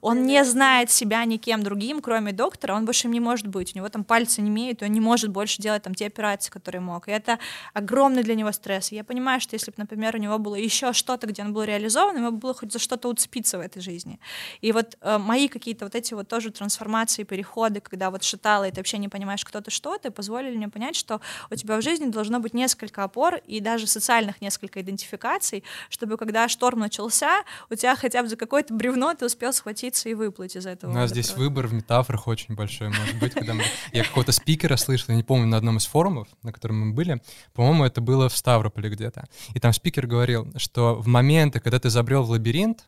Он 0.00 0.24
не 0.24 0.44
знает 0.44 0.90
себя 0.90 1.24
никем 1.24 1.62
другим, 1.62 2.00
кроме 2.00 2.32
доктора, 2.32 2.74
он 2.74 2.84
больше 2.84 3.06
им 3.06 3.12
не 3.12 3.20
может 3.20 3.46
быть, 3.46 3.74
у 3.74 3.78
него 3.78 3.85
там 3.88 4.04
пальцы 4.04 4.42
не 4.42 4.50
имеют, 4.50 4.82
он 4.82 4.88
не 4.88 5.00
может 5.00 5.30
больше 5.30 5.60
делать 5.62 5.82
там 5.82 5.94
те 5.94 6.06
операции, 6.06 6.50
которые 6.50 6.80
мог. 6.80 7.08
И 7.08 7.10
это 7.10 7.38
огромный 7.74 8.22
для 8.22 8.34
него 8.34 8.52
стресс. 8.52 8.92
И 8.92 8.96
я 8.96 9.04
понимаю, 9.04 9.40
что 9.40 9.54
если 9.54 9.70
бы, 9.70 9.76
например, 9.78 10.16
у 10.16 10.18
него 10.18 10.38
было 10.38 10.54
еще 10.54 10.92
что-то, 10.92 11.26
где 11.26 11.42
он 11.42 11.52
был 11.52 11.62
реализован, 11.62 12.16
ему 12.16 12.32
было 12.32 12.54
хоть 12.54 12.72
за 12.72 12.78
что-то 12.78 13.08
уцепиться 13.08 13.58
в 13.58 13.60
этой 13.60 13.80
жизни. 13.80 14.18
И 14.60 14.72
вот 14.72 14.96
э, 15.00 15.18
мои 15.18 15.48
какие-то 15.48 15.84
вот 15.84 15.94
эти 15.94 16.14
вот 16.14 16.28
тоже 16.28 16.50
трансформации, 16.50 17.22
переходы, 17.24 17.80
когда 17.80 18.10
вот 18.10 18.22
шатало, 18.22 18.68
и 18.68 18.70
ты 18.70 18.76
вообще 18.78 18.98
не 18.98 19.08
понимаешь, 19.08 19.44
кто 19.44 19.60
ты, 19.60 19.70
что 19.70 19.98
ты, 19.98 20.10
позволили 20.10 20.56
мне 20.56 20.68
понять, 20.68 20.96
что 20.96 21.20
у 21.50 21.54
тебя 21.54 21.76
в 21.76 21.82
жизни 21.82 22.06
должно 22.06 22.40
быть 22.40 22.54
несколько 22.54 23.04
опор 23.04 23.36
и 23.46 23.60
даже 23.60 23.86
социальных 23.86 24.40
несколько 24.40 24.80
идентификаций, 24.80 25.64
чтобы 25.88 26.16
когда 26.16 26.48
шторм 26.48 26.80
начался, 26.80 27.42
у 27.70 27.74
тебя 27.74 27.96
хотя 27.96 28.22
бы 28.22 28.28
за 28.28 28.36
какое-то 28.36 28.74
бревно 28.74 29.14
ты 29.14 29.26
успел 29.26 29.52
схватиться 29.52 30.08
и 30.08 30.14
выплыть 30.14 30.56
из 30.56 30.66
этого. 30.66 30.90
У 30.90 30.94
нас 30.94 31.10
здесь 31.10 31.32
выбор 31.32 31.66
в 31.66 31.74
метафорах 31.74 32.26
очень 32.26 32.54
большой 32.54 32.88
может 32.88 33.18
быть, 33.18 33.34
когда 33.34 33.54
мы... 33.54 33.62
Я 33.92 34.04
какого-то 34.04 34.32
спикера 34.32 34.76
слышал, 34.76 35.06
я 35.08 35.16
не 35.16 35.22
помню, 35.22 35.46
на 35.46 35.56
одном 35.56 35.76
из 35.78 35.86
форумов, 35.86 36.28
на 36.42 36.52
котором 36.52 36.80
мы 36.80 36.94
были, 36.94 37.20
по-моему, 37.54 37.84
это 37.84 38.00
было 38.00 38.28
в 38.28 38.36
Ставрополе 38.36 38.90
где-то, 38.90 39.26
и 39.54 39.60
там 39.60 39.72
спикер 39.72 40.06
говорил, 40.06 40.52
что 40.56 40.94
в 40.94 41.06
моменты, 41.06 41.60
когда 41.60 41.78
ты 41.78 41.90
забрел 41.90 42.22
в 42.22 42.30
лабиринт, 42.30 42.86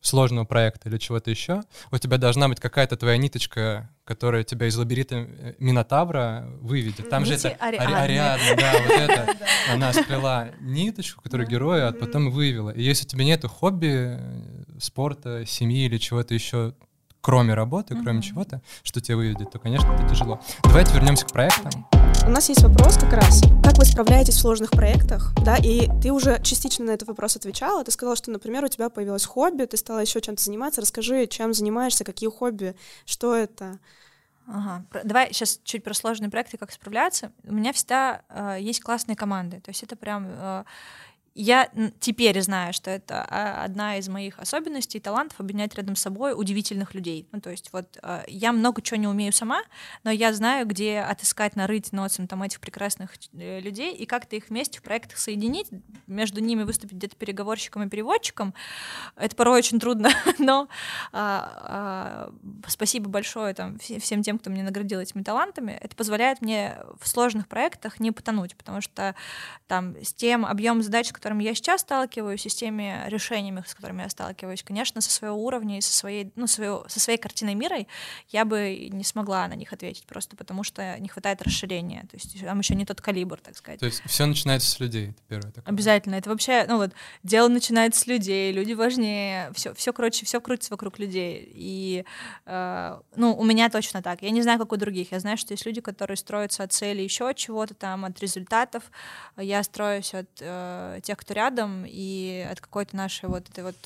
сложного 0.00 0.44
проекта 0.44 0.88
или 0.88 0.98
чего-то 0.98 1.30
еще, 1.30 1.62
у 1.90 1.98
тебя 1.98 2.16
должна 2.16 2.48
быть 2.48 2.60
какая-то 2.60 2.96
твоя 2.96 3.16
ниточка, 3.18 3.90
которая 4.04 4.44
тебя 4.44 4.66
из 4.66 4.76
лабиринта 4.76 5.16
э, 5.16 5.54
Минотавра 5.58 6.48
выведет. 6.60 7.08
Там 7.10 7.22
Нити 7.22 7.36
же 7.36 7.48
это 7.48 7.64
Ариадна, 7.64 8.02
Ариадна 8.02 8.56
да, 8.56 8.72
вот 8.80 8.90
это. 8.98 9.36
Она 9.70 9.92
сплела 9.92 10.50
ниточку, 10.60 11.22
которую 11.22 11.48
героя, 11.48 11.88
а 11.88 11.92
потом 11.92 12.30
вывела. 12.30 12.70
И 12.70 12.82
если 12.82 13.04
у 13.04 13.08
тебя 13.08 13.24
нету 13.24 13.48
хобби, 13.48 14.16
э, 14.18 14.62
спорта, 14.80 15.44
семьи 15.46 15.84
или 15.84 15.98
чего-то 15.98 16.32
еще, 16.32 16.74
кроме 17.20 17.54
работы, 17.54 17.96
кроме 18.02 18.22
чего-то, 18.22 18.62
что 18.82 19.00
тебя 19.00 19.16
выведет, 19.16 19.50
то, 19.50 19.58
конечно, 19.58 19.92
это 19.92 20.08
тяжело. 20.08 20.40
Давайте 20.64 20.94
вернемся 20.94 21.26
к 21.26 21.32
проектам. 21.32 21.86
У 22.26 22.30
нас 22.30 22.48
есть 22.48 22.62
вопрос 22.62 22.96
как 22.96 23.12
раз, 23.12 23.42
как 23.64 23.78
вы 23.78 23.84
справляетесь 23.84 24.34
в 24.34 24.40
сложных 24.40 24.70
проектах, 24.70 25.32
да, 25.42 25.56
и 25.56 25.88
ты 26.02 26.12
уже 26.12 26.40
частично 26.42 26.84
на 26.84 26.90
этот 26.90 27.08
вопрос 27.08 27.36
отвечала, 27.36 27.82
ты 27.82 27.90
сказала, 27.90 28.14
что, 28.14 28.30
например, 28.30 28.64
у 28.64 28.68
тебя 28.68 28.90
появилось 28.90 29.24
хобби, 29.24 29.64
ты 29.64 29.76
стала 29.76 30.00
еще 30.00 30.20
чем-то 30.20 30.42
заниматься, 30.42 30.80
расскажи, 30.80 31.26
чем 31.26 31.54
занимаешься, 31.54 32.04
какие 32.04 32.28
хобби, 32.30 32.76
что 33.06 33.34
это? 33.34 33.78
Ага. 34.46 34.84
Давай 35.04 35.32
сейчас 35.32 35.60
чуть 35.64 35.84
про 35.84 35.94
сложные 35.94 36.28
проекты, 36.28 36.58
как 36.58 36.72
справляться. 36.72 37.32
У 37.44 37.54
меня 37.54 37.72
всегда 37.72 38.22
э, 38.28 38.58
есть 38.60 38.80
классные 38.80 39.16
команды, 39.16 39.60
то 39.60 39.70
есть 39.70 39.82
это 39.82 39.96
прям 39.96 40.26
э, 40.28 40.64
я 41.34 41.70
теперь 42.00 42.40
знаю, 42.42 42.72
что 42.72 42.90
это 42.90 43.24
а, 43.28 43.64
одна 43.64 43.98
из 43.98 44.08
моих 44.08 44.38
особенностей, 44.38 44.98
талантов 44.98 45.38
объединять 45.38 45.74
рядом 45.76 45.94
с 45.94 46.00
собой 46.00 46.32
удивительных 46.36 46.94
людей. 46.94 47.28
Ну, 47.30 47.40
то 47.40 47.50
есть 47.50 47.72
вот 47.72 47.98
а, 48.02 48.24
я 48.26 48.52
много 48.52 48.82
чего 48.82 48.96
не 48.98 49.06
умею 49.06 49.32
сама, 49.32 49.62
но 50.02 50.10
я 50.10 50.32
знаю, 50.32 50.66
где 50.66 50.98
отыскать, 51.00 51.54
нарыть 51.54 51.92
носом 51.92 52.26
там 52.26 52.42
этих 52.42 52.60
прекрасных 52.60 53.14
э, 53.32 53.60
людей 53.60 53.94
и 53.94 54.06
как-то 54.06 54.34
их 54.34 54.48
вместе 54.48 54.80
в 54.80 54.82
проектах 54.82 55.18
соединить, 55.18 55.68
между 56.08 56.40
ними 56.40 56.64
выступить 56.64 56.96
где-то 56.96 57.14
переговорщиком 57.14 57.84
и 57.84 57.88
переводчиком. 57.88 58.52
Это 59.14 59.36
порой 59.36 59.58
очень 59.58 59.78
трудно, 59.78 60.10
но 60.38 60.68
а, 61.12 62.32
а, 62.32 62.66
спасибо 62.66 63.08
большое 63.08 63.54
там, 63.54 63.78
всем 63.78 64.22
тем, 64.22 64.38
кто 64.38 64.50
меня 64.50 64.64
наградил 64.64 64.98
этими 64.98 65.22
талантами. 65.22 65.78
Это 65.80 65.94
позволяет 65.94 66.42
мне 66.42 66.78
в 67.00 67.08
сложных 67.08 67.46
проектах 67.46 68.00
не 68.00 68.10
потонуть, 68.10 68.56
потому 68.56 68.80
что 68.80 69.14
там 69.68 69.94
с 70.02 70.12
тем 70.12 70.44
объемом 70.44 70.82
задач, 70.82 71.12
которыми 71.20 71.44
я 71.44 71.54
сейчас 71.54 71.82
сталкиваюсь, 71.82 72.46
и 72.46 72.48
с 72.48 72.54
теми 72.54 73.02
решениями, 73.06 73.62
с 73.66 73.74
которыми 73.74 74.02
я 74.02 74.08
сталкиваюсь, 74.08 74.62
конечно, 74.62 75.02
со 75.02 75.10
своего 75.10 75.36
уровня 75.36 75.76
и 75.76 75.80
со 75.82 75.92
своей, 75.92 76.32
ну, 76.34 76.46
своего, 76.46 76.86
со 76.88 76.98
своей 76.98 77.18
картиной 77.18 77.54
мира 77.54 77.76
я 78.30 78.44
бы 78.46 78.88
не 78.90 79.04
смогла 79.04 79.46
на 79.46 79.52
них 79.52 79.72
ответить, 79.72 80.06
просто 80.06 80.34
потому 80.36 80.64
что 80.64 80.98
не 80.98 81.08
хватает 81.08 81.42
расширения. 81.42 82.06
То 82.10 82.16
есть 82.16 82.40
там 82.40 82.58
еще 82.58 82.74
не 82.74 82.86
тот 82.86 83.02
калибр, 83.02 83.38
так 83.38 83.54
сказать. 83.54 83.80
То 83.80 83.86
есть 83.86 84.02
все 84.06 84.24
начинается 84.24 84.70
с 84.70 84.80
людей, 84.80 85.10
это 85.10 85.22
первое 85.28 85.52
такое. 85.52 85.70
Обязательно. 85.70 86.14
Это 86.14 86.30
вообще, 86.30 86.64
ну 86.66 86.78
вот, 86.78 86.92
дело 87.22 87.48
начинается 87.48 88.00
с 88.00 88.06
людей, 88.06 88.50
люди 88.52 88.72
важнее, 88.72 89.52
все, 89.54 89.74
все 89.74 89.92
короче, 89.92 90.24
все 90.24 90.40
крутится 90.40 90.72
вокруг 90.72 90.98
людей. 90.98 91.50
И, 91.54 92.04
э, 92.46 93.00
ну, 93.14 93.36
у 93.36 93.44
меня 93.44 93.68
точно 93.68 94.02
так. 94.02 94.22
Я 94.22 94.30
не 94.30 94.40
знаю, 94.40 94.58
как 94.58 94.72
у 94.72 94.76
других. 94.76 95.12
Я 95.12 95.20
знаю, 95.20 95.36
что 95.36 95.52
есть 95.52 95.66
люди, 95.66 95.82
которые 95.82 96.16
строятся 96.16 96.62
от 96.62 96.72
цели 96.72 97.02
еще 97.02 97.28
от 97.28 97.36
чего-то 97.36 97.74
там, 97.74 98.06
от 98.06 98.18
результатов. 98.20 98.84
Я 99.36 99.62
строюсь 99.62 100.14
от 100.14 100.28
э, 100.40 101.00
тех, 101.10 101.18
кто 101.18 101.34
рядом, 101.34 101.84
и 101.86 102.46
от 102.48 102.60
какой-то 102.60 102.96
нашей 102.96 103.28
вот 103.28 103.48
этой 103.48 103.64
вот 103.64 103.76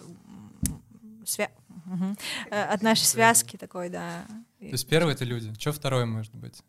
свя... 1.24 1.50
угу. 1.87 2.16
от 2.50 2.82
нашей 2.82 3.06
связки 3.06 3.56
такой, 3.56 3.88
да. 3.88 4.26
То 4.58 4.66
есть 4.66 4.87
первое— 4.87 5.14
это 5.14 5.24
люди. 5.24 5.52
Что 5.58 5.72
второе 5.72 6.04
может 6.04 6.34
быть? 6.34 6.62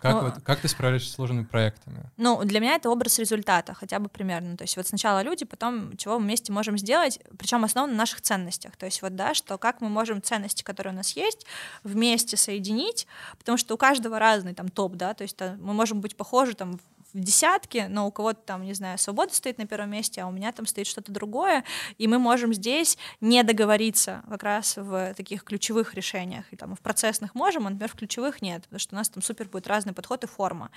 Как, 0.00 0.14
ну, 0.14 0.20
вот, 0.22 0.34
как 0.44 0.60
ты 0.60 0.68
справляешься 0.68 1.10
с 1.10 1.14
сложными 1.14 1.44
проектами? 1.44 2.04
Ну, 2.16 2.42
для 2.44 2.60
меня 2.60 2.76
это 2.76 2.88
образ 2.88 3.18
результата, 3.18 3.74
хотя 3.74 3.98
бы 3.98 4.08
примерно. 4.08 4.56
То 4.56 4.62
есть 4.62 4.76
вот 4.76 4.86
сначала 4.86 5.20
люди, 5.22 5.44
потом 5.44 5.94
чего 5.96 6.18
мы 6.18 6.26
вместе 6.26 6.52
можем 6.52 6.78
сделать, 6.78 7.18
причем 7.36 7.64
основано 7.64 7.92
на 7.92 7.98
наших 7.98 8.22
ценностях. 8.22 8.76
То 8.76 8.86
есть 8.86 9.02
вот, 9.02 9.14
да, 9.14 9.34
что 9.34 9.58
как 9.58 9.82
мы 9.82 9.90
можем 9.90 10.22
ценности, 10.22 10.62
которые 10.62 10.94
у 10.94 10.96
нас 10.96 11.16
есть, 11.16 11.44
вместе 11.82 12.38
соединить, 12.38 13.06
потому 13.38 13.58
что 13.58 13.74
у 13.74 13.76
каждого 13.76 14.18
разный 14.18 14.54
там 14.54 14.68
топ, 14.68 14.94
да, 14.94 15.12
то 15.12 15.22
есть 15.22 15.38
мы 15.40 15.74
можем 15.74 16.00
быть 16.00 16.16
похожи 16.16 16.54
там 16.54 16.80
в 17.12 17.20
десятке, 17.20 17.88
но 17.88 18.06
у 18.06 18.12
кого-то 18.12 18.40
там, 18.40 18.62
не 18.62 18.74
знаю, 18.74 18.98
свобода 18.98 19.34
стоит 19.34 19.58
на 19.58 19.66
первом 19.66 19.90
месте, 19.90 20.22
а 20.22 20.26
у 20.26 20.30
меня 20.30 20.52
там 20.52 20.66
стоит 20.66 20.86
что-то 20.86 21.12
другое, 21.12 21.64
и 21.98 22.06
мы 22.06 22.18
можем 22.18 22.54
здесь 22.54 22.98
не 23.20 23.42
договориться 23.42 24.22
как 24.28 24.42
раз 24.42 24.76
в 24.76 25.14
таких 25.14 25.44
ключевых 25.44 25.94
решениях, 25.94 26.44
и 26.50 26.56
там 26.56 26.76
в 26.76 26.80
процессных 26.80 27.34
можем, 27.34 27.66
а, 27.66 27.70
например, 27.70 27.90
в 27.90 27.96
ключевых 27.96 28.42
нет, 28.42 28.62
потому 28.62 28.78
что 28.78 28.94
у 28.94 28.98
нас 28.98 29.08
там 29.08 29.22
супер 29.22 29.48
будет 29.48 29.66
разный 29.66 29.92
подход 29.92 30.24
и 30.24 30.26
форма. 30.26 30.70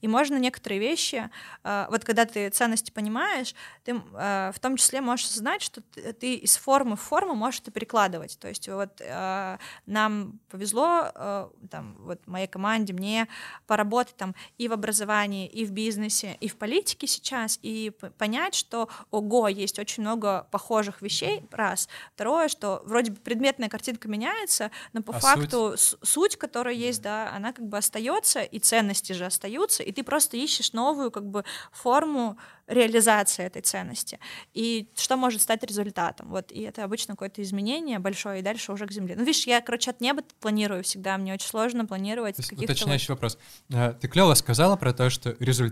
И 0.00 0.08
можно 0.08 0.36
некоторые 0.36 0.80
вещи, 0.80 1.28
э, 1.64 1.86
вот 1.90 2.04
когда 2.04 2.24
ты 2.24 2.50
ценности 2.50 2.90
понимаешь, 2.90 3.54
ты 3.84 4.00
э, 4.14 4.52
в 4.54 4.58
том 4.60 4.76
числе 4.76 5.00
можешь 5.00 5.30
знать, 5.30 5.62
что 5.62 5.82
ты 5.82 6.34
из 6.34 6.56
формы 6.56 6.96
в 6.96 7.00
форму 7.00 7.34
можешь 7.34 7.60
это 7.60 7.70
перекладывать. 7.70 8.38
То 8.38 8.48
есть 8.48 8.68
вот 8.68 9.00
э, 9.00 9.58
нам 9.86 10.38
повезло, 10.50 11.50
там, 11.70 11.96
вот 11.98 12.26
моей 12.26 12.46
команде, 12.46 12.92
мне 12.92 13.28
поработать 13.66 14.16
там 14.16 14.34
и 14.58 14.68
в 14.68 14.72
образовании, 14.72 15.46
и 15.46 15.64
в 15.64 15.70
бизнесе 15.70 15.79
и 15.88 16.48
в 16.48 16.56
политике 16.56 17.06
сейчас, 17.06 17.58
и 17.62 17.92
понять, 18.18 18.54
что, 18.54 18.88
ого, 19.10 19.48
есть 19.48 19.78
очень 19.78 20.02
много 20.02 20.46
похожих 20.50 21.02
вещей, 21.02 21.44
раз. 21.50 21.88
Второе, 22.14 22.48
что 22.48 22.82
вроде 22.84 23.12
бы 23.12 23.18
предметная 23.18 23.68
картинка 23.68 24.08
меняется, 24.08 24.70
но 24.92 25.02
по 25.02 25.14
а 25.16 25.20
факту 25.20 25.74
суть? 25.76 25.98
суть, 26.02 26.36
которая 26.36 26.74
есть, 26.74 27.02
да, 27.02 27.32
она 27.32 27.52
как 27.52 27.66
бы 27.66 27.78
остается, 27.78 28.42
и 28.42 28.58
ценности 28.58 29.12
же 29.12 29.26
остаются, 29.26 29.82
и 29.82 29.92
ты 29.92 30.02
просто 30.02 30.36
ищешь 30.36 30.72
новую 30.72 31.10
как 31.10 31.26
бы 31.26 31.44
форму 31.72 32.36
реализации 32.70 33.44
этой 33.44 33.62
ценности. 33.62 34.18
И 34.54 34.88
что 34.96 35.16
может 35.16 35.42
стать 35.42 35.64
результатом. 35.64 36.28
Вот, 36.28 36.52
и 36.52 36.62
это 36.62 36.84
обычно 36.84 37.14
какое-то 37.14 37.42
изменение 37.42 37.98
большое, 37.98 38.40
и 38.40 38.42
дальше 38.42 38.72
уже 38.72 38.86
к 38.86 38.92
земле. 38.92 39.16
Ну, 39.16 39.24
видишь, 39.24 39.46
я, 39.46 39.60
короче, 39.60 39.90
от 39.90 40.00
неба 40.00 40.22
планирую 40.40 40.84
всегда, 40.84 41.18
мне 41.18 41.34
очень 41.34 41.48
сложно 41.48 41.84
планировать 41.84 42.36
каких-то... 42.36 42.64
Уточняющий 42.64 43.08
вот... 43.08 43.16
вопрос. 43.16 43.38
Э, 43.70 43.94
ты 44.00 44.08
клево 44.08 44.34
сказала 44.34 44.76
про 44.76 44.92
то, 44.92 45.10
что 45.10 45.36
результат 45.40 45.69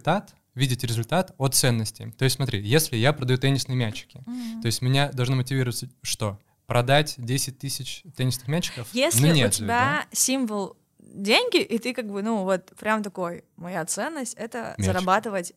видеть 0.55 0.85
результат 0.85 1.35
от 1.39 1.55
ценностей. 1.55 2.13
То 2.13 2.25
есть 2.25 2.37
смотри, 2.37 2.61
если 2.61 2.97
я 2.97 3.13
продаю 3.13 3.39
теннисные 3.39 3.77
мячики, 3.77 4.19
mm-hmm. 4.27 4.61
то 4.61 4.67
есть 4.67 4.83
меня 4.83 5.11
должно 5.13 5.37
мотивировать 5.37 5.85
что? 6.03 6.39
Продать 6.67 7.15
10 7.17 7.59
тысяч 7.59 8.03
теннисных 8.17 8.49
мячиков? 8.49 8.89
Если 8.93 9.27
ну, 9.27 9.35
нет 9.35 9.53
у 9.53 9.57
тебя 9.57 9.67
да? 9.67 10.07
символ 10.13 10.77
деньги, 10.99 11.63
и 11.63 11.79
ты 11.79 11.95
как 11.95 12.11
бы, 12.11 12.23
ну 12.23 12.43
вот 12.45 12.73
прям 12.79 13.03
такой, 13.03 13.45
моя 13.57 13.85
ценность— 13.87 14.35
это 14.37 14.75
Мяч. 14.77 14.87
зарабатывать 14.87 15.55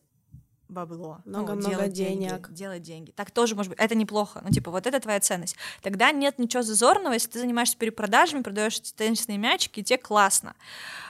бабло. 0.72 1.20
Много-много 1.24 1.68
ну, 1.68 1.68
много 1.76 1.88
денег. 1.88 2.30
Деньги, 2.30 2.54
делать 2.54 2.82
деньги. 2.82 3.10
Так 3.12 3.30
тоже 3.30 3.54
может 3.54 3.70
быть. 3.70 3.78
Это 3.78 3.94
неплохо. 3.94 4.40
Ну, 4.44 4.50
типа, 4.50 4.70
вот 4.70 4.86
это 4.86 4.98
твоя 5.00 5.20
ценность. 5.20 5.56
Тогда 5.82 6.10
нет 6.12 6.38
ничего 6.38 6.62
зазорного, 6.62 7.12
если 7.12 7.30
ты 7.30 7.38
занимаешься 7.38 7.76
перепродажами, 7.76 8.42
продаешь 8.42 8.80
теннисные 8.80 9.38
мячики, 9.38 9.80
и 9.80 9.84
тебе 9.84 9.98
классно. 9.98 10.54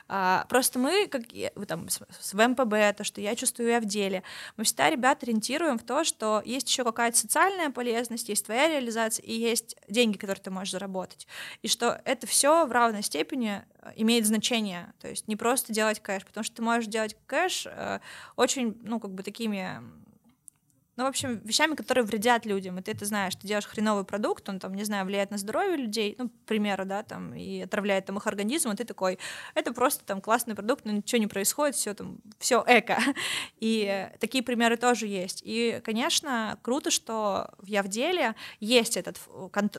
А, 0.09 0.45
просто 0.49 0.79
мы, 0.79 1.07
как 1.07 1.23
там, 1.67 1.89
с, 1.89 2.01
с 2.21 2.35
МПБ, 2.35 2.95
то, 2.97 3.05
что 3.05 3.21
я 3.21 3.35
чувствую 3.35 3.71
я 3.71 3.81
в 3.81 3.87
деле, 3.87 4.23
мы 4.57 4.65
всегда 4.65 4.91
ребят 4.91 5.23
ориентируем 5.23 5.79
в 5.79 5.85
то, 5.85 6.05
что 6.05 6.43
есть 6.45 6.69
еще 6.69 6.85
какая-то 6.85 7.17
социальная 7.17 7.71
полезность, 7.71 8.29
есть 8.29 8.45
твоя 8.45 8.69
реализация 8.69 9.25
и 9.25 9.33
есть 9.33 9.77
деньги, 9.89 10.19
которые 10.19 10.43
ты 10.43 10.51
можешь 10.51 10.73
заработать. 10.73 11.27
И 11.63 11.69
что 11.69 12.01
это 12.05 12.27
все 12.27 12.67
в 12.67 12.73
равной 12.73 13.03
степени 13.03 13.63
э, 13.81 13.93
имеет 13.97 14.27
значение. 14.27 14.93
То 15.01 15.09
есть 15.09 15.29
не 15.29 15.37
просто 15.37 15.73
делать 15.73 16.01
кэш, 16.01 16.27
потому 16.27 16.45
что 16.45 16.57
ты 16.57 16.63
можешь 16.63 16.89
делать 16.89 17.17
кэш 17.27 17.67
э, 17.71 18.01
очень, 18.37 18.79
ну, 18.83 19.01
как 19.01 19.13
бы 19.13 19.23
такими 19.23 19.52
время 19.53 19.83
ну, 20.97 21.05
в 21.05 21.07
общем, 21.07 21.41
вещами, 21.45 21.75
которые 21.75 22.05
вредят 22.05 22.45
людям, 22.45 22.79
и 22.79 22.83
ты 22.83 22.93
это 22.93 23.07
знаешь, 23.07 23.35
ты 23.35 23.47
делаешь 23.47 23.67
хреновый 23.67 24.05
продукт, 24.05 24.47
он 24.49 24.59
там, 24.59 24.75
не 24.75 24.85
знаю, 24.85 25.07
влияет 25.07 25.31
на 25.31 25.39
здоровье 25.39 25.77
людей, 25.77 26.15
ну, 26.19 26.29
к 26.29 26.33
примеру, 26.47 26.85
да, 26.85 27.03
там, 27.03 27.35
и 27.35 27.63
отравляет 27.63 28.07
там 28.07 28.19
их 28.19 28.27
организм, 28.27 28.71
и 28.71 28.77
ты 28.77 28.85
такой, 28.85 29.19
это 29.55 29.73
просто 29.73 30.05
там 30.05 30.21
классный 30.21 30.55
продукт, 30.55 30.85
но 30.85 30.93
ничего 30.93 31.19
не 31.19 31.27
происходит, 31.27 31.77
все 31.77 31.95
там, 31.95 32.19
все 32.39 32.63
эко. 32.67 32.99
И 33.59 34.09
такие 34.21 34.45
примеры 34.45 34.77
тоже 34.77 35.07
есть. 35.07 35.43
И, 35.45 35.81
конечно, 35.85 36.59
круто, 36.63 36.91
что 36.91 37.51
Я 37.65 37.83
в 37.83 37.89
деле 37.89 38.35
есть 38.61 38.97
этот, 38.97 39.19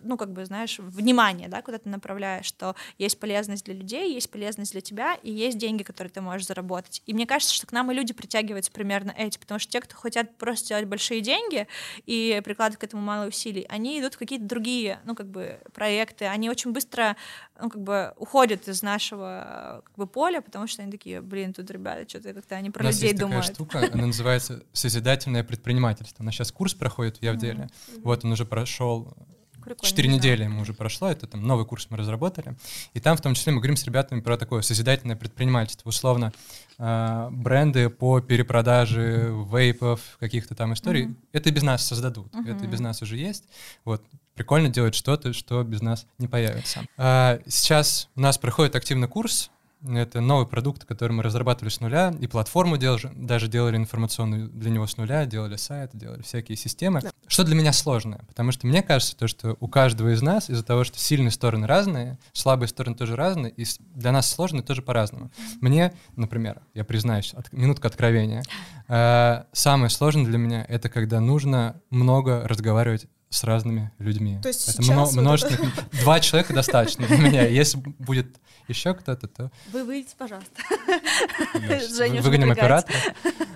ну, 0.01 0.17
как 0.17 0.31
бы, 0.31 0.45
знаешь, 0.45 0.79
внимание, 0.79 1.47
да, 1.47 1.61
куда 1.61 1.77
ты 1.77 1.89
направляешь, 1.89 2.45
что 2.45 2.75
есть 2.97 3.19
полезность 3.19 3.65
для 3.65 3.75
людей, 3.75 4.13
есть 4.13 4.31
полезность 4.31 4.71
для 4.71 4.81
тебя, 4.81 5.15
и 5.15 5.31
есть 5.31 5.57
деньги, 5.57 5.83
которые 5.83 6.11
ты 6.11 6.21
можешь 6.21 6.47
заработать. 6.47 7.01
И 7.05 7.13
мне 7.13 7.27
кажется, 7.27 7.53
что 7.53 7.67
к 7.67 7.71
нам 7.71 7.91
и 7.91 7.95
люди 7.95 8.13
притягиваются 8.13 8.71
примерно 8.71 9.13
эти, 9.15 9.37
потому 9.37 9.59
что 9.59 9.71
те, 9.71 9.81
кто 9.81 9.95
хотят 9.95 10.37
просто 10.37 10.65
сделать 10.65 10.85
большие 10.85 11.02
большие 11.03 11.21
деньги 11.21 11.67
и 12.05 12.41
прикладывают 12.45 12.79
к 12.79 12.83
этому 12.85 13.01
мало 13.01 13.27
усилий, 13.27 13.65
они 13.67 13.99
идут 13.99 14.13
в 14.13 14.17
какие-то 14.17 14.45
другие, 14.45 14.99
ну, 15.05 15.15
как 15.15 15.27
бы, 15.27 15.59
проекты, 15.73 16.25
они 16.25 16.49
очень 16.49 16.71
быстро, 16.71 17.17
ну, 17.61 17.69
как 17.69 17.81
бы, 17.81 18.13
уходят 18.17 18.67
из 18.69 18.81
нашего, 18.81 19.81
как 19.83 19.95
бы, 19.97 20.07
поля, 20.07 20.41
потому 20.41 20.67
что 20.67 20.81
они 20.81 20.91
такие, 20.91 21.21
блин, 21.21 21.53
тут 21.53 21.69
ребята 21.71 22.07
что-то 22.07 22.33
как-то 22.33 22.55
они 22.55 22.69
про 22.69 22.85
людей 22.85 23.13
думают. 23.13 23.47
такая 23.47 23.55
штука, 23.55 23.89
она 23.93 24.07
называется 24.07 24.63
созидательное 24.71 25.43
предпринимательство. 25.43 26.23
У 26.23 26.25
нас 26.25 26.35
сейчас 26.35 26.51
курс 26.51 26.73
проходит 26.73 27.17
в 27.17 27.23
Явделе, 27.23 27.69
вот 27.97 28.23
он 28.23 28.31
уже 28.31 28.45
прошел 28.45 29.13
Четыре 29.81 30.09
недели 30.09 30.43
ему 30.43 30.61
уже 30.61 30.73
прошло, 30.73 31.09
это 31.09 31.27
там 31.27 31.45
новый 31.45 31.65
курс 31.65 31.87
мы 31.89 31.97
разработали. 31.97 32.55
И 32.93 32.99
там 32.99 33.17
в 33.17 33.21
том 33.21 33.33
числе 33.33 33.53
мы 33.53 33.59
говорим 33.59 33.75
с 33.75 33.85
ребятами 33.85 34.21
про 34.21 34.37
такое 34.37 34.61
созидательное 34.61 35.15
предпринимательство. 35.15 35.89
Условно, 35.89 36.33
э, 36.77 37.27
бренды 37.31 37.89
по 37.89 38.19
перепродаже 38.21 39.31
вейпов, 39.51 40.17
каких-то 40.19 40.55
там 40.55 40.73
историй, 40.73 41.05
mm-hmm. 41.05 41.15
это 41.33 41.51
без 41.51 41.63
нас 41.63 41.85
создадут, 41.85 42.33
mm-hmm. 42.33 42.55
это 42.55 42.67
без 42.67 42.79
нас 42.79 43.01
уже 43.01 43.17
есть. 43.17 43.45
Вот, 43.85 44.03
прикольно 44.35 44.69
делать 44.69 44.95
что-то, 44.95 45.33
что 45.33 45.63
без 45.63 45.81
нас 45.81 46.05
не 46.17 46.27
появится. 46.27 46.81
А, 46.97 47.39
сейчас 47.47 48.09
у 48.15 48.21
нас 48.21 48.37
проходит 48.37 48.75
активно 48.75 49.07
курс 49.07 49.51
это 49.87 50.21
новый 50.21 50.47
продукт, 50.47 50.85
который 50.85 51.11
мы 51.11 51.23
разрабатывали 51.23 51.69
с 51.69 51.79
нуля, 51.79 52.13
и 52.19 52.27
платформу 52.27 52.77
делали, 52.77 53.11
даже 53.15 53.47
делали 53.47 53.77
информационную 53.77 54.49
для 54.49 54.69
него 54.69 54.87
с 54.87 54.97
нуля, 54.97 55.25
делали 55.25 55.55
сайт, 55.57 55.91
делали 55.93 56.21
всякие 56.21 56.55
системы. 56.55 57.01
Да. 57.01 57.11
Что 57.27 57.43
для 57.43 57.55
меня 57.55 57.73
сложное? 57.73 58.19
Потому 58.27 58.51
что 58.51 58.67
мне 58.67 58.81
кажется, 58.81 59.15
то, 59.15 59.27
что 59.27 59.57
у 59.59 59.67
каждого 59.67 60.13
из 60.13 60.21
нас, 60.21 60.49
из-за 60.49 60.63
того, 60.63 60.83
что 60.83 60.99
сильные 60.99 61.31
стороны 61.31 61.67
разные, 61.67 62.17
слабые 62.31 62.67
стороны 62.67 62.95
тоже 62.95 63.15
разные, 63.15 63.51
и 63.51 63.65
для 63.95 64.11
нас 64.11 64.31
сложные 64.31 64.63
тоже 64.63 64.81
по-разному. 64.81 65.31
Мне, 65.59 65.93
например, 66.15 66.61
я 66.73 66.83
признаюсь, 66.83 67.33
от, 67.33 67.51
минутка 67.51 67.87
откровения, 67.87 68.43
э, 68.87 69.43
самое 69.51 69.89
сложное 69.89 70.25
для 70.25 70.37
меня— 70.37 70.65
это 70.69 70.89
когда 70.89 71.19
нужно 71.19 71.81
много 71.89 72.47
разговаривать 72.47 73.07
с 73.33 73.43
разными 73.43 73.91
людьми. 73.97 74.39
То 74.41 74.49
есть 74.49 74.69
это 74.69 74.81
мно- 74.83 75.09
множество. 75.11 75.55
Это... 75.55 75.87
Два 76.01 76.19
человека 76.19 76.53
достаточно 76.53 77.07
для 77.07 77.17
меня. 77.17 77.47
Если 77.47 77.77
будет 77.77 78.27
еще 78.67 78.93
кто-то, 78.93 79.27
то... 79.27 79.51
Вы 79.71 79.83
выйдете, 79.83 80.15
пожалуйста. 80.17 80.51
Женю 81.95 82.21
Выгоним 82.21 82.51
оператора. 82.51 82.97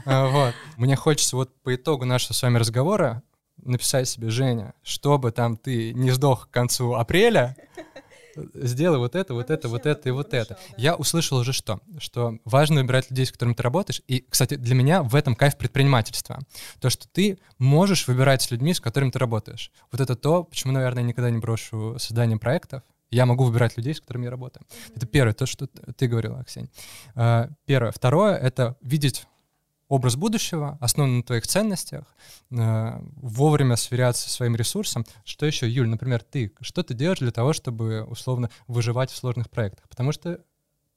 А, 0.06 0.28
вот. 0.28 0.56
Мне 0.78 0.96
хочется 0.96 1.36
вот 1.36 1.54
по 1.62 1.76
итогу 1.76 2.06
нашего 2.06 2.34
с 2.34 2.42
вами 2.42 2.58
разговора 2.58 3.22
написать 3.63 4.08
себе, 4.08 4.30
Женя, 4.30 4.74
чтобы 4.84 5.32
там 5.32 5.58
ты 5.58 5.94
не 5.94 6.12
сдох 6.12 6.48
к 6.48 6.52
концу 6.52 6.94
апреля, 6.94 7.56
сделай 8.54 8.97
вот 8.97 9.15
это, 9.15 9.34
вот 9.34 9.50
это, 9.50 9.67
вот 9.67 9.86
это 9.86 10.10
и 10.10 10.12
вот 10.12 10.34
это. 10.34 10.58
Я 10.78 10.95
услышал 10.95 11.38
уже 11.38 11.54
что? 11.54 11.80
Что 12.00 12.38
важно 12.45 12.82
выбирать 12.82 13.10
людей, 13.10 13.26
с 13.26 13.32
которыми 13.32 13.54
ты 13.54 13.63
работаешь. 13.63 14.02
И, 14.08 14.26
кстати, 14.30 14.56
для 14.56 14.76
меня 14.76 15.04
в 15.04 15.15
этом 15.15 15.36
кайф 15.36 15.58
предпринимательства. 15.58 16.39
То, 16.80 16.89
что 16.89 17.08
ты 17.08 17.39
можешь 17.58 18.08
выбирать 18.08 18.41
с 18.41 18.52
людьми, 18.52 18.73
с 18.73 18.80
которыми 18.80 19.12
ты 19.12 19.19
работаешь. 19.19 19.71
Вот 19.91 20.02
это 20.02 20.15
то, 20.15 20.43
почему, 20.43 20.73
наверное, 20.73 21.04
я 21.04 21.08
никогда 21.10 21.30
не 21.30 21.39
брошу 21.39 21.95
создание 22.00 22.38
проектов. 22.38 22.84
Я 23.10 23.26
могу 23.26 23.45
выбирать 23.45 23.78
людей, 23.78 23.93
с 23.93 24.02
которыми 24.02 24.26
я 24.26 24.32
работаю. 24.32 24.65
Это 24.93 25.06
первое, 25.06 25.34
то, 25.34 25.45
что 25.45 25.67
ты 25.67 26.08
говорила, 26.08 26.43
Ксения. 26.43 26.69
А, 27.15 27.50
первое. 27.65 27.91
Второе— 27.91 28.36
это 28.38 28.76
видеть 28.82 29.26
образ 29.89 30.15
будущего, 30.15 30.78
основан 30.82 31.17
на 31.17 31.23
твоих 31.23 31.47
ценностях, 31.47 32.04
э, 32.52 33.00
вовремя 33.15 33.76
сверяться 33.76 34.23
со 34.23 34.30
своим 34.30 34.56
ресурсом. 34.56 35.06
Что 35.23 35.45
еще, 35.45 35.69
Юль, 35.69 35.88
например, 35.88 36.23
ты, 36.23 36.54
что 36.62 36.84
ты 36.84 36.93
делаешь 36.93 37.19
для 37.19 37.32
того, 37.32 37.54
чтобы 37.54 38.04
условно 38.04 38.50
выживать 38.67 39.12
в 39.12 39.15
сложных 39.15 39.50
проектах? 39.50 39.88
Потому 39.89 40.12
что 40.12 40.41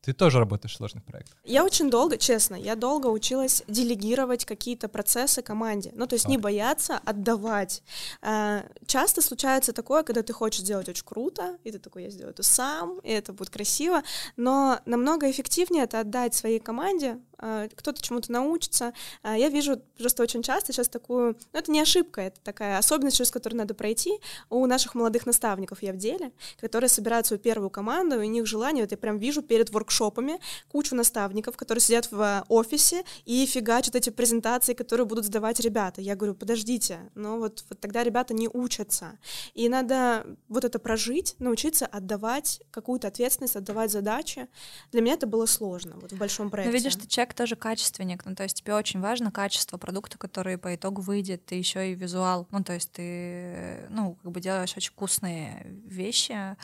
ты 0.02 0.14
тоже 0.14 0.38
работаешь 0.38 0.72
в 0.72 0.76
сложных 0.76 1.04
проектах. 1.04 1.36
Я 1.44 1.64
очень 1.64 1.90
долго, 1.90 2.16
честно, 2.16 2.54
я 2.54 2.74
долго 2.74 3.08
училась 3.08 3.62
делегировать 3.68 4.46
какие-то 4.46 4.88
процессы 4.88 5.42
команде. 5.42 5.92
Ну, 5.94 6.06
то 6.06 6.14
есть 6.14 6.24
так. 6.24 6.30
не 6.30 6.38
бояться 6.38 6.98
отдавать. 7.04 7.82
А, 8.22 8.64
часто 8.86 9.20
случается 9.20 9.72
такое, 9.72 10.02
когда 10.02 10.22
ты 10.22 10.32
хочешь 10.32 10.62
сделать 10.62 10.88
очень 10.88 11.04
круто, 11.04 11.58
и 11.64 11.72
ты 11.72 11.78
такой, 11.78 12.04
я 12.04 12.10
сделаю 12.10 12.32
это 12.32 12.42
сам, 12.42 12.98
и 13.00 13.10
это 13.10 13.34
будет 13.34 13.50
красиво, 13.50 14.02
но 14.36 14.80
намного 14.86 15.30
эффективнее 15.30 15.84
это 15.84 16.00
отдать 16.00 16.34
своей 16.34 16.60
команде, 16.60 17.18
кто-то 17.40 18.02
чему-то 18.02 18.32
научится. 18.32 18.92
А, 19.22 19.36
я 19.36 19.48
вижу 19.48 19.80
просто 19.98 20.22
очень 20.22 20.42
часто 20.42 20.72
сейчас 20.72 20.88
такую, 20.88 21.36
ну 21.52 21.58
это 21.58 21.70
не 21.70 21.80
ошибка, 21.80 22.20
это 22.20 22.40
такая 22.42 22.78
особенность, 22.78 23.16
через 23.16 23.30
которую 23.30 23.58
надо 23.58 23.74
пройти 23.74 24.12
у 24.50 24.66
наших 24.66 24.94
молодых 24.94 25.26
наставников 25.26 25.82
я 25.82 25.92
в 25.92 25.96
деле, 25.96 26.32
которые 26.60 26.88
собирают 26.88 27.26
свою 27.26 27.40
первую 27.40 27.70
команду, 27.70 28.20
и 28.20 28.26
у 28.26 28.30
них 28.30 28.46
желание, 28.46 28.84
вот 28.84 28.90
я 28.90 28.98
прям 28.98 29.18
вижу 29.18 29.42
перед 29.42 29.70
воркшопами 29.70 30.38
кучу 30.68 30.94
наставников, 30.94 31.56
которые 31.56 31.82
сидят 31.82 32.10
в 32.10 32.44
офисе 32.48 33.04
и 33.24 33.46
фигачат 33.46 33.96
эти 33.96 34.10
презентации, 34.10 34.74
которые 34.74 35.06
будут 35.06 35.24
сдавать 35.24 35.60
ребята. 35.60 36.00
Я 36.00 36.16
говорю, 36.16 36.34
подождите, 36.34 37.10
но 37.14 37.38
вот, 37.38 37.64
вот 37.68 37.80
тогда 37.80 38.04
ребята 38.04 38.34
не 38.34 38.48
учатся. 38.48 39.18
И 39.54 39.68
надо 39.68 40.26
вот 40.48 40.64
это 40.64 40.78
прожить, 40.78 41.36
научиться 41.38 41.86
отдавать 41.86 42.62
какую-то 42.70 43.08
ответственность, 43.08 43.56
отдавать 43.56 43.90
задачи. 43.90 44.48
Для 44.92 45.00
меня 45.00 45.14
это 45.14 45.26
было 45.26 45.46
сложно 45.46 45.96
вот 46.00 46.12
в 46.12 46.18
большом 46.18 46.50
проекте. 46.50 46.70
Но 46.70 46.76
видишь, 46.76 46.96
ты 46.96 47.06
человек 47.06 47.29
тоже 47.34 47.56
качественник, 47.56 48.24
ну 48.24 48.34
то 48.34 48.42
есть 48.42 48.56
тебе 48.56 48.74
очень 48.74 49.00
важно 49.00 49.30
качество 49.30 49.76
продукта, 49.78 50.18
который 50.18 50.58
по 50.58 50.74
итогу 50.74 51.02
выйдет, 51.02 51.44
ты 51.46 51.54
еще 51.54 51.92
и 51.92 51.94
визуал, 51.94 52.46
ну 52.50 52.62
то 52.62 52.72
есть 52.72 52.92
ты, 52.92 53.86
ну 53.90 54.16
как 54.22 54.32
бы 54.32 54.40
делаешь 54.40 54.76
очень 54.76 54.92
вкусные 54.92 55.66
вещи, 55.86 56.56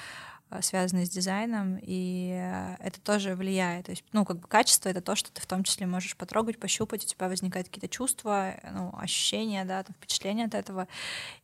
связанные 0.61 1.06
с 1.06 1.11
дизайном, 1.11 1.78
и 1.82 2.30
э, 2.32 2.76
это 2.80 3.00
тоже 3.00 3.35
влияет. 3.35 3.87
То 3.87 3.90
есть, 3.90 4.04
ну, 4.12 4.24
как 4.24 4.38
бы 4.38 4.48
качество— 4.48 4.88
это 4.90 5.00
то, 5.00 5.16
что 5.16 5.30
ты 5.32 5.40
в 5.40 5.46
том 5.46 5.64
числе 5.64 5.87
можешь 5.87 6.16
потрогать, 6.16 6.59
пощупать, 6.59 7.04
у 7.04 7.06
тебя 7.06 7.28
возникают 7.28 7.68
какие-то 7.68 7.88
чувства, 7.88 8.54
ну, 8.72 8.94
ощущения, 8.98 9.64
да, 9.64 9.82
там, 9.82 9.94
впечатления 9.94 10.44
от 10.44 10.54
этого, 10.54 10.88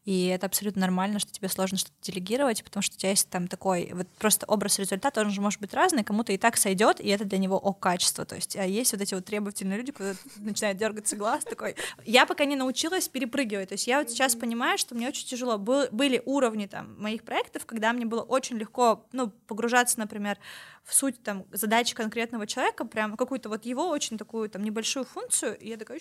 и 0.04 0.26
это 0.26 0.46
абсолютно 0.46 0.80
нормально, 0.80 1.18
что 1.18 1.32
тебе 1.32 1.48
сложно 1.48 1.78
что-то 1.78 1.96
делегировать, 2.02 2.64
потому 2.64 2.82
что 2.82 2.96
у 2.96 2.98
тебя 2.98 3.10
есть 3.10 3.28
там 3.28 3.48
такой, 3.48 3.90
вот 3.92 4.08
просто 4.18 4.46
образ 4.46 4.78
результата, 4.78 5.20
он 5.20 5.30
же 5.30 5.40
может 5.40 5.60
быть 5.60 5.74
разный, 5.74 6.04
кому-то 6.04 6.32
и 6.32 6.38
так 6.38 6.56
сойдет, 6.56 7.00
и 7.00 7.08
это 7.08 7.24
для 7.24 7.38
него 7.38 7.56
ок 7.56 7.80
качество, 7.80 8.24
то 8.24 8.34
есть 8.34 8.56
а 8.56 8.64
есть 8.64 8.92
вот 8.92 9.00
эти 9.00 9.14
вот 9.14 9.24
требовательные 9.24 9.78
люди, 9.78 9.92
когда 9.92 10.14
начинает 10.36 10.76
дергаться 10.76 11.16
глаз 11.16 11.44
такой. 11.44 11.76
Я 12.04 12.26
пока 12.26 12.44
не 12.44 12.56
научилась 12.56 13.08
перепрыгивать, 13.08 13.68
то 13.68 13.74
есть 13.74 13.86
я 13.86 13.98
вот 13.98 14.10
сейчас 14.10 14.34
понимаю, 14.34 14.78
что 14.78 14.94
мне 14.94 15.08
очень 15.08 15.26
тяжело. 15.26 15.58
Был, 15.58 15.86
были 15.90 16.22
уровни 16.24 16.66
там 16.66 17.00
моих 17.00 17.24
проектов, 17.24 17.66
когда 17.66 17.92
мне 17.92 18.06
было 18.06 18.22
очень 18.22 18.56
легко 18.56 18.91
ну, 19.12 19.30
погружаться, 19.46 19.98
например, 19.98 20.38
в 20.84 20.94
суть 20.94 21.22
там 21.22 21.44
задачи 21.52 21.94
конкретного 21.94 22.46
человека, 22.46 22.84
прям 22.84 23.16
какую-то 23.16 23.48
вот 23.48 23.64
его 23.64 23.88
очень 23.88 24.18
такую 24.18 24.48
там 24.48 24.62
небольшую 24.62 25.04
функцию, 25.04 25.56
и 25.58 25.68
я 25.68 25.76
такая... 25.76 26.00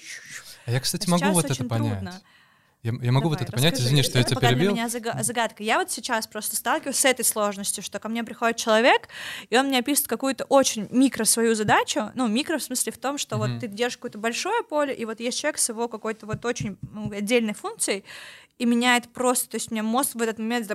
А 0.66 0.72
я, 0.72 0.80
кстати, 0.80 1.08
а 1.08 1.12
могу 1.12 1.32
вот 1.32 1.46
это 1.46 1.64
понять. 1.66 1.94
Трудно. 1.94 2.22
Я, 2.84 2.94
я 3.00 3.12
могу 3.12 3.30
Давай, 3.30 3.38
вот 3.38 3.42
это 3.42 3.52
понять, 3.52 3.80
извини, 3.80 4.02
что 4.02 4.18
я 4.18 4.24
тебя 4.24 4.40
перебил. 4.40 4.74
для 4.74 4.88
меня 4.88 4.90
загадка. 5.24 5.62
Я 5.62 5.78
вот 5.78 5.92
сейчас 5.92 6.26
просто 6.26 6.56
сталкиваюсь 6.56 6.98
с 6.98 7.06
этой 7.06 7.24
сложностью, 7.24 7.84
что 7.84 8.00
ко 8.00 8.10
мне 8.10 8.24
приходит 8.24 8.58
человек, 8.58 9.08
и 9.52 9.58
он 9.58 9.68
мне 9.68 9.80
описывает 9.80 10.08
какую-то 10.08 10.46
очень 10.46 10.88
микро 10.90 11.24
свою 11.26 11.54
задачу, 11.54 12.12
ну, 12.16 12.28
микро 12.28 12.58
в 12.58 12.64
смысле 12.64 12.92
в 12.92 12.98
том, 12.98 13.20
что 13.20 13.36
mm-hmm. 13.36 13.40
вот 13.40 13.60
ты 13.60 13.68
держишь 13.68 13.98
какое-то 13.98 14.18
большое 14.18 14.64
поле, 14.64 14.96
и 14.96 15.06
вот 15.06 15.20
есть 15.20 15.40
человек 15.40 15.60
с 15.60 15.70
его 15.70 15.88
какой-то 15.88 16.26
вот 16.26 16.44
очень 16.44 16.80
отдельной 17.14 17.54
функцией, 17.54 18.04
и 18.62 18.65
меняет 18.65 19.12
просто, 19.12 19.50
то 19.50 19.56
есть 19.56 19.71
у 19.71 19.74
меня 19.74 19.82
мозг 19.82 20.13
в 20.13 20.21
этот 20.21 20.38
момент... 20.38 20.71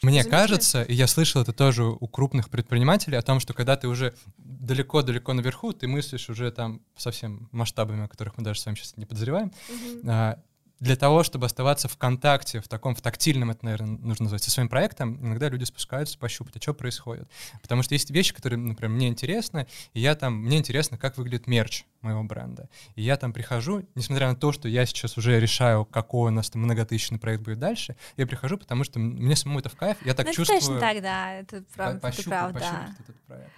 Мне 0.00 0.24
кажется, 0.24 0.82
и 0.82 0.94
я 0.94 1.06
слышал 1.06 1.42
это 1.42 1.52
тоже 1.52 1.84
у 1.84 2.08
крупных 2.08 2.48
предпринимателей, 2.48 3.18
о 3.18 3.22
том, 3.22 3.40
что 3.40 3.52
когда 3.52 3.76
ты 3.76 3.88
уже 3.88 4.14
далеко-далеко 4.38 5.34
наверху, 5.34 5.74
ты 5.74 5.86
мыслишь 5.86 6.30
уже 6.30 6.50
там 6.50 6.80
совсем 6.96 7.50
масштабами, 7.52 8.06
о 8.06 8.08
которых 8.08 8.38
мы 8.38 8.42
даже 8.42 8.60
с 8.60 8.64
вами 8.64 8.76
сейчас 8.76 8.96
не 8.96 9.04
подозреваем, 9.04 9.52
угу 9.68 10.40
для 10.80 10.96
того, 10.96 11.22
чтобы 11.22 11.46
оставаться 11.46 11.88
в 11.88 11.96
контакте, 11.96 12.60
в 12.60 12.68
таком, 12.68 12.94
в 12.94 13.00
тактильном, 13.00 13.50
это, 13.50 13.64
наверное, 13.64 13.98
нужно 13.98 14.24
называть, 14.24 14.42
со 14.42 14.50
своим 14.50 14.68
проектом, 14.68 15.18
иногда 15.24 15.48
люди 15.48 15.64
спускаются 15.64 16.18
пощупать, 16.18 16.56
а 16.56 16.60
что 16.60 16.74
происходит. 16.74 17.28
Потому 17.62 17.82
что 17.82 17.94
есть 17.94 18.10
вещи, 18.10 18.34
которые, 18.34 18.58
например, 18.58 18.90
мне 18.90 19.08
интересны, 19.08 19.66
и 19.92 20.00
я 20.00 20.14
там, 20.14 20.34
мне 20.34 20.58
интересно, 20.58 20.98
как 20.98 21.16
выглядит 21.16 21.46
мерч 21.46 21.84
моего 22.00 22.22
бренда. 22.22 22.68
И 22.96 23.02
я 23.02 23.16
там 23.16 23.32
прихожу, 23.32 23.86
несмотря 23.94 24.28
на 24.28 24.36
то, 24.36 24.52
что 24.52 24.68
я 24.68 24.84
сейчас 24.84 25.16
уже 25.16 25.40
решаю, 25.40 25.84
какой 25.84 26.30
у 26.30 26.34
нас 26.34 26.50
там 26.50 26.62
многотысячный 26.62 27.18
проект 27.18 27.42
будет 27.42 27.58
дальше, 27.58 27.96
я 28.16 28.26
прихожу, 28.26 28.58
потому 28.58 28.84
что 28.84 28.98
мне 28.98 29.36
самому 29.36 29.60
это 29.60 29.68
в 29.68 29.76
кайф, 29.76 29.96
я 30.04 30.14
так 30.14 30.26
ну, 30.26 30.32
чувствую. 30.32 30.60
точно 30.60 30.80
так, 30.80 31.02
да, 31.02 31.32
это 31.32 31.64
правда, 31.74 32.08
это 32.08 32.22
правда. 32.24 32.94
Этот 32.98 33.20
проект 33.22 33.50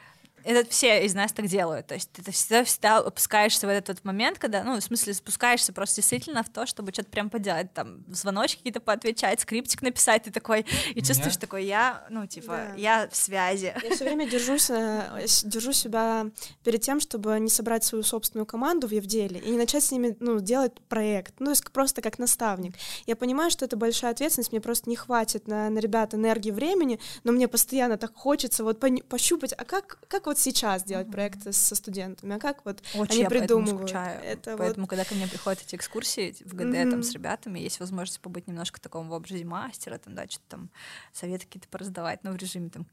это 0.47 0.71
все 0.71 1.05
из 1.05 1.15
нас 1.15 1.33
так 1.33 1.47
делают. 1.47 1.87
То 1.89 1.95
есть 1.95 2.11
ты 2.13 2.31
всегда, 2.31 2.65
всегда 2.65 2.99
опускаешься 2.99 3.67
в 3.67 3.71
этот 3.71 4.05
момент, 4.05 4.39
когда, 4.39 4.63
ну, 4.63 4.79
в 4.79 4.81
смысле, 4.83 5.15
спускаешься 5.15 5.73
просто 5.73 5.97
действительно 5.97 6.43
в 6.43 6.49
то, 6.49 6.67
чтобы 6.67 6.93
что-то 6.93 7.11
прям 7.11 7.31
поделать, 7.31 7.73
там, 7.73 8.05
звоночки 8.09 8.59
какие-то 8.59 8.81
поотвечать, 8.81 9.41
скриптик 9.41 9.83
написать, 9.83 10.23
ты 10.23 10.31
такой, 10.31 10.65
и 10.95 11.03
чувствуешь 11.03 11.37
такой, 11.37 11.65
я, 11.65 12.07
ну, 12.11 12.27
типа, 12.27 12.69
да. 12.69 12.75
я 12.77 13.09
в 13.11 13.17
связи. 13.17 13.73
Я 13.83 13.91
все 13.95 14.05
время 14.05 14.29
держусь, 14.29 14.71
э, 14.71 15.27
держу 15.45 15.73
себя 15.73 16.27
перед 16.63 16.81
тем, 16.81 17.01
чтобы 17.01 17.39
не 17.41 17.51
собрать 17.51 17.85
свою 17.85 18.05
собственную 18.05 18.47
команду 18.47 18.87
в 18.87 18.93
Евделе 18.93 19.41
и 19.41 19.51
не 19.51 19.57
начать 19.57 19.83
с 19.83 19.91
ними, 19.91 20.17
ну, 20.21 20.41
делать 20.41 20.81
проект, 20.89 21.35
ну, 21.41 21.47
то 21.47 21.51
есть 21.51 21.71
просто 21.73 22.03
как 22.03 22.19
наставник. 22.19 22.75
Я 23.07 23.17
понимаю, 23.17 23.51
что 23.51 23.65
это 23.65 23.77
большая 23.77 24.13
ответственность, 24.13 24.53
мне 24.53 24.61
просто 24.61 24.89
не 24.89 24.97
хватит 24.97 25.49
на, 25.49 25.71
на 25.71 25.79
ребят 25.81 26.15
энергии, 26.15 26.53
времени, 26.53 27.01
но 27.25 27.33
мне 27.33 27.49
постоянно 27.49 27.99
так 27.99 28.15
хочется 28.15 28.63
вот 28.63 28.81
пощупать, 29.09 29.53
а 29.57 29.65
как, 29.65 29.99
как 30.09 30.27
вот 30.27 30.36
вот 30.37 30.43
сейчас 30.43 30.85
делать 30.85 31.11
проекты 31.11 31.53
со 31.53 31.75
студентами, 31.75 32.37
а 32.37 32.39
как 32.39 32.65
вот 32.65 32.83
Очень 32.95 33.21
они 33.21 33.25
придумывают. 33.27 33.89
Скучаю. 33.89 34.23
Это 34.23 34.57
поэтому, 34.57 34.85
вот... 34.85 34.91
когда 34.91 35.05
ко 35.05 35.15
мне 35.15 35.27
приходят 35.27 35.63
эти 35.63 35.75
экскурсии 35.77 36.37
в 36.45 36.55
ГД 36.55 36.67
mm-hmm. 36.67 36.91
там 36.91 37.03
с 37.03 37.13
ребятами, 37.13 37.59
есть 37.59 37.81
возможность 37.81 38.21
побыть 38.21 38.47
немножко 38.47 38.79
в 38.79 38.81
таком 38.81 39.09
в 39.09 39.13
образе 39.13 39.45
мастера, 39.45 39.99
там, 39.99 40.15
да, 40.15 40.27
что-то 40.29 40.45
там 40.49 40.71
советы 41.13 41.47
какие-то 41.47 41.69
пораздавать, 41.69 42.23
ну, 42.23 42.33
в 42.33 42.37
режиме 42.37 42.71
там 42.71 42.87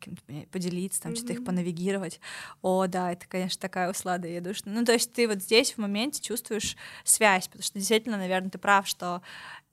поделиться, 0.51 1.01
там, 1.01 1.11
mm-hmm. 1.11 1.15
что-то 1.15 1.33
их 1.33 1.45
понавигировать. 1.45 2.19
О, 2.61 2.87
да, 2.87 3.11
это, 3.11 3.27
конечно, 3.27 3.59
такая 3.59 3.91
услада 3.91 4.27
я 4.27 4.39
думаю, 4.39 4.55
Ну, 4.65 4.85
то 4.85 4.93
есть 4.93 5.11
ты 5.13 5.27
вот 5.27 5.41
здесь 5.41 5.73
в 5.73 5.77
моменте 5.77 6.21
чувствуешь 6.21 6.75
связь, 7.03 7.47
потому 7.47 7.63
что 7.63 7.77
действительно, 7.77 8.17
наверное, 8.17 8.49
ты 8.49 8.57
прав, 8.57 8.87
что 8.87 9.21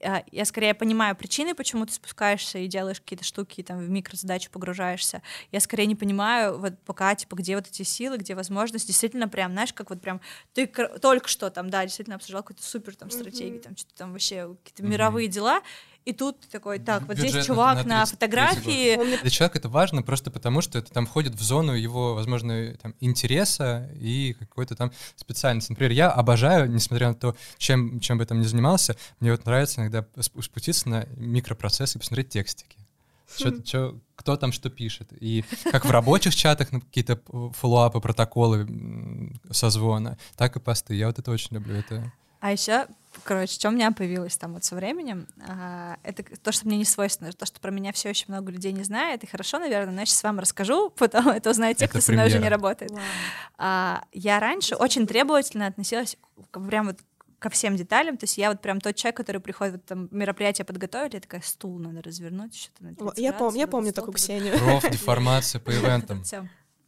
я 0.00 0.44
скорее 0.44 0.74
понимаю 0.74 1.14
причины, 1.14 1.54
почему 1.54 1.86
ты 1.86 1.92
спускаешься 1.92 2.58
и 2.58 2.66
делаешь 2.66 3.00
какие-то 3.00 3.24
штуки, 3.24 3.62
там, 3.62 3.78
в 3.78 3.90
микрозадачу 3.90 4.50
погружаешься. 4.50 5.22
Я 5.52 5.60
скорее 5.60 5.86
не 5.86 5.94
понимаю, 5.94 6.58
вот 6.58 6.78
пока, 6.84 7.14
типа, 7.14 7.36
где 7.36 7.56
вот 7.56 7.66
эти 7.66 7.82
силы, 7.82 8.16
где 8.16 8.34
возможность, 8.34 8.86
действительно, 8.86 9.28
прям, 9.28 9.52
знаешь, 9.52 9.72
как 9.72 9.90
вот 9.90 10.00
прям, 10.00 10.20
ты 10.54 10.66
только 10.66 11.28
что 11.28 11.50
там, 11.50 11.70
да, 11.70 11.84
действительно 11.84 12.16
обсуждал 12.16 12.42
какую-то 12.42 12.62
супер 12.62 12.96
там 12.96 13.10
стратегию, 13.10 13.56
mm-hmm. 13.56 13.62
там, 13.62 13.76
что-то 13.76 13.94
там 13.94 14.12
вообще 14.12 14.56
какие-то 14.64 14.82
mm-hmm. 14.82 14.88
мировые 14.88 15.28
дела, 15.28 15.62
и 16.06 16.12
тут 16.12 16.40
такой, 16.50 16.78
так, 16.78 17.02
вот 17.02 17.16
Бюджет 17.16 17.30
здесь 17.30 17.46
чувак 17.46 17.84
на, 17.84 18.00
на 18.00 18.06
фотографии. 18.06 19.20
Для 19.20 19.30
человека 19.30 19.58
это 19.58 19.68
важно 19.68 20.02
просто 20.02 20.30
потому, 20.30 20.62
что 20.62 20.78
это 20.78 20.90
там 20.92 21.06
входит 21.06 21.34
в 21.34 21.42
зону 21.42 21.72
его, 21.72 22.14
возможно, 22.14 22.74
там, 22.80 22.94
интереса 23.00 23.90
и 23.94 24.34
какой-то 24.38 24.74
там 24.74 24.92
специальности. 25.16 25.72
Например, 25.72 25.92
я 25.92 26.10
обожаю, 26.10 26.70
несмотря 26.70 27.08
на 27.08 27.14
то, 27.14 27.36
чем, 27.58 28.00
чем 28.00 28.18
бы 28.18 28.24
там 28.24 28.40
ни 28.40 28.44
занимался, 28.44 28.96
мне 29.20 29.30
вот 29.30 29.44
нравится 29.44 29.82
иногда 29.82 30.06
спуститься 30.18 30.88
на 30.88 31.06
микропроцессы 31.16 31.98
и 31.98 32.00
посмотреть 32.00 32.30
текстики. 32.30 32.78
Что, 33.36 33.50
хм. 33.50 33.64
что, 33.64 33.98
кто 34.16 34.36
там 34.36 34.52
что 34.52 34.70
пишет. 34.70 35.12
И 35.20 35.44
как 35.70 35.84
в 35.84 35.90
рабочих 35.90 36.34
чатах 36.34 36.72
ну, 36.72 36.80
какие-то 36.80 37.20
фоллоуапы, 37.52 38.00
протоколы 38.00 38.66
созвона, 39.50 40.18
так 40.36 40.56
и 40.56 40.60
посты. 40.60 40.94
Я 40.94 41.06
вот 41.06 41.18
это 41.18 41.30
очень 41.30 41.54
люблю. 41.54 41.76
Это... 41.76 42.12
А 42.40 42.52
еще 42.52 42.86
короче, 43.24 43.54
что 43.54 43.68
у 43.68 43.72
меня 43.72 43.90
появилось 43.92 44.36
там 44.36 44.54
вот 44.54 44.64
со 44.64 44.74
временем, 44.74 45.26
а, 45.46 45.96
это 46.02 46.22
то, 46.38 46.52
что 46.52 46.66
мне 46.66 46.76
не 46.76 46.84
свойственно, 46.84 47.32
то, 47.32 47.46
что 47.46 47.60
про 47.60 47.70
меня 47.70 47.92
все 47.92 48.10
еще 48.10 48.24
много 48.28 48.52
людей 48.52 48.72
не 48.72 48.84
знает, 48.84 49.24
и 49.24 49.26
хорошо, 49.26 49.58
наверное, 49.58 49.92
но 49.92 50.00
я 50.00 50.06
сейчас 50.06 50.22
вам 50.22 50.38
расскажу, 50.38 50.90
потом 50.96 51.28
это 51.28 51.50
узнают 51.50 51.78
те, 51.78 51.84
это 51.84 51.98
кто 51.98 52.06
премьера. 52.06 52.24
со 52.24 52.28
мной 52.28 52.38
уже 52.38 52.44
не 52.44 52.48
работает. 52.48 52.90
Wow. 52.90 53.00
А, 53.58 54.04
я 54.12 54.40
раньше 54.40 54.76
очень 54.76 55.06
требовательно 55.06 55.66
относилась 55.66 56.16
к, 56.50 56.60
прям 56.60 56.86
вот 56.88 56.98
ко 57.38 57.48
всем 57.48 57.74
деталям. 57.74 58.18
То 58.18 58.24
есть 58.24 58.36
я 58.36 58.50
вот 58.50 58.60
прям 58.60 58.80
тот 58.80 58.94
человек, 58.96 59.16
который 59.16 59.40
приходит, 59.40 59.74
вот 59.74 59.84
там 59.86 60.08
мероприятие 60.10 60.66
подготовили, 60.66 61.14
я 61.14 61.20
такая, 61.20 61.40
стул 61.40 61.78
надо 61.78 62.02
развернуть, 62.02 62.54
что-то 62.54 62.84
на 62.84 63.12
Я, 63.16 63.32
пом 63.32 63.54
я 63.54 63.66
помню 63.66 63.92
такую 63.92 64.12
Ксению. 64.12 64.58
Проф, 64.58 64.88
деформация 64.90 65.58
по 65.60 65.70
ивентам 65.74 66.22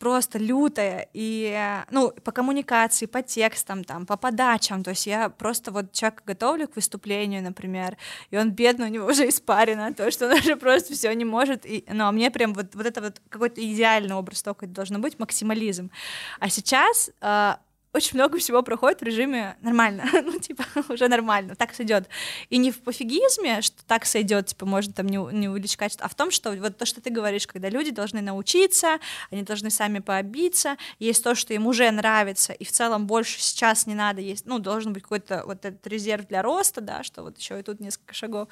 просто 0.03 0.37
лютая, 0.41 1.09
и, 1.13 1.57
ну, 1.93 2.11
по 2.25 2.33
коммуникации, 2.33 3.07
по 3.07 3.23
текстам, 3.23 3.85
там, 3.85 4.05
по 4.05 4.17
подачам, 4.17 4.83
то 4.83 4.91
есть 4.91 5.07
я 5.07 5.29
просто 5.29 5.71
вот 5.71 5.93
человека 5.93 6.25
готовлю 6.27 6.67
к 6.67 6.75
выступлению, 6.75 7.41
например, 7.41 7.97
и 8.33 8.37
он 8.37 8.51
бедный, 8.51 8.87
у 8.87 8.91
него 8.91 9.07
уже 9.11 9.29
испарено, 9.29 9.95
то, 9.95 10.11
что 10.11 10.27
он 10.27 10.33
уже 10.41 10.57
просто 10.57 10.95
все 10.95 11.13
не 11.15 11.25
может, 11.25 11.65
и, 11.65 11.85
ну, 11.89 12.07
а 12.07 12.11
мне 12.11 12.33
прям 12.33 12.53
вот, 12.53 12.75
вот 12.75 12.85
это 12.85 13.01
вот 13.01 13.23
какой-то 13.29 13.61
идеальный 13.61 14.17
образ 14.17 14.43
только 14.43 14.67
должно 14.67 14.99
быть, 14.99 15.21
максимализм. 15.21 15.93
А 16.41 16.49
сейчас 16.49 17.13
а, 17.21 17.61
очень 17.93 18.17
много 18.17 18.39
всего 18.39 18.63
проходит 18.63 19.01
в 19.01 19.05
режиме 19.05 19.57
нормально, 19.61 20.05
ну, 20.13 20.39
типа, 20.39 20.65
уже 20.89 21.09
нормально, 21.09 21.55
так 21.55 21.75
сойдет. 21.75 22.09
И 22.49 22.57
не 22.57 22.71
в 22.71 22.81
пофигизме, 22.81 23.61
что 23.61 23.85
так 23.85 24.07
сойдет, 24.07 24.47
типа, 24.47 24.65
можно 24.65 24.93
там 24.93 25.07
не, 25.07 25.19
не 25.33 25.49
увеличить 25.49 25.77
качество, 25.77 26.07
а 26.07 26.09
в 26.09 26.15
том, 26.15 26.31
что 26.31 26.53
вот 26.53 26.79
то, 26.79 26.87
что 26.87 27.01
ты 27.01 27.11
говоришь, 27.11 27.47
когда 27.47 27.69
люди 27.69 27.91
должны 27.91 28.23
научиться, 28.23 28.99
они 29.31 29.43
должны 29.43 29.71
сами 29.71 29.99
пообиться, 29.99 30.77
есть 30.99 31.23
то, 31.23 31.35
что 31.35 31.53
им 31.53 31.67
уже 31.67 31.91
нравится, 31.91 32.53
и 32.53 32.65
в 32.65 32.73
целом 32.73 33.07
больше 33.07 33.41
сейчас 33.41 33.87
не 33.87 33.95
надо, 33.95 34.21
есть, 34.21 34.47
ну, 34.47 34.59
должен 34.59 34.95
быть 34.95 35.03
какой-то 35.03 35.43
вот 35.47 35.65
этот 35.65 35.87
резерв 35.87 36.27
для 36.27 36.43
роста, 36.43 36.81
да, 36.81 37.03
что 37.03 37.23
вот 37.23 37.39
еще 37.39 37.61
и 37.61 37.63
тут 37.63 37.81
несколько 37.81 38.15
шагов. 38.15 38.49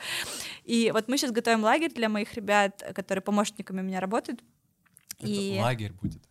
И 0.65 0.91
вот 0.93 1.09
мы 1.09 1.17
сейчас 1.17 1.31
готовим 1.31 1.65
лагерь 1.65 1.93
для 1.93 2.09
моих 2.09 2.35
ребят, 2.35 2.83
которые 2.95 3.23
помощниками 3.23 3.81
у 3.81 3.85
меня 3.85 4.01
работают. 4.01 4.41
Это 5.19 5.29
и... 5.29 5.59
лагерь 5.59 5.93
будет? 6.01 6.30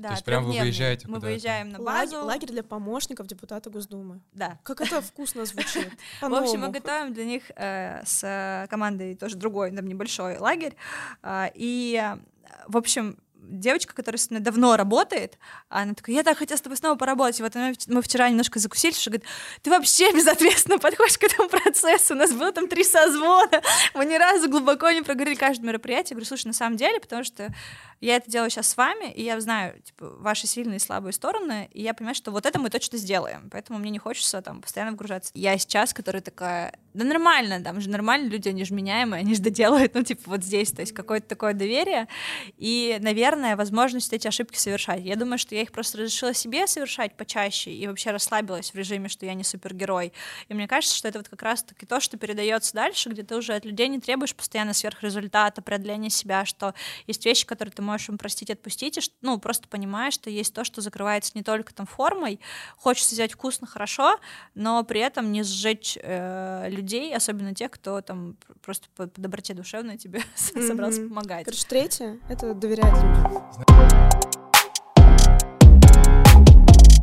Да, 0.00 0.08
То 0.08 0.14
есть 0.14 0.24
прям 0.24 0.44
вы 0.44 0.58
выезжаете 0.58 1.06
Мы 1.08 1.18
выезжаем 1.18 1.68
на 1.68 1.78
Лагерь, 1.78 2.14
базу. 2.14 2.24
лагерь 2.24 2.48
для 2.48 2.62
помощников 2.62 3.26
депутата 3.26 3.68
Госдумы. 3.68 4.20
Да. 4.32 4.58
Как 4.62 4.80
это 4.80 5.02
вкусно 5.02 5.44
звучит. 5.44 5.92
В 6.22 6.32
общем, 6.32 6.60
мы 6.60 6.70
готовим 6.70 7.12
для 7.12 7.26
них 7.26 7.50
э, 7.54 8.02
с 8.06 8.24
э, 8.24 8.66
командой 8.70 9.14
тоже 9.14 9.36
другой, 9.36 9.72
там 9.72 9.86
небольшой 9.86 10.38
лагерь. 10.38 10.74
А, 11.22 11.50
и, 11.52 12.02
э, 12.02 12.16
в 12.66 12.78
общем, 12.78 13.18
девочка, 13.42 13.94
которая 13.94 14.18
со 14.18 14.28
мной 14.30 14.42
давно 14.42 14.76
работает, 14.76 15.38
она 15.68 15.94
такая, 15.94 16.16
я 16.16 16.22
так 16.22 16.38
хотела 16.38 16.56
с 16.56 16.60
тобой 16.60 16.76
снова 16.76 16.96
поработать. 16.96 17.40
И 17.40 17.42
вот 17.42 17.56
она- 17.56 17.72
мы 17.88 18.02
вчера 18.02 18.28
немножко 18.28 18.58
закусили, 18.58 18.92
что 18.92 19.10
говорит, 19.10 19.26
ты 19.62 19.70
вообще 19.70 20.12
безответственно 20.12 20.78
подходишь 20.78 21.18
к 21.18 21.24
этому 21.24 21.48
процессу. 21.48 22.14
У 22.14 22.16
нас 22.16 22.32
было 22.32 22.52
там 22.52 22.68
три 22.68 22.84
созвона, 22.84 23.62
мы 23.94 24.04
ни 24.04 24.14
разу 24.16 24.48
глубоко 24.50 24.90
не 24.90 25.02
проговорили 25.02 25.36
каждое 25.36 25.66
мероприятие. 25.66 26.10
Я 26.10 26.14
говорю, 26.16 26.26
слушай, 26.26 26.46
на 26.46 26.52
самом 26.52 26.76
деле, 26.76 27.00
потому 27.00 27.24
что 27.24 27.48
я 28.00 28.16
это 28.16 28.30
делаю 28.30 28.50
сейчас 28.50 28.68
с 28.68 28.76
вами, 28.76 29.12
и 29.12 29.22
я 29.22 29.38
знаю 29.40 29.80
типа, 29.82 30.08
ваши 30.18 30.46
сильные 30.46 30.76
и 30.76 30.80
слабые 30.80 31.12
стороны, 31.12 31.68
и 31.72 31.82
я 31.82 31.92
понимаю, 31.92 32.14
что 32.14 32.30
вот 32.30 32.46
это 32.46 32.58
мы 32.58 32.70
точно 32.70 32.96
сделаем, 32.96 33.48
поэтому 33.50 33.78
мне 33.78 33.90
не 33.90 33.98
хочется 33.98 34.40
там 34.40 34.62
постоянно 34.62 34.92
вгружаться. 34.92 35.30
Я 35.34 35.58
сейчас, 35.58 35.92
которая 35.92 36.22
такая, 36.22 36.72
да 36.94 37.04
нормально, 37.04 37.62
там 37.62 37.80
же 37.80 37.90
нормальные 37.90 38.30
люди, 38.30 38.48
они 38.48 38.64
же 38.64 38.72
меняемые, 38.72 39.20
они 39.20 39.34
же 39.34 39.42
доделают, 39.42 39.94
ну 39.94 40.02
типа 40.02 40.22
вот 40.26 40.42
здесь, 40.42 40.72
то 40.72 40.80
есть 40.80 40.92
какое-то 40.92 41.28
такое 41.28 41.52
доверие, 41.52 42.08
и, 42.56 42.96
наверное, 43.00 43.29
возможность 43.36 44.12
эти 44.12 44.28
ошибки 44.28 44.58
совершать. 44.58 45.02
Я 45.04 45.16
думаю, 45.16 45.38
что 45.38 45.54
я 45.54 45.62
их 45.62 45.72
просто 45.72 45.98
разрешила 45.98 46.34
себе 46.34 46.66
совершать 46.66 47.16
почаще 47.16 47.70
и 47.70 47.86
вообще 47.86 48.10
расслабилась 48.10 48.72
в 48.72 48.74
режиме, 48.74 49.08
что 49.08 49.26
я 49.26 49.34
не 49.34 49.44
супергерой. 49.44 50.12
И 50.48 50.54
мне 50.54 50.66
кажется, 50.68 50.96
что 50.96 51.08
это 51.08 51.18
вот 51.18 51.28
как 51.28 51.42
раз-таки 51.42 51.86
то, 51.86 52.00
что 52.00 52.16
передается 52.16 52.74
дальше, 52.74 53.08
где 53.10 53.22
ты 53.22 53.36
уже 53.36 53.54
от 53.54 53.64
людей 53.64 53.88
не 53.88 54.00
требуешь 54.00 54.34
постоянно 54.34 54.72
сверхрезультата, 54.72 55.62
преодоления 55.62 56.10
себя, 56.10 56.44
что 56.44 56.74
есть 57.06 57.24
вещи, 57.24 57.46
которые 57.46 57.72
ты 57.72 57.82
можешь 57.82 58.08
им 58.08 58.18
простить, 58.18 58.50
отпустить, 58.50 58.98
и, 58.98 59.00
ну, 59.22 59.38
просто 59.38 59.68
понимаешь, 59.68 60.14
что 60.14 60.30
есть 60.30 60.54
то, 60.54 60.64
что 60.64 60.80
закрывается 60.80 61.32
не 61.34 61.42
только 61.42 61.72
там 61.72 61.86
формой, 61.86 62.40
хочется 62.76 63.14
сделать 63.14 63.32
вкусно, 63.32 63.66
хорошо, 63.66 64.18
но 64.54 64.82
при 64.84 65.00
этом 65.00 65.32
не 65.32 65.42
сжечь 65.42 65.98
э, 66.00 66.68
людей, 66.68 67.14
особенно 67.14 67.54
тех, 67.54 67.70
кто 67.70 68.00
там 68.00 68.36
пр- 68.46 68.56
просто 68.62 68.88
по, 68.96 69.06
по 69.06 69.20
доброте 69.20 69.54
душевной 69.54 69.98
тебе 69.98 70.22
собрался 70.34 71.02
помогать. 71.02 71.44
Короче, 71.44 71.66
третье— 71.68 72.18
это 72.28 72.54
доверять 72.54 72.94
людям. 72.94 73.19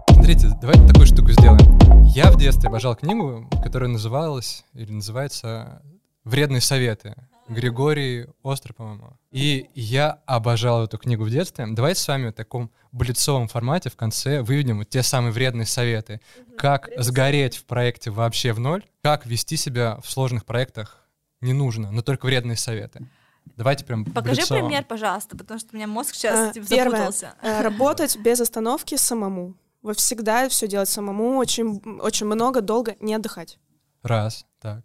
Смотрите, 0.10 0.50
давайте 0.62 0.88
такую 0.88 1.06
штуку 1.06 1.32
сделаем. 1.32 2.04
Я 2.08 2.32
в 2.32 2.38
детстве 2.38 2.70
обожал 2.70 2.96
книгу, 2.96 3.48
которая 3.64 3.90
называлась 3.90 4.66
или 4.74 4.92
называется 4.92 5.82
«Вредные 6.24 6.62
советы». 6.62 7.16
Григорий 7.48 8.28
Остро, 8.44 8.74
по-моему. 8.74 9.18
И 9.32 9.70
я 9.74 10.20
обожал 10.26 10.84
эту 10.84 10.98
книгу 10.98 11.24
в 11.24 11.30
детстве. 11.30 11.66
Давайте 11.70 12.02
с 12.02 12.08
вами 12.08 12.30
в 12.30 12.34
таком 12.34 12.72
блицовом 12.92 13.48
формате 13.48 13.90
в 13.90 13.96
конце 13.96 14.42
выведем 14.42 14.80
вот 14.80 14.90
те 14.90 15.02
самые 15.02 15.32
вредные 15.32 15.66
советы. 15.66 16.20
Как 16.58 16.90
сгореть 16.98 17.56
в 17.56 17.66
проекте 17.66 18.12
вообще 18.12 18.52
в 18.52 18.60
ноль, 18.60 18.84
как 19.02 19.26
вести 19.26 19.56
себя 19.56 20.00
в 20.04 20.12
сложных 20.12 20.46
проектах 20.46 21.08
не 21.40 21.54
нужно, 21.54 21.92
но 21.92 22.02
только 22.02 22.26
вредные 22.26 22.58
советы. 22.58 23.08
Давайте 23.56 23.86
прям 23.86 24.06
Покажи 24.06 24.42
блицово. 24.42 24.60
пример, 24.60 24.84
пожалуйста, 24.86 25.38
потому 25.38 25.60
что 25.60 25.70
у 25.74 25.76
меня 25.76 25.88
мозг 25.88 26.14
сейчас 26.14 26.50
А, 26.50 26.54
типа, 26.54 26.68
первое. 26.68 26.92
запутался. 27.12 27.34
Э, 27.42 27.62
Работать 27.62 28.18
без 28.18 28.42
остановки 28.42 28.96
самому. 28.98 29.56
Вы 29.82 29.94
всегда 29.94 30.50
все 30.50 30.68
делать 30.68 30.90
самому, 30.90 31.38
очень, 31.38 31.82
очень 32.00 32.26
много, 32.26 32.62
долго, 32.62 32.96
не 33.00 33.14
отдыхать. 33.14 33.60
Раз, 34.04 34.46
так. 34.60 34.84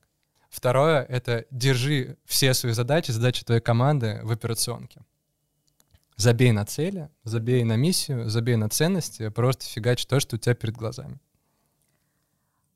Второе— 0.51 1.03
это 1.09 1.47
держи 1.51 2.19
все 2.27 2.53
свои 2.55 2.73
задачи, 2.73 3.11
задачи 3.11 3.45
твоей 3.45 3.63
команды 3.63 4.21
в 4.23 4.31
операционке. 4.31 5.01
Забей 6.17 6.53
на 6.53 6.67
цели, 6.67 7.09
забей 7.25 7.65
на 7.65 7.77
миссию, 7.77 8.29
забей 8.29 8.57
на 8.57 8.69
ценности, 8.69 9.29
просто 9.31 9.65
фигачь 9.65 10.05
то, 10.07 10.21
что 10.21 10.37
у 10.37 10.39
тебя 10.39 10.55
перед 10.55 10.77
глазами. 10.77 11.19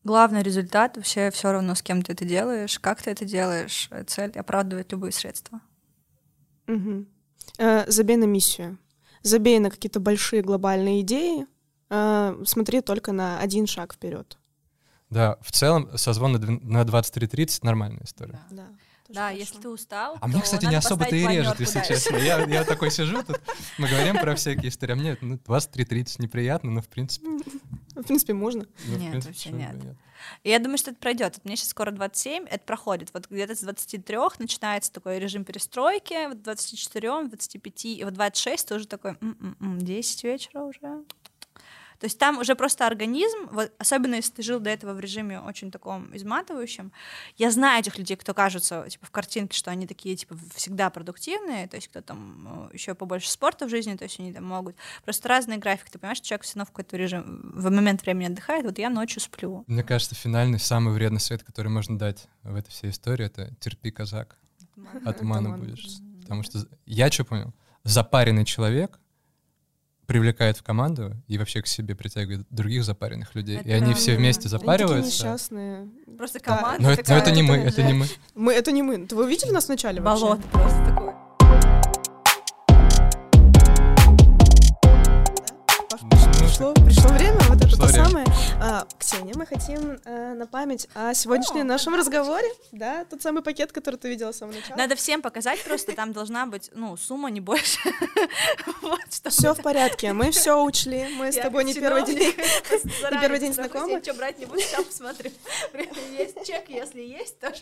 Главный 0.04 0.42
результат 0.42 0.96
вообще 0.96 1.30
все 1.30 1.52
равно, 1.52 1.74
с 1.74 1.82
кем 1.82 2.02
ты 2.02 2.12
это 2.12 2.24
делаешь, 2.24 2.78
как 2.78 3.02
ты 3.02 3.10
это 3.10 3.24
делаешь, 3.24 3.88
э, 3.90 4.04
цель 4.04 4.30
оправдывает 4.38 4.90
любые 4.92 5.12
средства. 5.12 5.60
Э, 7.58 7.90
Забей 7.90 8.16
на 8.16 8.24
миссию. 8.24 8.78
Забей 9.22 9.58
на 9.58 9.70
какие-то 9.70 10.00
большие 10.00 10.42
глобальные 10.42 11.00
идеи. 11.02 11.46
Э, 11.90 12.36
Смотри 12.44 12.80
только 12.80 13.12
на 13.12 13.38
один 13.40 13.66
шаг 13.66 13.94
вперед. 13.94 14.38
Да, 15.10 15.38
в 15.40 15.52
целом 15.52 15.88
созвон 15.96 16.32
на 16.32 16.36
двен- 16.38 16.60
на 16.64 16.82
23.30— 16.84 17.60
нормальная 17.62 18.02
история. 18.04 18.40
Да, 18.50 18.66
тоже 19.06 19.14
Да, 19.14 19.20
хорошо. 19.26 19.38
если 19.38 19.58
ты 19.60 19.68
устал, 19.68 20.16
А 20.20 20.26
мне, 20.26 20.42
кстати, 20.42 20.64
надо 20.64 20.74
не 20.74 20.78
особо-то 20.78 21.14
и 21.14 21.26
режет, 21.28 21.60
если 21.60 21.74
дальше. 21.74 21.94
честно. 21.94 22.16
Я, 22.16 22.44
я 22.44 22.64
такой 22.64 22.90
сижу 22.90 23.22
тут, 23.22 23.40
мы 23.78 23.88
говорим 23.88 24.16
про 24.18 24.34
всякие 24.34 24.68
истории, 24.70 24.92
а 24.94 24.96
мне 24.96 25.16
ну, 25.20 25.36
23.30 25.36 26.16
неприятно, 26.20 26.72
но 26.72 26.82
в 26.82 26.88
принципе... 26.88 27.28
В 28.02 28.06
принципе, 28.06 28.34
можно. 28.34 28.66
ну, 28.86 28.96
Нет, 28.98 29.10
принципе, 29.10 29.32
вообще 29.32 29.50
нет. 29.50 29.74
нет. 29.82 29.96
И 30.44 30.50
я 30.50 30.58
думаю, 30.58 30.78
что 30.78 30.90
это 30.90 31.00
пройдет. 31.00 31.34
Вот 31.36 31.44
мне 31.44 31.56
сейчас 31.56 31.70
скоро 31.70 31.90
27, 31.90 32.46
это 32.46 32.64
проходит. 32.64 33.10
Вот 33.12 33.26
где-то 33.28 33.54
с 33.54 33.60
23 33.60 34.16
начинается 34.38 34.92
такой 34.92 35.18
режим 35.18 35.44
перестройки, 35.44 36.28
вот 36.28 36.42
24, 36.42 37.28
25, 37.28 37.84
и 37.84 38.04
вот 38.04 38.14
26 38.14 38.68
тоже 38.68 38.86
такой, 38.86 39.16
м-м-м, 39.20 39.78
10 39.78 40.24
вечера 40.24 40.62
уже. 40.62 41.04
То 41.98 42.06
есть 42.06 42.18
там 42.18 42.38
уже 42.38 42.54
просто 42.54 42.86
организм, 42.86 43.48
вот, 43.50 43.72
особенно 43.78 44.16
если 44.16 44.32
ты 44.32 44.42
жил 44.42 44.60
до 44.60 44.70
этого 44.70 44.92
в 44.92 45.00
режиме 45.00 45.40
очень 45.40 45.70
таком 45.70 46.14
изматывающем, 46.16 46.92
я 47.36 47.50
знаю 47.50 47.80
этих 47.80 47.98
людей, 47.98 48.16
кто 48.16 48.34
кажутся 48.34 48.86
типа 48.88 49.06
в 49.06 49.10
картинке, 49.10 49.56
что 49.56 49.70
они 49.70 49.86
такие 49.86 50.16
типа 50.16 50.36
всегда 50.54 50.90
продуктивные, 50.90 51.68
то 51.68 51.76
есть 51.76 51.88
кто 51.88 52.00
там 52.00 52.70
еще 52.72 52.94
побольше 52.94 53.30
спорта 53.30 53.66
в 53.66 53.70
жизни, 53.70 53.96
то 53.96 54.04
есть 54.04 54.20
они 54.20 54.32
там 54.32 54.44
могут. 54.44 54.76
Просто 55.04 55.28
разный 55.28 55.56
график, 55.56 55.90
ты 55.90 55.98
понимаешь, 55.98 56.18
что 56.18 56.28
человек 56.28 56.44
все 56.44 56.58
равно 56.58 56.66
в 56.66 56.68
какой-то 56.68 56.96
режим 56.96 57.52
в 57.54 57.70
момент 57.70 58.02
времени 58.02 58.26
отдыхает, 58.26 58.64
вот 58.64 58.78
я 58.78 58.90
ночью 58.90 59.20
сплю. 59.20 59.64
Мне 59.66 59.82
кажется, 59.82 60.14
финальный, 60.14 60.58
самый 60.58 60.94
вредный 60.94 61.20
совет, 61.20 61.42
который 61.42 61.68
можно 61.68 61.98
дать 61.98 62.28
в 62.42 62.54
этой 62.54 62.70
всей 62.70 62.90
истории, 62.90 63.26
это 63.26 63.54
терпи, 63.60 63.90
казак, 63.90 64.38
от 65.04 65.18
Туман. 65.18 65.58
будешь. 65.58 65.98
Потому 66.22 66.42
что 66.42 66.66
я 66.86 67.10
что 67.10 67.24
понял? 67.24 67.54
Запаренный 67.84 68.44
человек 68.44 68.98
привлекает 70.06 70.56
в 70.56 70.62
команду 70.62 71.14
и 71.26 71.36
вообще 71.38 71.62
к 71.62 71.66
себе 71.66 71.94
притягивает 71.94 72.46
других 72.50 72.84
запаренных 72.84 73.34
людей. 73.34 73.58
Это 73.58 73.68
и 73.68 73.72
они 73.72 73.94
все 73.94 74.16
вместе 74.16 74.42
Они 74.42 74.50
запариваются. 74.50 75.24
несчастные. 75.26 75.88
Просто 76.16 76.38
Да. 76.38 76.56
команда 76.56 76.82
Но 76.82 76.90
это, 76.92 77.12
но 77.12 77.18
это 77.18 77.30
не 77.32 77.42
мы, 77.42 77.56
это 77.56 77.82
не 77.82 77.92
мы. 77.92 78.06
Мы, 78.34 78.52
это 78.52 78.72
не 78.72 78.82
мы. 78.82 79.06
Вы 79.10 79.28
видели 79.28 79.50
нас 79.50 79.66
в 79.66 79.68
начале 79.68 80.00
вообще? 80.00 80.22
болото 80.24 80.42
просто 80.52 80.84
такое. 80.86 81.15
Пришло, 86.56 86.72
пришло 86.72 87.10
время, 87.10 87.38
вот 87.50 87.58
это 87.58 87.66
Пришло 87.66 87.86
то 87.86 87.92
время. 87.92 88.06
самое. 88.06 88.26
А, 88.62 88.86
Ксения, 88.98 89.34
мы 89.36 89.44
хотим 89.44 89.98
э, 90.06 90.32
на 90.32 90.46
память 90.46 90.88
о 90.94 91.12
сегодняшнем 91.12 91.66
нашем 91.66 91.94
разговоре, 91.94 92.48
да, 92.72 93.04
тот 93.04 93.20
самый 93.20 93.42
пакет, 93.42 93.72
который 93.72 93.96
ты 93.96 94.08
видела 94.08 94.32
с 94.32 94.38
самого 94.38 94.54
начала. 94.54 94.78
Надо 94.78 94.96
всем 94.96 95.20
показать, 95.20 95.62
просто 95.62 95.92
там 95.92 96.14
должна 96.14 96.46
быть, 96.46 96.70
ну, 96.72 96.96
сумма 96.96 97.30
не 97.30 97.40
больше. 97.40 97.78
Вот, 98.82 99.00
Все 99.32 99.52
в 99.52 99.62
порядке, 99.62 100.12
мы 100.12 100.30
все 100.30 100.62
учли, 100.62 101.08
мы 101.16 101.32
с 101.32 101.36
тобой 101.36 101.64
не 101.64 101.74
первый 101.74 102.04
день. 102.04 102.34
заранее 103.00 103.20
первый 103.20 103.40
день 103.40 103.52
знакомы? 103.52 104.00
Что 104.02 104.14
брать 104.14 104.38
не 104.38 104.46
буду, 104.46 104.60
сейчас 104.60 104.84
посмотрим. 104.84 105.32
Есть 106.16 106.46
чек, 106.46 106.68
если 106.68 107.00
есть, 107.00 107.38
тоже. 107.40 107.56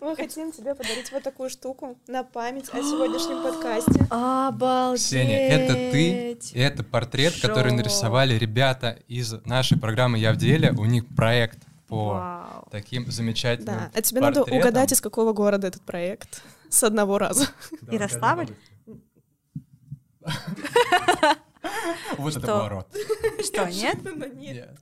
Мы 0.00 0.16
хотим 0.16 0.50
тебе 0.50 0.74
подарить 0.74 1.12
вот 1.12 1.22
такую 1.22 1.50
штуку 1.50 1.98
на 2.06 2.24
память 2.24 2.68
о 2.72 2.78
сегодняшнем 2.78 3.42
подкасте. 3.42 4.06
Обалдеть. 4.10 5.04
Ксения, 5.04 5.48
это 5.48 5.74
ты, 5.74 6.38
это 6.54 6.82
портрет, 6.82 7.34
который 7.40 7.70
Жёг. 7.70 7.78
Нарисовали 8.32 8.38
ребята 8.38 8.98
из 9.08 9.32
нашей 9.44 9.78
программы 9.78 10.18
«Я 10.18 10.32
в 10.32 10.36
деле». 10.36 10.72
У 10.72 10.84
них 10.84 11.04
проект 11.14 11.58
по 11.88 12.14
Вау. 12.14 12.68
таким 12.70 13.10
замечательным 13.10 13.74
Да, 13.76 13.90
а 13.94 14.02
тебе 14.02 14.20
надо 14.20 14.40
портретам. 14.40 14.60
угадать, 14.60 14.92
из 14.92 15.00
какого 15.00 15.32
города 15.32 15.66
этот 15.66 15.82
проект. 15.82 16.42
С 16.70 16.82
одного 16.82 17.18
раза. 17.18 17.48
Да, 17.82 17.92
Ярославль? 17.92 18.48
Вот 22.18 22.36
это 22.36 22.46
поворот. 22.46 22.88
Что, 23.44 23.68
нет? 23.68 23.98
Нет, 24.34 24.76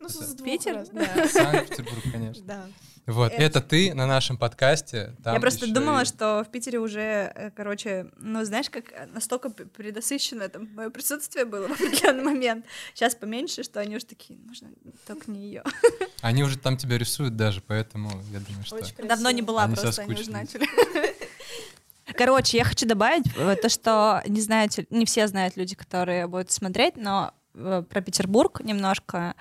ну 0.00 0.08
с 0.08 0.34
двух 0.34 0.44
Питер? 0.44 0.84
Санкт-Петербург, 0.86 2.02
конечно. 2.10 2.44
Да. 2.44 2.66
Вот, 3.06 3.32
Это- 3.32 3.42
это 3.42 3.60
ты 3.60 3.92
на 3.94 4.06
нашем 4.06 4.38
подкасте. 4.38 5.14
там 5.22 5.34
Я 5.34 5.40
просто 5.40 5.66
думала, 5.70 6.02
и- 6.02 6.04
что 6.06 6.42
в 6.42 6.50
Питере 6.50 6.78
уже, 6.78 7.00
э, 7.34 7.50
короче, 7.54 8.06
ну, 8.16 8.42
знаешь, 8.44 8.70
как 8.70 8.92
э, 8.92 9.06
настолько 9.12 9.50
п- 9.50 9.66
предосыщенное 9.66 10.48
там 10.48 10.68
мое 10.74 10.88
присутствие 10.88 11.44
было 11.44 11.68
в 11.68 11.72
определенный 11.72 12.22
момент. 12.24 12.64
Сейчас 12.94 13.14
поменьше, 13.14 13.62
что 13.62 13.80
они 13.80 13.96
уже 13.96 14.06
такие, 14.06 14.38
нужно 14.38 14.68
только 15.06 15.30
не 15.30 15.40
ее. 15.48 15.62
Они 16.22 16.42
уже 16.42 16.56
там 16.56 16.78
тебя 16.78 16.96
рисуют 16.96 17.36
даже, 17.36 17.60
поэтому 17.60 18.08
я 18.32 18.40
думаю, 18.40 18.64
что... 18.64 18.76
Очень 18.76 19.06
Давно 19.06 19.30
не 19.30 19.42
была, 19.42 19.64
Они 19.64 19.74
просто 19.76 20.00
они 20.02 20.14
уже 20.14 20.30
начали. 20.30 20.66
Короче, 22.16 22.56
я 22.58 22.64
хочу 22.64 22.86
добавить 22.86 23.24
э, 23.36 23.56
то, 23.60 23.68
что 23.68 24.22
не 24.26 24.40
знаете, 24.40 24.86
не 24.90 25.04
все 25.04 25.26
знают 25.26 25.56
люди, 25.56 25.74
которые 25.74 26.26
будут 26.26 26.50
смотреть, 26.50 26.96
но 26.96 27.34
про 27.54 28.00
Петербург 28.00 28.60
немножко, 28.60 29.34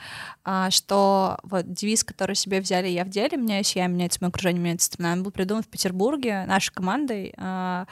а, 0.44 0.70
что 0.70 1.40
вот 1.44 1.72
девиз, 1.72 2.04
который 2.04 2.36
себе 2.36 2.62
взяли 2.62 2.88
«Я 2.88 3.06
в 3.06 3.10
деле», 3.10 3.38
«Меняюсь 3.38 3.76
я, 3.76 3.88
меняется 3.88 4.20
мое 4.22 4.30
окружение, 4.30 4.62
меняется 4.62 4.88
страна», 4.88 5.14
он 5.14 5.24
был 5.24 5.32
придуман 5.32 5.64
в 5.64 5.68
Петербурге 5.68 6.46
нашей 6.46 6.72
командой 6.74 7.34
а, 7.38 7.88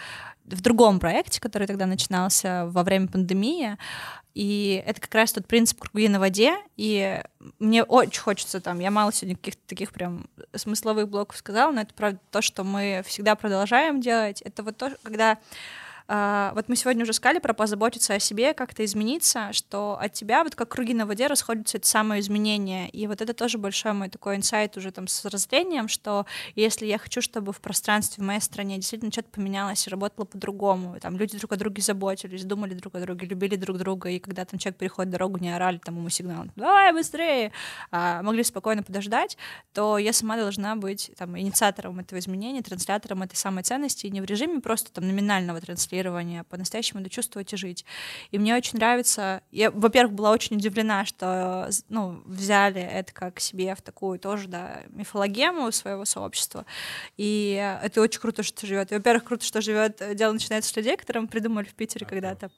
в 0.45 0.61
другом 0.61 0.99
проекте, 0.99 1.39
который 1.39 1.67
тогда 1.67 1.85
начинался 1.85 2.65
во 2.67 2.83
время 2.83 3.07
пандемии, 3.07 3.77
И 4.33 4.83
это 4.85 5.01
как 5.01 5.13
раз 5.15 5.33
тот 5.33 5.47
принцип 5.47 5.79
круги 5.79 6.07
на 6.07 6.19
воде, 6.19 6.55
и 6.77 7.21
мне 7.59 7.83
очень 7.83 8.21
хочется 8.21 8.61
там, 8.61 8.79
я 8.79 8.91
мало 8.91 9.11
сегодня 9.11 9.35
каких-то 9.35 9.61
таких 9.67 9.91
прям 9.91 10.27
смысловых 10.55 11.09
блоков 11.09 11.37
сказала, 11.37 11.71
но 11.71 11.81
это 11.81 11.93
правда 11.93 12.19
то, 12.31 12.41
что 12.41 12.63
мы 12.63 13.03
всегда 13.05 13.35
продолжаем 13.35 14.01
делать. 14.01 14.41
Это 14.41 14.63
вот 14.63 14.77
то, 14.77 14.91
когда 15.03 15.37
вот 16.11 16.67
мы 16.67 16.75
сегодня 16.75 17.03
уже 17.03 17.13
сказали 17.13 17.39
про 17.39 17.53
позаботиться 17.53 18.13
о 18.13 18.19
себе, 18.19 18.53
как-то 18.53 18.83
измениться, 18.83 19.53
что 19.53 19.97
от 19.97 20.11
тебя 20.11 20.43
вот 20.43 20.55
как 20.55 20.67
круги 20.67 20.93
на 20.93 21.05
воде 21.05 21.27
расходятся 21.27 21.77
это 21.77 21.87
самое 21.87 22.19
изменение. 22.19 22.89
И 22.89 23.07
вот 23.07 23.21
это 23.21 23.33
тоже 23.33 23.57
большой 23.57 23.93
мой 23.93 24.09
такой 24.09 24.35
инсайт 24.35 24.75
уже 24.75 24.91
там 24.91 25.07
с 25.07 25.23
разделением, 25.23 25.87
что 25.87 26.25
если 26.55 26.85
я 26.85 26.97
хочу, 26.97 27.21
чтобы 27.21 27.53
в 27.53 27.61
пространстве 27.61 28.21
в 28.21 28.27
моей 28.27 28.41
стране 28.41 28.75
действительно 28.75 29.09
что-то 29.09 29.29
поменялось 29.29 29.87
и 29.87 29.89
работало 29.89 30.25
по-другому, 30.25 30.99
там 30.99 31.15
люди 31.15 31.37
друг 31.37 31.53
о 31.53 31.55
друге 31.55 31.81
заботились, 31.81 32.43
думали 32.43 32.73
друг 32.73 32.95
о 32.95 32.99
друге, 32.99 33.27
любили 33.27 33.55
друг 33.55 33.77
друга, 33.77 34.09
и 34.09 34.19
когда 34.19 34.43
там 34.43 34.59
человек 34.59 34.79
переходит 34.79 35.11
дорогу, 35.11 35.37
не 35.37 35.55
орали 35.55 35.77
там 35.77 35.95
ему 35.95 36.09
сигнал, 36.09 36.45
давай 36.57 36.91
быстрее, 36.91 37.53
а 37.89 38.21
могли 38.21 38.43
спокойно 38.43 38.83
подождать, 38.83 39.37
то 39.73 39.97
я 39.97 40.11
сама 40.11 40.35
должна 40.35 40.75
быть 40.75 41.11
там 41.17 41.39
инициатором 41.39 41.99
этого 41.99 42.19
изменения, 42.19 42.61
транслятором 42.61 43.23
этой 43.23 43.35
самой 43.35 43.63
ценности, 43.63 44.07
и 44.07 44.11
не 44.11 44.19
в 44.19 44.25
режиме 44.25 44.59
просто 44.59 44.91
там 44.91 45.07
номинального 45.07 45.61
транслирования, 45.61 46.00
транслирования, 46.01 46.43
по-настоящему 46.43 47.01
дочувствовать 47.01 47.53
и 47.53 47.57
жить. 47.57 47.85
И 48.31 48.39
мне 48.39 48.55
очень 48.55 48.77
нравится, 48.77 49.41
я, 49.51 49.71
во-первых, 49.71 50.13
была 50.13 50.31
очень 50.31 50.57
удивлена, 50.57 51.05
что, 51.05 51.69
ну, 51.89 52.21
взяли 52.25 52.81
это 52.81 53.13
как 53.13 53.39
себе 53.39 53.75
в 53.75 53.81
такую 53.81 54.19
тоже, 54.19 54.47
да, 54.47 54.81
мифологему 54.89 55.71
своего 55.71 56.05
сообщества, 56.05 56.65
и 57.17 57.77
это 57.83 58.01
очень 58.01 58.19
круто, 58.19 58.43
что 58.43 58.65
живет. 58.65 58.91
И, 58.91 58.95
во-первых, 58.95 59.23
круто, 59.23 59.45
что 59.45 59.61
живет, 59.61 60.01
дело 60.15 60.33
начинается 60.33 60.71
с 60.71 60.75
людей, 60.75 60.97
которые 60.97 61.21
мы 61.21 61.27
придумали 61.27 61.65
в 61.65 61.73
Питере 61.73 62.05
когда-то. 62.05 62.49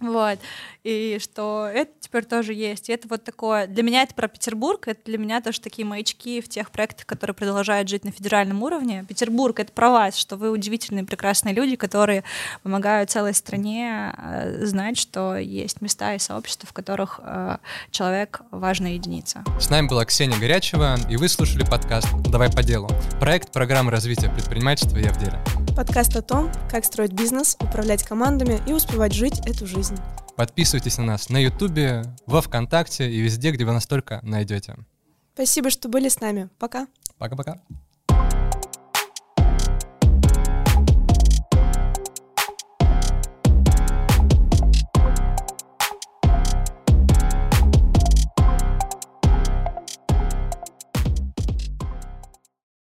Вот. 0.00 0.38
И 0.82 1.18
что 1.22 1.68
это 1.72 1.90
теперь 2.00 2.24
тоже 2.24 2.54
есть. 2.54 2.88
И 2.88 2.92
это 2.92 3.06
вот 3.08 3.22
такое... 3.22 3.66
Для 3.66 3.82
меня 3.82 4.02
это 4.02 4.14
про 4.14 4.28
Петербург, 4.28 4.88
это 4.88 5.00
для 5.04 5.18
меня 5.18 5.40
тоже 5.40 5.60
такие 5.60 5.86
маячки 5.86 6.40
в 6.40 6.48
тех 6.48 6.70
проектах, 6.70 7.06
которые 7.06 7.34
продолжают 7.34 7.88
жить 7.88 8.04
на 8.04 8.10
федеральном 8.10 8.62
уровне. 8.62 9.04
Петербург— 9.08 9.58
это 9.60 9.72
про 9.72 9.90
вас, 9.90 10.16
что 10.16 10.36
вы 10.36 10.50
удивительные, 10.50 11.04
прекрасные 11.04 11.54
люди, 11.54 11.76
которые 11.76 12.24
помогают 12.62 13.10
целой 13.10 13.34
стране 13.34 14.14
э, 14.16 14.64
знать, 14.64 14.96
что 14.96 15.36
есть 15.36 15.82
места 15.82 16.14
и 16.14 16.18
сообщества, 16.18 16.66
в 16.66 16.72
которых 16.72 17.20
э, 17.22 17.58
человек— 17.90 18.40
важная 18.50 18.92
единица. 18.92 19.44
С 19.60 19.68
нами 19.68 19.86
была 19.86 20.04
Ксения 20.06 20.38
Горячева, 20.38 20.96
и 21.10 21.16
вы 21.16 21.28
слушали 21.28 21.64
подкаст 21.64 22.08
«Давай 22.30 22.50
по 22.50 22.62
делу». 22.62 22.88
Проект 23.20 23.52
программы 23.52 23.90
развития 23.90 24.30
предпринимательства 24.30 24.96
«Я 24.96 25.12
в 25.12 25.18
деле». 25.18 25.38
Подкаст 25.76 26.16
о 26.16 26.22
том, 26.22 26.50
как 26.68 26.84
строить 26.84 27.12
бизнес, 27.12 27.56
управлять 27.60 28.02
командами 28.02 28.60
и 28.66 28.72
успевать 28.72 29.12
жить 29.12 29.40
эту 29.46 29.66
жизнь. 29.66 29.96
Подписывайтесь 30.36 30.98
на 30.98 31.04
нас 31.04 31.28
на 31.28 31.38
Ютубе, 31.38 32.04
во 32.26 32.42
Вконтакте 32.42 33.10
и 33.10 33.20
везде, 33.20 33.50
где 33.50 33.64
вы 33.64 33.72
настолько 33.72 34.20
найдете. 34.22 34.76
Спасибо, 35.34 35.70
что 35.70 35.88
были 35.88 36.08
с 36.08 36.20
нами. 36.20 36.48
Пока. 36.58 36.86
Пока-пока. 37.18 37.60